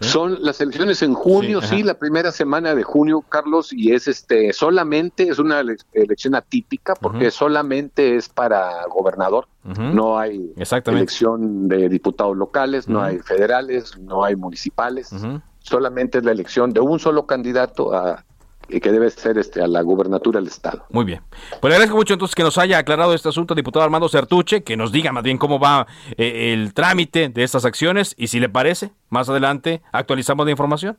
Son 0.03 0.37
las 0.43 0.61
elecciones 0.61 1.01
en 1.01 1.13
junio, 1.13 1.61
sí, 1.61 1.83
la 1.83 1.95
primera 1.95 2.31
semana 2.31 2.75
de 2.75 2.83
junio, 2.83 3.23
Carlos, 3.27 3.71
y 3.73 3.93
es 3.93 4.07
este 4.07 4.53
solamente 4.53 5.23
es 5.29 5.39
una 5.39 5.61
elección 5.93 6.35
atípica 6.35 6.93
porque 6.95 7.31
solamente 7.31 8.15
es 8.15 8.29
para 8.29 8.85
gobernador. 8.87 9.47
No 9.63 10.19
hay 10.19 10.53
elección 10.85 11.67
de 11.67 11.87
diputados 11.89 12.35
locales, 12.35 12.87
no 12.87 13.01
hay 13.01 13.19
federales, 13.19 13.97
no 13.97 14.23
hay 14.23 14.35
municipales. 14.35 15.13
Solamente 15.59 16.17
es 16.17 16.25
la 16.25 16.31
elección 16.31 16.73
de 16.73 16.81
un 16.81 16.99
solo 16.99 17.25
candidato 17.25 17.93
a 17.93 18.25
que 18.67 18.91
debe 18.91 19.09
ser 19.09 19.37
este 19.37 19.61
a 19.61 19.67
la 19.67 19.81
gubernatura 19.81 20.39
del 20.39 20.47
estado. 20.47 20.85
Muy 20.89 21.05
bien. 21.05 21.21
Pues 21.59 21.69
le 21.69 21.75
agradezco 21.75 21.97
mucho 21.97 22.13
entonces 22.13 22.35
que 22.35 22.43
nos 22.43 22.57
haya 22.57 22.77
aclarado 22.77 23.13
este 23.13 23.29
asunto, 23.29 23.55
diputado 23.55 23.83
Armando 23.83 24.09
Certuche, 24.09 24.63
que 24.63 24.77
nos 24.77 24.91
diga 24.91 25.11
más 25.11 25.23
bien 25.23 25.37
cómo 25.37 25.59
va 25.59 25.87
eh, 26.17 26.53
el 26.53 26.73
trámite 26.73 27.29
de 27.29 27.43
estas 27.43 27.65
acciones 27.65 28.15
y 28.17 28.27
si 28.27 28.39
le 28.39 28.49
parece, 28.49 28.91
más 29.09 29.29
adelante 29.29 29.81
actualizamos 29.91 30.45
la 30.45 30.51
información. 30.51 30.97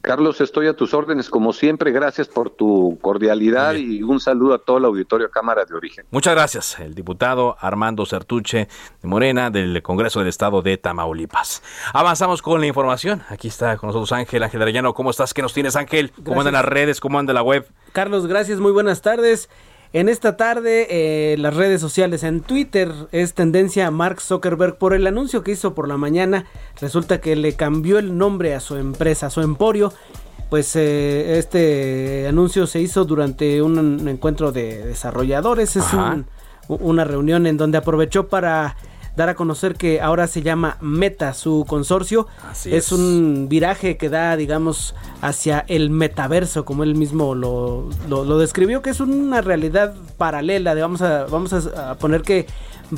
Carlos, 0.00 0.40
estoy 0.40 0.66
a 0.66 0.74
tus 0.74 0.94
órdenes 0.94 1.28
como 1.30 1.52
siempre. 1.52 1.92
Gracias 1.92 2.28
por 2.28 2.50
tu 2.50 2.98
cordialidad 3.00 3.74
y 3.74 4.02
un 4.02 4.20
saludo 4.20 4.54
a 4.54 4.58
todo 4.58 4.78
el 4.78 4.84
auditorio 4.84 5.30
Cámara 5.30 5.64
de 5.64 5.74
Origen. 5.74 6.04
Muchas 6.10 6.34
gracias, 6.34 6.78
el 6.80 6.94
diputado 6.94 7.56
Armando 7.60 8.06
Certuche 8.06 8.68
de 9.02 9.08
Morena 9.08 9.50
del 9.50 9.82
Congreso 9.82 10.20
del 10.20 10.28
Estado 10.28 10.62
de 10.62 10.76
Tamaulipas. 10.76 11.62
Avanzamos 11.92 12.42
con 12.42 12.60
la 12.60 12.66
información. 12.66 13.22
Aquí 13.28 13.48
está 13.48 13.76
con 13.76 13.88
nosotros 13.88 14.12
Ángel, 14.12 14.42
Ángel 14.42 14.62
Arellano. 14.62 14.94
¿Cómo 14.94 15.10
estás? 15.10 15.34
¿Qué 15.34 15.42
nos 15.42 15.54
tienes, 15.54 15.76
Ángel? 15.76 16.12
¿Cómo 16.24 16.40
andan 16.40 16.54
las 16.54 16.64
redes? 16.64 17.00
¿Cómo 17.00 17.18
anda 17.18 17.32
la 17.32 17.42
web? 17.42 17.66
Carlos, 17.92 18.26
gracias. 18.26 18.60
Muy 18.60 18.72
buenas 18.72 19.02
tardes. 19.02 19.48
En 19.94 20.10
esta 20.10 20.36
tarde, 20.36 20.86
eh, 20.90 21.36
las 21.38 21.56
redes 21.56 21.80
sociales, 21.80 22.22
en 22.22 22.40
Twitter, 22.40 22.92
es 23.10 23.32
tendencia 23.32 23.90
Mark 23.90 24.20
Zuckerberg 24.20 24.76
por 24.76 24.92
el 24.92 25.06
anuncio 25.06 25.42
que 25.42 25.52
hizo 25.52 25.74
por 25.74 25.88
la 25.88 25.96
mañana. 25.96 26.44
Resulta 26.78 27.22
que 27.22 27.36
le 27.36 27.54
cambió 27.54 27.98
el 27.98 28.18
nombre 28.18 28.54
a 28.54 28.60
su 28.60 28.76
empresa, 28.76 29.26
a 29.26 29.30
su 29.30 29.40
emporio. 29.40 29.92
Pues 30.50 30.76
eh, 30.76 31.38
este 31.38 32.26
anuncio 32.28 32.66
se 32.66 32.80
hizo 32.80 33.06
durante 33.06 33.62
un 33.62 34.06
encuentro 34.08 34.52
de 34.52 34.84
desarrolladores. 34.84 35.76
Es 35.76 35.86
una 36.68 37.04
reunión 37.04 37.46
en 37.46 37.56
donde 37.56 37.78
aprovechó 37.78 38.28
para 38.28 38.76
dar 39.18 39.28
a 39.28 39.34
conocer 39.34 39.74
que 39.74 40.00
ahora 40.00 40.28
se 40.28 40.42
llama 40.42 40.78
Meta, 40.80 41.34
su 41.34 41.66
consorcio. 41.68 42.28
es, 42.64 42.92
un 42.92 43.48
viraje 43.48 43.96
que 43.96 44.08
da, 44.08 44.36
digamos, 44.36 44.94
hacia 45.20 45.64
el 45.66 45.90
metaverso, 45.90 46.64
como 46.64 46.84
él 46.84 46.94
mismo 46.94 47.34
lo, 47.34 47.90
lo, 48.08 48.38
describió, 48.38 48.80
que 48.80 48.90
es 48.90 49.00
una 49.00 49.40
realidad 49.40 49.94
paralela. 50.16 50.74
De, 50.76 50.82
vamos 50.82 51.02
a, 51.02 51.26
vamos 51.26 51.52
a 51.52 51.96
poner 51.96 52.22
que 52.22 52.46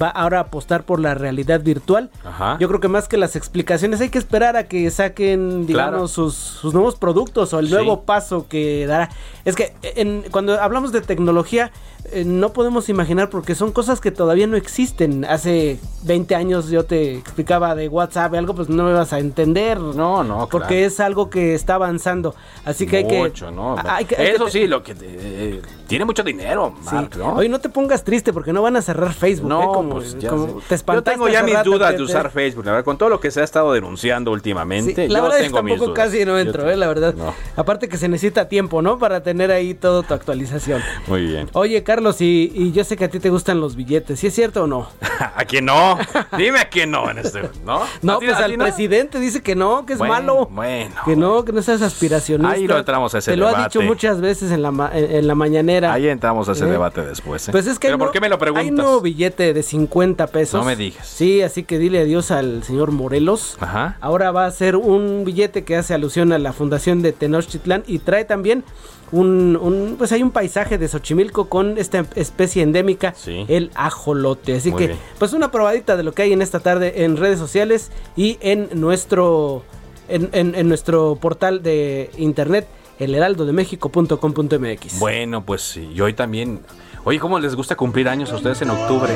va 0.01 0.09
ahora 0.09 0.38
a 0.38 0.43
apostar 0.43 0.84
por 0.84 1.01
la 1.01 1.14
realidad 1.14 1.61
virtual. 1.62 2.11
Yo 2.59 2.68
creo 2.68 2.80
que 2.80 2.88
más 2.88 3.09
que 3.09 3.16
las 3.16 3.36
explicaciones 3.36 4.01
hay 4.01 4.09
que 4.09 4.18
esperar 4.18 4.57
a 4.57 4.64
que 4.64 4.91
saquen, 4.91 5.66
digamos, 5.66 6.12
sus, 6.12 6.61
nuevos 6.72 6.97
productos 6.97 7.53
o 7.53 7.59
el 7.59 7.70
nuevo 7.70 8.03
paso 8.03 8.47
que 8.49 8.86
dará. 8.86 9.11
Es 9.45 9.57
que 9.57 9.72
en, 9.82 10.24
cuando 10.30 10.61
hablamos 10.61 10.93
de 10.93 11.01
tecnología, 11.01 11.72
eh, 12.12 12.24
no 12.24 12.53
podemos 12.53 12.88
imaginar 12.88 13.28
porque 13.30 13.55
son 13.55 13.72
cosas 13.72 14.01
que 14.01 14.11
todavía 14.11 14.47
no 14.47 14.57
existen. 14.57 15.24
Hace 15.24 15.78
20 16.05 16.34
años 16.34 16.68
yo 16.68 16.84
te 16.84 17.16
explicaba 17.16 17.74
de 17.74 17.88
WhatsApp 17.88 18.34
algo, 18.34 18.55
pues 18.55 18.68
no 18.68 18.84
me 18.84 18.93
vas 18.93 19.12
a 19.12 19.18
entender. 19.18 19.78
No, 19.78 20.24
no, 20.24 20.49
Porque 20.51 20.84
es 20.84 21.01
algo 21.01 21.30
que 21.30 21.55
está 21.55 21.74
avanzando. 21.74 22.34
Así 22.64 22.86
que 22.86 22.99
hay 22.99 23.07
que... 23.07 23.32
¿no? 23.53 23.76
Eso 24.18 24.49
sí, 24.49 24.66
lo 24.66 24.82
que... 24.82 24.95
Eh, 25.01 25.62
tiene 25.86 26.05
mucho 26.05 26.22
dinero, 26.22 26.72
Mark, 26.84 27.16
¿no? 27.16 27.34
Oye, 27.34 27.49
no 27.49 27.59
te 27.59 27.68
pongas 27.68 28.05
triste 28.05 28.32
porque 28.32 28.53
no 28.53 28.62
van 28.62 28.76
a 28.76 28.82
cerrar 28.82 29.12
Facebook. 29.12 29.49
No, 29.49 29.62
¿eh? 29.62 29.80
Como, 29.81 29.95
pues 29.95 30.16
Yo 30.18 31.03
tengo 31.03 31.28
ya 31.28 31.43
mis 31.43 31.62
dudas 31.62 31.97
de 31.97 32.03
usar 32.03 32.31
Facebook, 32.31 32.64
la 32.64 32.72
verdad, 32.72 32.85
con 32.85 32.99
todo 32.99 33.09
lo 33.09 33.20
que 33.20 33.31
se 33.31 33.41
ha 33.41 33.45
estado 33.45 33.72
denunciando 33.72 34.31
últimamente. 34.33 35.09
la 35.09 35.20
verdad 35.20 35.39
tengo 35.39 35.59
es 35.59 35.64
tampoco 35.64 35.95
casi 35.95 36.24
no 36.24 36.39
entro, 36.39 36.70
eh, 36.70 36.76
la 36.76 36.89
verdad. 36.89 37.14
Aparte 37.57 37.89
que 37.89 37.97
se 37.97 38.09
necesita 38.09 38.49
tiempo, 38.49 38.83
¿no? 38.83 38.99
Para 38.99 39.22
tener 39.22 39.51
ahí 39.51 39.74
toda 39.74 40.03
tu 40.03 40.14
actualización. 40.14 40.83
Muy 41.07 41.26
bien. 41.26 41.51
Oye, 41.53 41.83
Carlos, 41.83 42.20
y, 42.20 42.72
yo 42.72 42.85
sé 42.85 42.97
que 42.97 43.05
a 43.05 43.11
ti 43.11 43.18
te 43.18 43.31
gustan 43.31 43.61
los 43.61 43.76
billetes, 43.76 44.20
¿sí 44.20 44.26
es 44.26 44.35
cierto 44.35 44.64
o 44.64 44.66
no? 44.66 44.89
¿A 45.37 45.45
quién 45.45 45.64
no? 45.64 45.99
Dime 46.37 46.61
a 46.61 46.68
quién 46.68 46.91
no 46.91 47.11
en 47.11 47.18
este, 47.18 47.43
¿no? 47.64 47.83
No, 48.03 48.18
pues 48.18 48.37
al 48.37 48.55
presidente 48.55 49.18
dice 49.18 49.43
que 49.43 49.55
no, 49.55 49.87
que 49.87 49.95
es 49.95 49.99
malo. 49.99 50.49
Bueno. 50.51 50.95
Que 51.05 51.16
no, 51.16 51.45
que 51.45 51.53
no 51.53 51.62
seas 51.62 51.83
aspiracionista. 51.83 52.55
Ahí 52.55 52.66
lo 52.66 52.78
entramos 52.78 53.14
a 53.14 53.18
ese 53.18 53.33
Te 53.33 53.37
lo 53.37 53.49
ha 53.49 53.64
dicho 53.64 53.83
muchas 53.83 54.20
veces 54.20 54.51
en 54.53 54.62
la, 54.62 54.91
en, 54.95 55.26
la 55.26 55.35
mañanera. 55.35 55.93
Ahí 55.93 56.09
entramos 56.09 56.49
a 56.49 56.53
ese 56.53 56.64
¿Eh? 56.64 56.70
debate 56.70 57.03
después. 57.03 57.49
¿eh? 57.49 57.53
Pues 57.53 57.66
es 57.66 57.78
que 57.78 57.89
¿Pero 57.89 57.99
por 57.99 58.12
qué 58.12 58.20
me 58.20 58.28
lo 58.28 58.39
preguntas? 58.39 58.64
Hay 58.64 58.70
un 58.70 58.76
nuevo 58.76 59.01
billete 59.01 59.53
de 59.53 59.62
50 59.71 60.27
pesos. 60.29 60.61
No 60.61 60.66
me 60.66 60.75
digas. 60.75 61.07
Sí, 61.07 61.43
así 61.43 61.62
que 61.62 61.79
dile 61.79 62.01
adiós 62.01 62.33
al 62.33 62.64
señor 62.64 62.91
Morelos. 62.91 63.57
Ajá. 63.61 63.97
Ahora 64.01 64.33
va 64.33 64.47
a 64.47 64.51
ser 64.51 64.75
un 64.75 65.23
billete 65.25 65.62
que 65.64 65.77
hace 65.77 65.95
alusión 65.95 66.33
a 66.33 66.39
la 66.39 66.53
fundación 66.53 67.03
de 67.03 67.12
Tenochtitlán 67.12 67.85
y 67.87 68.01
trae 68.01 68.25
también 68.25 68.64
un, 69.12 69.95
pues 69.97 70.11
hay 70.12 70.23
un 70.23 70.31
paisaje 70.31 70.79
de 70.79 70.89
Xochimilco 70.89 71.49
con 71.49 71.79
esta 71.79 72.05
especie 72.16 72.64
endémica, 72.64 73.14
el 73.27 73.71
ajolote. 73.75 74.57
Así 74.57 74.73
que, 74.73 74.97
pues 75.18 75.33
una 75.33 75.53
probadita 75.53 75.97
de 75.97 76.03
lo 76.03 76.12
que 76.12 76.23
hay 76.23 76.33
en 76.33 76.43
esta 76.43 76.59
tarde 76.61 77.05
en 77.05 77.16
redes 77.16 77.39
sociales 77.39 77.93
y 78.16 78.39
en 78.41 78.68
nuestro, 78.75 79.62
en, 80.09 80.68
nuestro 80.68 81.16
portal 81.16 81.62
de 81.62 82.11
internet, 82.18 82.66
elheraldodemexico.com.mx. 82.99 84.99
Bueno, 84.99 85.45
pues 85.45 85.77
y 85.77 86.01
hoy 86.01 86.14
también. 86.14 86.61
Oye, 87.05 87.21
¿cómo 87.21 87.39
les 87.39 87.55
gusta 87.55 87.77
cumplir 87.77 88.09
años 88.09 88.33
a 88.33 88.37
ustedes 88.37 88.62
en 88.62 88.71
octubre? 88.71 89.12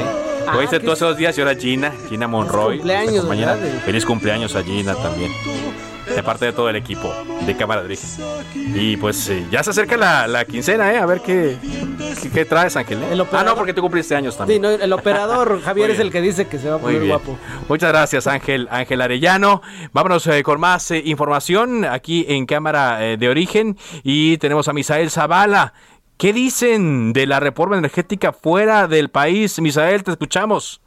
Ah, 0.47 0.59
Hoy 0.59 0.66
todos 0.66 0.99
esos 0.99 1.16
días 1.16 1.36
y 1.38 1.40
ahora 1.40 1.55
Gina, 1.55 1.92
Gina 2.09 2.28
Monroy. 2.28 2.78
Cumpleaños, 2.78 3.26
Feliz 3.84 4.05
cumpleaños 4.05 4.55
a 4.57 4.62
Gina 4.62 4.95
también 4.95 5.32
de 6.12 6.22
parte 6.22 6.45
de 6.47 6.53
todo 6.53 6.68
el 6.68 6.76
equipo 6.76 7.12
de 7.47 7.57
Cámara 7.57 7.82
de 7.82 7.99
Y 8.55 8.97
pues 8.97 9.28
eh, 9.28 9.45
ya 9.51 9.62
se 9.62 9.70
acerca 9.70 9.97
la, 9.97 10.45
quincena, 10.45 10.92
¿eh? 10.92 10.99
A 10.99 11.07
ver 11.07 11.20
qué, 11.20 11.57
qué, 12.32 12.45
traes, 12.45 12.76
Ángel. 12.76 13.03
¿eh? 13.03 13.24
ah, 13.32 13.45
no, 13.45 13.55
porque 13.55 13.72
tú 13.72 13.80
cumpliste 13.80 14.14
años 14.14 14.36
también. 14.36 14.62
Sí, 14.62 14.68
el 14.82 14.92
operador 14.92 15.61
Javier 15.64 15.90
es 15.90 15.99
el 15.99 16.11
que 16.11 16.20
dice 16.20 16.47
que 16.47 16.59
se 16.59 16.68
va 16.68 16.76
a 16.76 16.78
poner 16.78 17.07
guapo. 17.07 17.38
Muchas 17.68 17.90
gracias, 17.90 18.26
Ángel, 18.26 18.68
Ángel 18.70 19.01
Arellano. 19.01 19.62
Vámonos 19.92 20.26
eh, 20.26 20.42
con 20.42 20.61
más 20.61 20.90
información 20.90 21.84
aquí 21.84 22.26
en 22.28 22.47
Cámara 22.47 22.99
de 22.99 23.28
Origen. 23.28 23.76
Y 24.03 24.38
tenemos 24.38 24.68
a 24.68 24.72
Misael 24.72 25.11
Zavala. 25.11 25.72
¿Qué 26.16 26.32
dicen 26.32 27.12
de 27.12 27.26
la 27.26 27.40
reforma 27.40 27.76
energética 27.76 28.32
fuera 28.32 28.86
del 28.86 29.08
país? 29.08 29.60
Misael, 29.60 30.04
te 30.04 30.12
escuchamos. 30.12 30.80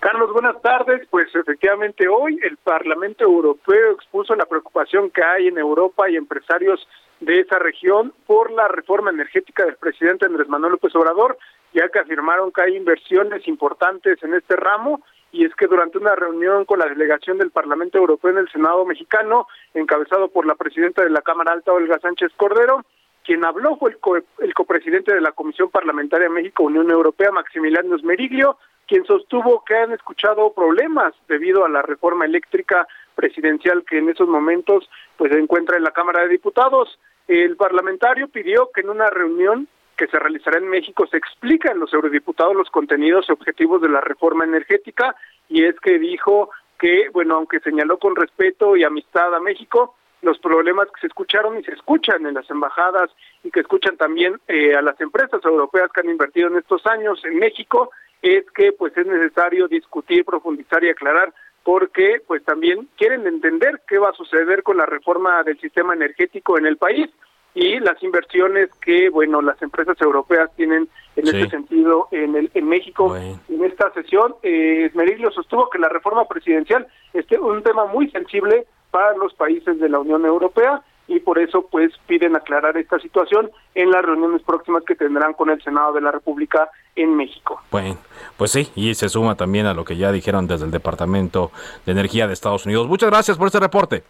Carlos, 0.00 0.32
buenas 0.32 0.60
tardes. 0.62 1.06
Pues 1.10 1.28
efectivamente 1.32 2.08
hoy 2.08 2.40
el 2.42 2.56
Parlamento 2.56 3.22
Europeo 3.22 3.92
expuso 3.92 4.34
la 4.34 4.46
preocupación 4.46 5.10
que 5.10 5.22
hay 5.22 5.46
en 5.46 5.58
Europa 5.58 6.10
y 6.10 6.16
empresarios 6.16 6.86
de 7.20 7.40
esa 7.40 7.60
región 7.60 8.12
por 8.26 8.50
la 8.50 8.66
reforma 8.66 9.10
energética 9.10 9.64
del 9.64 9.76
presidente 9.76 10.26
Andrés 10.26 10.48
Manuel 10.48 10.72
López 10.72 10.94
Obrador, 10.96 11.38
ya 11.72 11.88
que 11.88 12.00
afirmaron 12.00 12.50
que 12.50 12.62
hay 12.62 12.76
inversiones 12.76 13.46
importantes 13.46 14.20
en 14.24 14.34
este 14.34 14.56
ramo 14.56 15.02
y 15.30 15.44
es 15.44 15.54
que 15.54 15.68
durante 15.68 15.98
una 15.98 16.16
reunión 16.16 16.64
con 16.64 16.80
la 16.80 16.86
delegación 16.86 17.38
del 17.38 17.52
Parlamento 17.52 17.98
Europeo 17.98 18.32
en 18.32 18.38
el 18.38 18.50
Senado 18.50 18.84
mexicano, 18.84 19.46
encabezado 19.72 20.28
por 20.28 20.46
la 20.46 20.56
presidenta 20.56 21.02
de 21.02 21.10
la 21.10 21.22
Cámara 21.22 21.52
Alta, 21.52 21.72
Olga 21.72 21.98
Sánchez 22.00 22.32
Cordero, 22.36 22.84
quien 23.24 23.44
habló 23.44 23.76
fue 23.76 23.90
el, 23.90 24.24
el 24.40 24.54
copresidente 24.54 25.14
de 25.14 25.20
la 25.20 25.32
Comisión 25.32 25.70
Parlamentaria 25.70 26.28
México-Unión 26.28 26.90
Europea, 26.90 27.32
Maximiliano 27.32 27.96
Meriglio, 28.02 28.58
quien 28.86 29.04
sostuvo 29.06 29.64
que 29.64 29.76
han 29.76 29.92
escuchado 29.92 30.52
problemas 30.52 31.14
debido 31.26 31.64
a 31.64 31.68
la 31.68 31.82
reforma 31.82 32.26
eléctrica 32.26 32.86
presidencial 33.14 33.84
que 33.84 33.98
en 33.98 34.10
esos 34.10 34.28
momentos 34.28 34.88
pues 35.16 35.32
se 35.32 35.38
encuentra 35.38 35.76
en 35.76 35.84
la 35.84 35.92
Cámara 35.92 36.22
de 36.22 36.28
Diputados. 36.28 36.98
El 37.26 37.56
parlamentario 37.56 38.28
pidió 38.28 38.70
que 38.74 38.82
en 38.82 38.90
una 38.90 39.08
reunión 39.08 39.68
que 39.96 40.06
se 40.08 40.18
realizará 40.18 40.58
en 40.58 40.68
México 40.68 41.06
se 41.06 41.16
expliquen 41.16 41.78
los 41.78 41.92
eurodiputados 41.94 42.54
los 42.54 42.70
contenidos 42.70 43.26
y 43.28 43.32
objetivos 43.32 43.80
de 43.80 43.88
la 43.88 44.00
reforma 44.00 44.44
energética 44.44 45.14
y 45.48 45.64
es 45.64 45.78
que 45.80 45.98
dijo 45.98 46.50
que, 46.78 47.08
bueno, 47.12 47.36
aunque 47.36 47.60
señaló 47.60 47.98
con 47.98 48.16
respeto 48.16 48.76
y 48.76 48.84
amistad 48.84 49.34
a 49.34 49.40
México, 49.40 49.94
los 50.24 50.38
problemas 50.38 50.88
que 50.88 51.00
se 51.02 51.06
escucharon 51.06 51.58
y 51.58 51.64
se 51.64 51.72
escuchan 51.72 52.26
en 52.26 52.34
las 52.34 52.48
embajadas 52.50 53.10
y 53.42 53.50
que 53.50 53.60
escuchan 53.60 53.96
también 53.96 54.40
eh, 54.48 54.74
a 54.74 54.82
las 54.82 55.00
empresas 55.00 55.44
europeas 55.44 55.90
que 55.92 56.00
han 56.00 56.10
invertido 56.10 56.48
en 56.48 56.56
estos 56.56 56.84
años 56.86 57.22
en 57.24 57.38
México 57.38 57.90
es 58.22 58.44
que 58.52 58.72
pues 58.72 58.96
es 58.96 59.06
necesario 59.06 59.68
discutir, 59.68 60.24
profundizar 60.24 60.82
y 60.82 60.88
aclarar 60.88 61.32
porque 61.62 62.22
pues 62.26 62.44
también 62.44 62.88
quieren 62.96 63.26
entender 63.26 63.82
qué 63.86 63.98
va 63.98 64.10
a 64.10 64.14
suceder 64.14 64.62
con 64.62 64.76
la 64.76 64.86
reforma 64.86 65.42
del 65.42 65.58
sistema 65.60 65.94
energético 65.94 66.58
en 66.58 66.66
el 66.66 66.76
país 66.76 67.10
y 67.54 67.78
las 67.78 68.02
inversiones 68.02 68.68
que, 68.80 69.08
bueno, 69.08 69.40
las 69.40 69.60
empresas 69.62 69.96
europeas 70.00 70.50
tienen 70.56 70.88
en 71.16 71.26
este 71.26 71.48
sentido 71.48 72.08
en, 72.10 72.34
el, 72.34 72.50
en 72.52 72.68
México. 72.68 73.16
En 73.16 73.64
esta 73.64 73.92
sesión, 73.92 74.34
eh, 74.42 74.86
Esmerilio 74.86 75.30
sostuvo 75.30 75.70
que 75.70 75.78
la 75.78 75.88
reforma 75.88 76.26
presidencial 76.26 76.86
es 77.12 77.24
un 77.38 77.62
tema 77.62 77.86
muy 77.86 78.10
sensible 78.10 78.66
para 78.94 79.16
los 79.16 79.34
países 79.34 79.80
de 79.80 79.88
la 79.88 79.98
Unión 79.98 80.24
Europea 80.24 80.80
y 81.08 81.18
por 81.18 81.40
eso 81.40 81.66
pues 81.68 81.90
piden 82.06 82.36
aclarar 82.36 82.76
esta 82.76 83.00
situación 83.00 83.50
en 83.74 83.90
las 83.90 84.04
reuniones 84.04 84.40
próximas 84.42 84.84
que 84.84 84.94
tendrán 84.94 85.32
con 85.32 85.50
el 85.50 85.60
Senado 85.64 85.92
de 85.94 86.00
la 86.00 86.12
República 86.12 86.70
en 86.94 87.16
México. 87.16 87.60
Bueno, 87.72 87.98
pues 88.36 88.52
sí, 88.52 88.70
y 88.76 88.94
se 88.94 89.08
suma 89.08 89.34
también 89.34 89.66
a 89.66 89.74
lo 89.74 89.84
que 89.84 89.96
ya 89.96 90.12
dijeron 90.12 90.46
desde 90.46 90.66
el 90.66 90.70
Departamento 90.70 91.50
de 91.84 91.90
Energía 91.90 92.28
de 92.28 92.34
Estados 92.34 92.66
Unidos. 92.66 92.86
Muchas 92.86 93.10
gracias 93.10 93.36
por 93.36 93.48
este 93.48 93.58
reporte. 93.58 94.04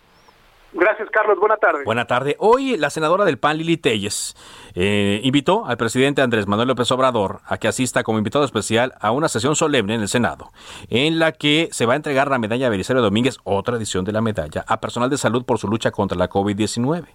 Gracias, 0.76 1.08
Carlos. 1.10 1.38
Buena 1.38 1.56
tarde. 1.56 1.84
Buena 1.84 2.04
tarde. 2.06 2.34
Hoy 2.40 2.76
la 2.76 2.90
senadora 2.90 3.24
del 3.24 3.38
PAN, 3.38 3.58
Lili 3.58 3.76
Telles, 3.76 4.34
eh, 4.74 5.20
invitó 5.22 5.66
al 5.66 5.76
presidente 5.76 6.20
Andrés 6.20 6.48
Manuel 6.48 6.66
López 6.66 6.90
Obrador 6.90 7.42
a 7.46 7.58
que 7.58 7.68
asista 7.68 8.02
como 8.02 8.18
invitado 8.18 8.44
especial 8.44 8.92
a 9.00 9.12
una 9.12 9.28
sesión 9.28 9.54
solemne 9.54 9.94
en 9.94 10.00
el 10.00 10.08
Senado, 10.08 10.50
en 10.88 11.20
la 11.20 11.30
que 11.30 11.68
se 11.70 11.86
va 11.86 11.92
a 11.92 11.96
entregar 11.96 12.28
la 12.28 12.40
medalla 12.40 12.68
Belisario 12.68 13.02
Domínguez, 13.02 13.38
otra 13.44 13.76
edición 13.76 14.04
de 14.04 14.10
la 14.10 14.20
medalla, 14.20 14.64
a 14.66 14.80
personal 14.80 15.10
de 15.10 15.16
salud 15.16 15.44
por 15.44 15.58
su 15.58 15.68
lucha 15.68 15.92
contra 15.92 16.18
la 16.18 16.28
COVID-19. 16.28 17.06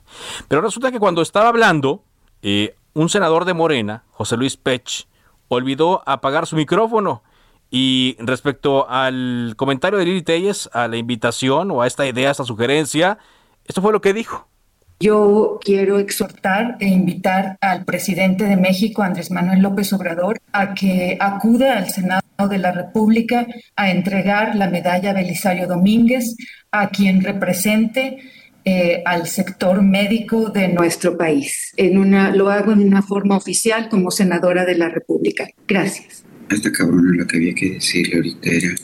Pero 0.47 0.61
resulta 0.61 0.89
que 0.89 0.99
cuando 0.99 1.21
estaba 1.21 1.49
hablando, 1.49 2.01
eh, 2.41 2.75
un 2.93 3.09
senador 3.09 3.43
de 3.43 3.53
Morena, 3.53 4.03
José 4.11 4.37
Luis 4.37 4.55
Pech, 4.55 5.05
olvidó 5.49 6.01
apagar 6.05 6.47
su 6.47 6.55
micrófono. 6.55 7.23
Y 7.71 8.15
respecto 8.19 8.89
al 8.89 9.53
comentario 9.57 9.99
de 9.99 10.05
Lili 10.05 10.21
Telles, 10.23 10.69
a 10.73 10.87
la 10.87 10.97
invitación 10.97 11.69
o 11.69 11.81
a 11.81 11.87
esta 11.87 12.07
idea, 12.07 12.29
a 12.29 12.31
esta 12.31 12.43
sugerencia, 12.43 13.19
esto 13.69 13.81
fue 13.81 13.93
lo 13.93 14.01
que 14.01 14.13
dijo. 14.13 14.47
Yo 14.99 15.59
quiero 15.63 15.99
exhortar 15.99 16.75
e 16.81 16.87
invitar 16.87 17.57
al 17.61 17.85
presidente 17.85 18.43
de 18.43 18.57
México, 18.57 19.01
Andrés 19.01 19.31
Manuel 19.31 19.61
López 19.61 19.93
Obrador, 19.93 20.41
a 20.51 20.73
que 20.73 21.17
acuda 21.21 21.77
al 21.77 21.89
Senado 21.89 22.23
de 22.49 22.57
la 22.57 22.73
República 22.73 23.47
a 23.77 23.91
entregar 23.91 24.55
la 24.55 24.69
medalla 24.69 25.13
Belisario 25.13 25.67
Domínguez 25.67 26.35
a 26.71 26.89
quien 26.89 27.23
represente 27.23 28.17
eh, 28.65 29.01
al 29.05 29.27
sector 29.27 29.81
médico 29.81 30.49
de 30.49 30.67
nuestro 30.67 31.17
país. 31.17 31.71
En 31.77 31.97
una, 31.97 32.35
lo 32.35 32.49
hago 32.49 32.73
en 32.73 32.81
una 32.81 33.01
forma 33.01 33.37
oficial 33.37 33.87
como 33.87 34.11
senadora 34.11 34.65
de 34.65 34.75
la 34.75 34.89
República. 34.89 35.47
Gracias. 35.65 36.25
Esta 36.49 36.71
cabrona 36.71 37.11
lo 37.13 37.27
que 37.27 37.37
había 37.37 37.53
que 37.53 37.69
decirle 37.73 38.17
ahorita 38.17 38.49
era 38.49 38.75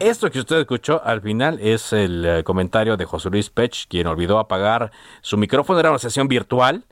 esto 0.00 0.30
que 0.30 0.38
usted 0.38 0.60
escuchó 0.60 1.02
al 1.04 1.20
final 1.20 1.58
es 1.60 1.92
el 1.92 2.24
eh, 2.24 2.44
comentario 2.44 2.96
de 2.96 3.04
José 3.04 3.30
Luis 3.30 3.50
Pech, 3.50 3.86
quien 3.88 4.06
olvidó 4.06 4.38
apagar 4.38 4.90
su 5.20 5.36
micrófono. 5.36 5.80
Era 5.80 5.90
una 5.90 5.98
sesión 5.98 6.28
virtual 6.28 6.84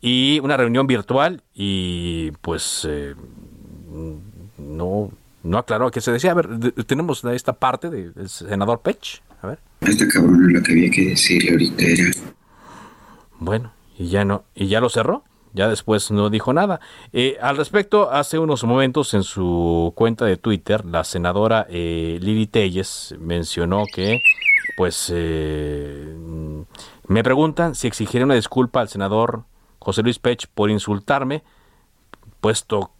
y 0.00 0.40
una 0.40 0.56
reunión 0.56 0.86
virtual 0.86 1.42
y 1.54 2.30
pues 2.42 2.86
eh, 2.88 3.14
no, 4.58 5.10
no 5.42 5.58
aclaró 5.58 5.90
qué 5.90 6.00
se 6.00 6.12
decía. 6.12 6.32
A 6.32 6.34
ver, 6.34 6.48
tenemos 6.86 7.24
esta 7.24 7.54
parte 7.54 7.90
del 7.90 8.28
senador 8.28 8.80
Pech. 8.80 9.22
A 9.42 9.48
ver. 9.48 9.58
Este 9.80 10.08
cabrón 10.08 10.52
lo 10.52 10.62
que 10.62 10.72
había 10.72 10.90
que 10.90 11.08
decirle 11.10 11.50
ahorita 11.50 11.84
era... 11.84 12.04
Bueno, 13.38 13.72
y 13.98 14.08
ya 14.08 14.24
no, 14.24 14.44
y 14.54 14.68
ya 14.68 14.80
lo 14.80 14.88
cerró 14.88 15.24
ya 15.54 15.68
después 15.68 16.10
no 16.10 16.28
dijo 16.28 16.52
nada. 16.52 16.80
Eh, 17.12 17.38
al 17.40 17.56
respecto, 17.56 18.10
hace 18.10 18.38
unos 18.38 18.64
momentos 18.64 19.14
en 19.14 19.22
su 19.22 19.92
cuenta 19.94 20.26
de 20.26 20.36
Twitter, 20.36 20.84
la 20.84 21.04
senadora 21.04 21.66
eh, 21.70 22.18
Lili 22.20 22.46
Telles 22.46 23.14
mencionó 23.18 23.84
que, 23.92 24.20
pues, 24.76 25.10
eh, 25.14 26.14
me 27.06 27.22
preguntan 27.22 27.74
si 27.74 27.86
exigiré 27.86 28.24
una 28.24 28.34
disculpa 28.34 28.80
al 28.80 28.88
senador 28.88 29.44
José 29.78 30.02
Luis 30.02 30.18
Pech 30.18 30.48
por 30.48 30.70
insultarme 30.70 31.44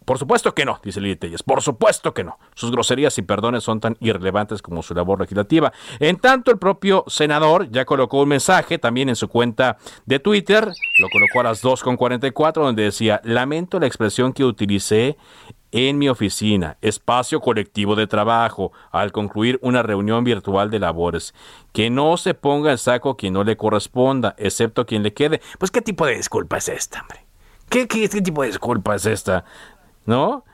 por 0.05 0.17
supuesto 0.17 0.55
que 0.55 0.65
no, 0.65 0.79
dice 0.83 0.99
Lili 0.99 1.15
Telles, 1.15 1.43
por 1.43 1.61
supuesto 1.61 2.13
que 2.13 2.23
no. 2.23 2.39
Sus 2.55 2.71
groserías 2.71 3.17
y 3.19 3.21
perdones 3.21 3.63
son 3.63 3.79
tan 3.79 3.95
irrelevantes 3.99 4.61
como 4.61 4.81
su 4.81 4.95
labor 4.95 5.19
legislativa. 5.19 5.71
En 5.99 6.17
tanto, 6.17 6.51
el 6.51 6.57
propio 6.57 7.03
senador 7.07 7.69
ya 7.69 7.85
colocó 7.85 8.21
un 8.21 8.29
mensaje 8.29 8.79
también 8.79 9.09
en 9.09 9.15
su 9.15 9.27
cuenta 9.27 9.77
de 10.05 10.19
Twitter, 10.19 10.71
lo 10.99 11.09
colocó 11.09 11.41
a 11.41 11.43
las 11.43 11.63
2.44, 11.63 12.53
donde 12.53 12.83
decía, 12.83 13.21
lamento 13.23 13.79
la 13.79 13.85
expresión 13.85 14.33
que 14.33 14.43
utilicé 14.43 15.17
en 15.71 15.97
mi 15.97 16.09
oficina, 16.09 16.77
espacio 16.81 17.39
colectivo 17.41 17.95
de 17.95 18.07
trabajo, 18.07 18.71
al 18.91 19.11
concluir 19.11 19.59
una 19.61 19.83
reunión 19.83 20.23
virtual 20.23 20.71
de 20.71 20.79
labores. 20.79 21.35
Que 21.73 21.89
no 21.89 22.17
se 22.17 22.33
ponga 22.33 22.71
el 22.71 22.77
saco 22.77 23.17
quien 23.17 23.33
no 23.33 23.43
le 23.43 23.57
corresponda, 23.57 24.35
excepto 24.37 24.85
quien 24.85 25.03
le 25.03 25.13
quede. 25.13 25.41
Pues, 25.59 25.71
¿qué 25.71 25.81
tipo 25.81 26.05
de 26.05 26.15
disculpa 26.15 26.57
es 26.57 26.69
esta, 26.69 27.01
hombre? 27.01 27.24
¿Qué, 27.69 27.87
qué, 27.87 28.07
tipo 28.07 28.41
de 28.41 28.49
disculpa 28.49 28.95
es 28.95 29.05
esta? 29.05 29.45
¿No? 30.05 30.45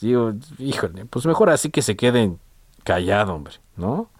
Digo, 0.00 0.32
híjole, 0.58 1.06
pues 1.06 1.26
mejor 1.26 1.50
así 1.50 1.70
que 1.70 1.82
se 1.82 1.96
queden 1.96 2.38
callados, 2.84 3.34
hombre, 3.34 3.54
¿no? 3.76 4.10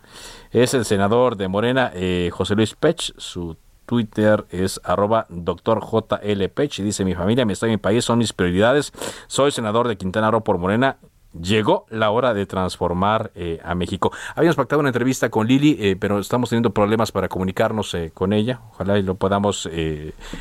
Es 0.51 0.74
el 0.74 0.84
senador 0.84 1.36
de 1.36 1.49
Morena, 1.49 1.92
eh, 1.94 2.30
José 2.32 2.55
Luis 2.55 2.74
Pech, 2.74 3.12
su 3.16 3.57
Twitter 3.88 4.44
es 4.51 4.80
arroba 4.84 5.26
doctor 5.30 5.80
JL 5.80 6.49
Pech 6.49 6.78
y 6.78 6.82
dice 6.82 7.07
mi 7.07 7.14
familia, 7.14 7.46
mi 7.46 7.55
estado 7.55 7.72
y 7.72 7.76
mi 7.76 7.78
país 7.78 8.05
son 8.05 8.18
mis 8.18 8.34
prioridades. 8.34 8.92
Soy 9.28 9.51
senador 9.51 9.88
de 9.88 9.96
Quintana 9.96 10.30
Roo 10.30 10.44
por 10.44 10.59
Morena 10.59 10.99
llegó 11.32 11.86
la 11.90 12.10
hora 12.10 12.34
de 12.34 12.46
transformar 12.46 13.30
eh, 13.34 13.60
a 13.62 13.74
México. 13.74 14.12
Habíamos 14.34 14.56
pactado 14.56 14.80
una 14.80 14.88
entrevista 14.88 15.30
con 15.30 15.46
Lili, 15.46 15.76
eh, 15.80 15.96
pero 15.96 16.18
estamos 16.18 16.50
teniendo 16.50 16.72
problemas 16.72 17.12
para 17.12 17.28
comunicarnos 17.28 17.94
eh, 17.94 18.10
con 18.12 18.32
ella. 18.32 18.60
Ojalá 18.70 18.98
y 18.98 19.02
lo 19.02 19.16
podamos 19.16 19.68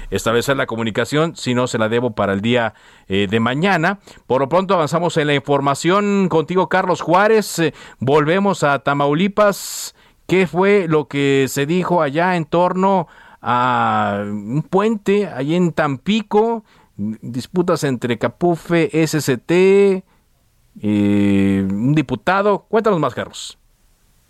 establecer 0.10 0.58
la 0.58 0.66
comunicación. 0.66 1.36
Si 1.36 1.54
no, 1.54 1.68
se 1.68 1.78
la 1.78 1.90
debo 1.90 2.12
para 2.12 2.34
el 2.34 2.42
día 2.42 2.74
de 3.08 3.40
mañana. 3.40 4.00
Por 4.26 4.42
lo 4.42 4.50
pronto 4.50 4.74
avanzamos 4.74 5.18
en 5.18 5.28
la 5.28 5.36
información 5.36 6.30
contigo, 6.30 6.70
Carlos 6.70 7.02
Juárez. 7.02 7.62
volvemos 8.00 8.64
a 8.64 8.80
Tamaulipas. 8.80 9.96
¿Qué 10.28 10.48
fue 10.48 10.88
lo 10.88 11.08
que 11.08 11.46
se 11.48 11.66
dijo 11.66 12.02
allá 12.02 12.36
en 12.36 12.46
torno 12.46 13.08
a 13.42 14.24
un 14.26 14.64
puente, 14.70 15.28
allí 15.28 15.56
en 15.56 15.72
Tampico? 15.72 16.64
Disputas 16.98 17.84
entre 17.84 18.18
Capufe, 18.18 18.90
SCT, 19.08 20.04
un 20.84 21.94
diputado. 21.96 22.66
Cuéntanos 22.70 23.00
más, 23.00 23.16
Carlos. 23.16 23.58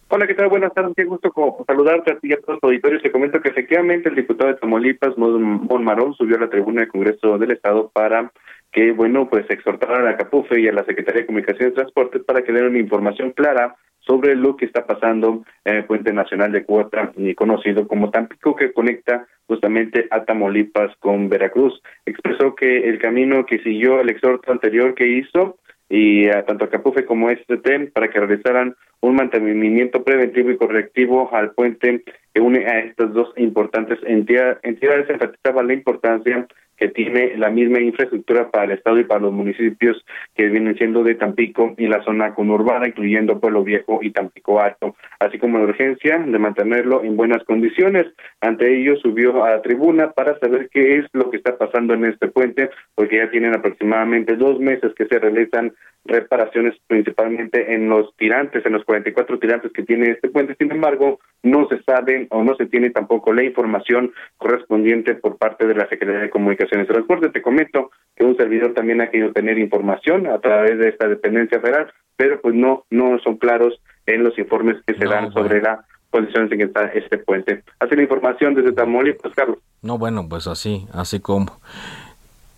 Hola, 0.10 0.26
¿qué 0.26 0.36
tal? 0.36 0.48
Buenas 0.48 0.74
tardes, 0.74 0.94
qué 0.96 1.04
gusto 1.04 1.34
saludarte 1.68 2.14
a 2.14 2.20
ti 2.20 2.30
y 2.30 2.34
a 2.34 2.40
todos 2.40 2.60
los 2.62 2.64
auditores. 2.64 3.04
Te 3.04 3.12
comento 3.12 3.42
que 3.42 3.50
efectivamente 3.50 4.08
el 4.08 4.16
diputado 4.16 4.52
de 4.52 4.58
Tamaulipas, 4.58 5.18
Mon 5.18 5.84
Marón, 5.84 6.14
subió 6.14 6.38
a 6.38 6.40
la 6.40 6.50
tribuna 6.50 6.80
del 6.80 6.90
Congreso 6.90 7.38
del 7.38 7.52
Estado 7.52 7.90
para 7.94 8.32
que, 8.72 8.94
bueno, 8.94 9.28
pues 9.30 9.46
exhortar 9.50 9.92
a 9.92 10.04
la 10.04 10.16
CAPUFE 10.16 10.62
y 10.62 10.70
a 10.70 10.72
la 10.72 10.86
Secretaría 10.86 11.22
de 11.22 11.26
Comunicaciones 11.26 11.74
y 11.74 11.76
Transportes 11.76 12.24
para 12.24 12.42
que 12.42 12.54
den 12.54 12.68
una 12.68 12.80
información 12.80 13.32
clara 13.32 13.76
sobre 14.00 14.36
lo 14.36 14.56
que 14.56 14.64
está 14.64 14.86
pasando 14.86 15.44
en 15.66 15.76
el 15.76 15.86
Puente 15.86 16.14
Nacional 16.14 16.54
de 16.54 16.64
Cuota, 16.64 17.12
conocido 17.36 17.86
como 17.86 18.10
Tampico, 18.10 18.56
que 18.56 18.72
conecta 18.72 19.28
justamente 19.46 20.08
a 20.10 20.24
Tamaulipas 20.24 20.96
con 21.00 21.28
Veracruz. 21.28 21.82
Expresó 22.06 22.56
que 22.56 22.88
el 22.88 23.00
camino 23.00 23.46
que 23.46 23.60
siguió 23.60 24.00
el 24.00 24.10
exhorto 24.10 24.54
anterior 24.54 24.96
que 24.96 25.06
hizo 25.06 25.58
y 25.90 26.28
a 26.28 26.46
tanto 26.46 26.66
a 26.66 26.70
Capufe 26.70 27.06
como 27.06 27.30
STT 27.30 27.92
para 27.94 28.10
que 28.10 28.20
realizaran 28.20 28.76
un 29.02 29.16
mantenimiento 29.16 30.04
preventivo 30.04 30.52
y 30.52 30.58
correctivo 30.58 31.34
al 31.34 31.52
puente 31.52 32.04
que 32.34 32.42
une 32.42 32.66
a 32.66 32.80
estas 32.80 33.14
dos 33.14 33.34
importantes 33.38 34.00
entidades. 34.06 34.58
Entidades 34.64 35.10
enfatizaba 35.10 35.64
la 35.64 35.74
importancia 35.74 36.48
que 36.78 36.90
tiene 36.90 37.36
la 37.38 37.50
misma 37.50 37.80
infraestructura 37.80 38.50
para 38.52 38.66
el 38.66 38.72
Estado 38.72 39.00
y 39.00 39.04
para 39.04 39.22
los 39.22 39.34
municipios 39.34 40.04
que 40.36 40.48
vienen 40.48 40.78
siendo 40.78 41.04
de 41.04 41.16
Tampico 41.16 41.74
y 41.78 41.88
la 41.88 42.04
zona 42.04 42.34
conurbada, 42.34 42.88
incluyendo 42.88 43.40
Pueblo 43.40 43.64
Viejo 43.64 44.00
y 44.02 44.12
Tampico 44.12 44.62
Alto, 44.62 44.96
así 45.20 45.40
como 45.40 45.58
la 45.58 45.66
urgencia 45.66 46.20
de 46.20 46.40
mantenerlo 46.40 47.04
en 47.04 47.18
buenas 47.18 47.44
condiciones. 47.44 48.06
Ante 48.42 48.80
ello, 48.80 48.96
subió 48.98 49.44
a 49.44 49.52
la 49.52 49.62
tribuna 49.62 50.12
para 50.12 50.38
saber 50.40 50.70
qué 50.72 51.00
es 51.00 51.06
lo 51.14 51.30
que 51.30 51.38
está 51.38 51.58
pasando 51.58 51.94
en 51.94 52.06
este 52.06 52.28
puente, 52.28 52.70
porque 52.96 53.18
ya 53.18 53.32
tienen 53.32 53.56
aproximadamente 53.56 54.36
dos 54.36 54.60
meses 54.60 54.94
que 54.96 55.06
se 55.06 55.20
realizan 55.20 55.74
reparaciones 56.08 56.74
principalmente 56.88 57.74
en 57.74 57.90
los 57.90 58.16
tirantes, 58.16 58.66
en 58.66 58.74
los 58.74 58.86
44 58.86 59.40
tirantes 59.40 59.72
que 59.74 59.84
tiene 59.84 60.12
este 60.12 60.30
puente. 60.30 60.56
Sin 60.58 60.72
embargo, 60.72 61.20
no 61.44 61.68
se 61.68 61.82
sabe 61.84 62.28
o 62.30 62.44
no 62.44 62.56
se 62.56 62.66
tiene 62.66 62.90
tampoco 62.90 63.34
la 63.34 63.44
información 63.44 64.14
correspondiente 64.38 65.16
por 65.16 65.38
parte 65.38 65.68
de 65.68 65.76
la 65.76 65.88
Secretaría 65.90 66.22
de 66.22 66.30
Comunicaciones 66.70 66.86
y 66.86 66.94
Transporte. 66.94 67.30
Te 67.30 67.42
comento 67.42 67.92
que 68.16 68.24
un 68.24 68.38
servidor 68.38 68.74
también 68.74 69.02
ha 69.02 69.10
querido 69.10 69.32
tener 69.32 69.58
información 69.58 70.28
a 70.28 70.40
través 70.40 70.78
de 70.78 70.90
esta 70.90 71.08
dependencia 71.08 71.60
federal, 71.60 71.92
pero 72.16 72.42
pues 72.42 72.56
no 72.56 72.86
no 72.90 73.20
son 73.20 73.38
claros 73.38 73.80
en 74.06 74.24
los 74.24 74.38
informes 74.38 74.78
que 74.86 74.96
se 74.96 75.06
dan 75.06 75.32
sobre 75.32 75.62
la 75.62 75.86
condiciones 76.10 76.52
en 76.52 76.58
que 76.58 76.64
está 76.66 76.86
este 76.86 77.18
puente. 77.18 77.64
Así 77.80 77.96
la 77.96 78.02
información 78.02 78.56
desde 78.56 78.72
Tamaulipas, 78.72 79.34
Carlos. 79.36 79.60
No, 79.82 79.98
bueno, 79.98 80.28
pues 80.28 80.48
así, 80.48 80.88
así 80.94 81.20
como. 81.20 81.60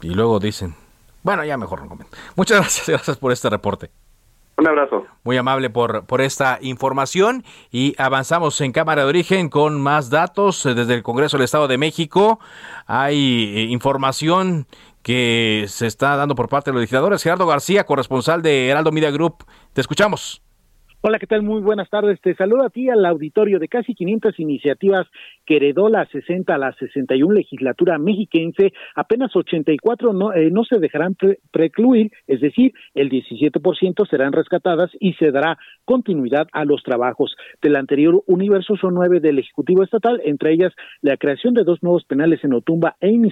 Y 0.02 0.14
luego 0.14 0.40
dicen, 0.40 0.76
bueno, 1.24 1.44
ya 1.44 1.58
mejor 1.58 1.82
no 1.82 1.90
comento. 1.90 2.16
Muchas 2.36 2.58
gracias, 2.62 2.88
gracias 2.88 3.18
por 3.18 3.32
este 3.32 3.50
reporte. 3.50 3.90
Un 4.60 4.68
abrazo. 4.68 5.06
Muy 5.24 5.38
amable 5.38 5.70
por, 5.70 6.06
por 6.06 6.20
esta 6.20 6.60
información 6.62 7.44
y 7.72 7.96
avanzamos 7.98 8.60
en 8.60 8.74
Cámara 8.74 9.04
de 9.04 9.08
Origen 9.08 9.48
con 9.48 9.82
más 9.82 10.10
datos 10.10 10.66
desde 10.66 10.96
el 10.96 11.02
Congreso 11.02 11.38
del 11.38 11.46
Estado 11.46 11.70
de 11.70 11.78
México. 11.78 12.42
Hay 12.86 13.54
eh, 13.56 13.62
información 13.70 14.68
que 15.02 15.64
se 15.68 15.88
está 15.88 16.18
dando 16.18 16.36
por 16.36 16.50
parte 16.50 16.72
de 16.72 16.74
los 16.74 16.82
legisladores. 16.82 17.24
Gerardo 17.24 17.48
García, 17.48 17.86
corresponsal 17.86 18.42
de 18.42 18.68
Heraldo 18.68 18.92
Media 18.92 19.12
Group. 19.12 19.46
Te 19.72 19.80
escuchamos. 19.80 20.42
Hola, 21.02 21.18
¿qué 21.18 21.28
tal? 21.28 21.44
Muy 21.44 21.62
buenas 21.62 21.90
tardes. 21.90 22.20
Te 22.20 22.36
saludo 22.36 22.66
a 22.66 22.70
ti 22.70 22.90
al 22.90 23.06
auditorio 23.06 23.58
de 23.60 23.70
casi 23.70 23.96
500 23.96 24.38
iniciativas 24.38 25.08
que 25.50 25.74
la 25.90 26.06
60 26.06 26.54
a 26.54 26.60
la 26.60 26.74
61 26.74 27.34
legislatura 27.34 27.98
mexiquense. 27.98 28.72
Apenas 28.96 29.36
84 29.36 30.14
no, 30.14 30.32
eh, 30.32 30.52
no 30.52 30.64
se 30.64 30.78
dejarán 30.78 31.16
precluir, 31.50 32.12
es 32.28 32.40
decir, 32.40 32.72
el 32.94 33.10
17% 33.10 34.08
serán 34.08 34.32
rescatadas 34.32 34.92
y 35.00 35.14
se 35.14 35.32
dará 35.32 35.58
continuidad 35.86 36.48
a 36.52 36.66
los 36.66 36.84
trabajos. 36.84 37.36
Del 37.64 37.78
anterior 37.78 38.22
universo 38.28 38.76
son 38.76 38.94
nueve 38.94 39.20
del 39.22 39.40
Ejecutivo 39.40 39.82
Estatal, 39.82 40.22
entre 40.24 40.54
ellas 40.54 40.72
la 41.02 41.18
creación 41.18 41.56
de 41.56 41.64
dos 41.64 41.82
nuevos 41.82 42.06
penales 42.06 42.44
en 42.44 42.54
Otumba 42.54 42.96
e 43.02 43.10
en 43.10 43.28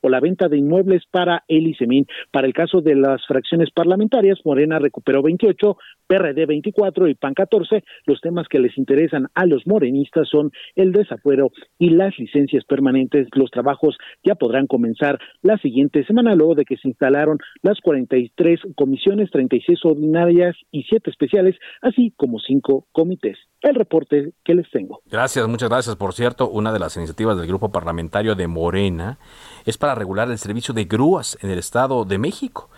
o 0.00 0.08
la 0.08 0.20
venta 0.20 0.48
de 0.48 0.56
inmuebles 0.56 1.02
para 1.10 1.44
el 1.46 1.66
ICEMIN. 1.66 2.06
Para 2.30 2.46
el 2.46 2.54
caso 2.54 2.80
de 2.80 2.94
las 2.94 3.26
fracciones 3.26 3.70
parlamentarias, 3.70 4.38
Morena 4.46 4.78
recuperó 4.78 5.22
28, 5.22 5.76
PRD 6.06 6.46
20 6.46 6.72
y 7.08 7.14
PAN 7.14 7.34
14, 7.34 7.84
los 8.06 8.20
temas 8.22 8.48
que 8.48 8.60
les 8.60 8.78
interesan 8.78 9.28
a 9.34 9.44
los 9.44 9.66
morenistas 9.66 10.26
son 10.28 10.52
el 10.74 10.92
desafuero 11.18 11.50
y 11.78 11.90
las 11.90 12.18
licencias 12.18 12.64
permanentes. 12.64 13.28
Los 13.32 13.50
trabajos 13.50 13.96
ya 14.24 14.34
podrán 14.34 14.66
comenzar 14.66 15.18
la 15.42 15.58
siguiente 15.58 16.04
semana, 16.04 16.34
luego 16.34 16.54
de 16.54 16.64
que 16.64 16.76
se 16.76 16.88
instalaron 16.88 17.38
las 17.62 17.80
43 17.80 18.60
comisiones, 18.76 19.30
36 19.30 19.78
ordinarias 19.84 20.56
y 20.70 20.84
7 20.84 21.10
especiales, 21.10 21.56
así 21.82 22.12
como 22.16 22.38
5 22.38 22.86
comités. 22.92 23.36
El 23.60 23.74
reporte 23.74 24.32
que 24.44 24.54
les 24.54 24.70
tengo. 24.70 25.00
Gracias, 25.10 25.46
muchas 25.48 25.68
gracias. 25.68 25.96
Por 25.96 26.12
cierto, 26.14 26.48
una 26.48 26.72
de 26.72 26.78
las 26.78 26.96
iniciativas 26.96 27.36
del 27.36 27.48
grupo 27.48 27.72
parlamentario 27.72 28.34
de 28.34 28.46
Morena 28.46 29.18
es 29.66 29.76
para 29.76 29.94
regular 29.94 30.30
el 30.30 30.38
servicio 30.38 30.72
de 30.74 30.84
grúas 30.84 31.36
en 31.42 31.50
el 31.50 31.58
Estado 31.58 32.04
de 32.04 32.18
México. 32.18 32.70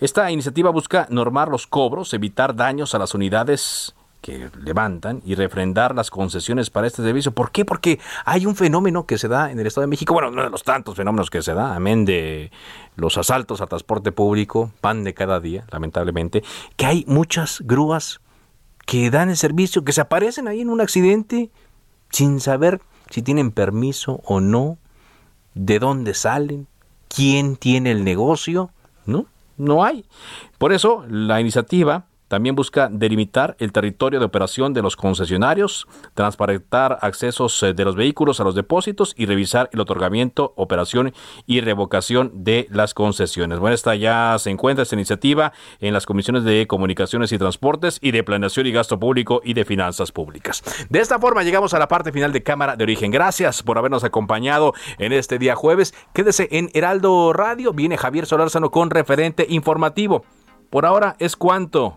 Esta 0.00 0.30
iniciativa 0.30 0.70
busca 0.70 1.08
normar 1.10 1.48
los 1.48 1.66
cobros, 1.66 2.14
evitar 2.14 2.54
daños 2.54 2.94
a 2.94 2.98
las 2.98 3.14
unidades 3.14 3.96
que 4.20 4.50
levantan 4.62 5.22
y 5.24 5.34
refrendar 5.34 5.94
las 5.94 6.10
concesiones 6.10 6.70
para 6.70 6.86
este 6.86 7.02
servicio. 7.02 7.32
¿Por 7.32 7.50
qué? 7.50 7.64
Porque 7.64 8.00
hay 8.24 8.46
un 8.46 8.56
fenómeno 8.56 9.06
que 9.06 9.18
se 9.18 9.28
da 9.28 9.50
en 9.50 9.60
el 9.60 9.66
Estado 9.66 9.82
de 9.82 9.88
México, 9.88 10.12
bueno, 10.12 10.28
uno 10.28 10.42
de 10.42 10.50
los 10.50 10.64
tantos 10.64 10.96
fenómenos 10.96 11.30
que 11.30 11.42
se 11.42 11.54
da, 11.54 11.74
amén 11.74 12.04
de 12.04 12.50
los 12.96 13.16
asaltos 13.16 13.60
a 13.60 13.66
transporte 13.66 14.12
público, 14.12 14.72
pan 14.80 15.04
de 15.04 15.14
cada 15.14 15.40
día, 15.40 15.64
lamentablemente, 15.70 16.42
que 16.76 16.86
hay 16.86 17.04
muchas 17.06 17.60
grúas 17.64 18.20
que 18.86 19.10
dan 19.10 19.30
el 19.30 19.36
servicio, 19.36 19.84
que 19.84 19.92
se 19.92 20.00
aparecen 20.00 20.48
ahí 20.48 20.60
en 20.60 20.70
un 20.70 20.80
accidente 20.80 21.50
sin 22.10 22.40
saber 22.40 22.80
si 23.10 23.22
tienen 23.22 23.50
permiso 23.50 24.20
o 24.24 24.40
no, 24.40 24.78
de 25.54 25.78
dónde 25.78 26.14
salen, 26.14 26.66
quién 27.08 27.56
tiene 27.56 27.90
el 27.90 28.04
negocio, 28.04 28.70
¿no? 29.06 29.26
no 29.58 29.84
hay. 29.84 30.06
Por 30.56 30.72
eso, 30.72 31.04
la 31.08 31.40
iniciativa 31.40 32.06
también 32.28 32.54
busca 32.54 32.88
delimitar 32.90 33.56
el 33.58 33.72
territorio 33.72 34.20
de 34.20 34.26
operación 34.26 34.74
de 34.74 34.82
los 34.82 34.96
concesionarios, 34.96 35.88
transparentar 36.14 36.98
accesos 37.00 37.62
eh, 37.62 37.74
de 37.74 37.84
los 37.84 37.96
vehículos 37.96 38.40
a 38.40 38.44
los 38.44 38.54
depósitos 38.54 39.14
y 39.16 39.26
revisar 39.26 39.68
el 39.72 39.80
otorgamiento, 39.80 40.52
operación 40.56 41.12
y 41.46 41.60
revocación 41.60 42.30
de 42.44 42.68
las 42.70 42.94
concesiones. 42.94 43.58
Bueno, 43.58 43.74
esta 43.74 43.94
ya 43.94 44.36
se 44.38 44.50
encuentra 44.50 44.82
esta 44.82 44.94
iniciativa 44.94 45.52
en 45.80 45.92
las 45.92 46.06
comisiones 46.06 46.44
de 46.44 46.66
comunicaciones 46.66 47.32
y 47.32 47.38
transportes 47.38 47.98
y 48.02 48.10
de 48.10 48.22
planeación 48.22 48.66
y 48.66 48.72
gasto 48.72 49.00
público 49.00 49.40
y 49.44 49.54
de 49.54 49.64
finanzas 49.64 50.12
públicas. 50.12 50.62
De 50.88 51.00
esta 51.00 51.18
forma 51.18 51.42
llegamos 51.42 51.74
a 51.74 51.78
la 51.78 51.88
parte 51.88 52.12
final 52.12 52.32
de 52.32 52.42
Cámara 52.42 52.76
de 52.76 52.84
Origen. 52.84 53.10
Gracias 53.10 53.62
por 53.62 53.78
habernos 53.78 54.04
acompañado 54.04 54.74
en 54.98 55.12
este 55.12 55.38
día 55.38 55.54
jueves. 55.54 55.94
Quédese 56.12 56.48
en 56.50 56.70
Heraldo 56.74 57.32
Radio. 57.32 57.72
Viene 57.72 57.96
Javier 57.96 58.26
Solórzano 58.26 58.70
con 58.70 58.90
referente 58.90 59.46
informativo. 59.48 60.24
Por 60.70 60.84
ahora 60.84 61.16
es 61.18 61.36
cuanto. 61.36 61.96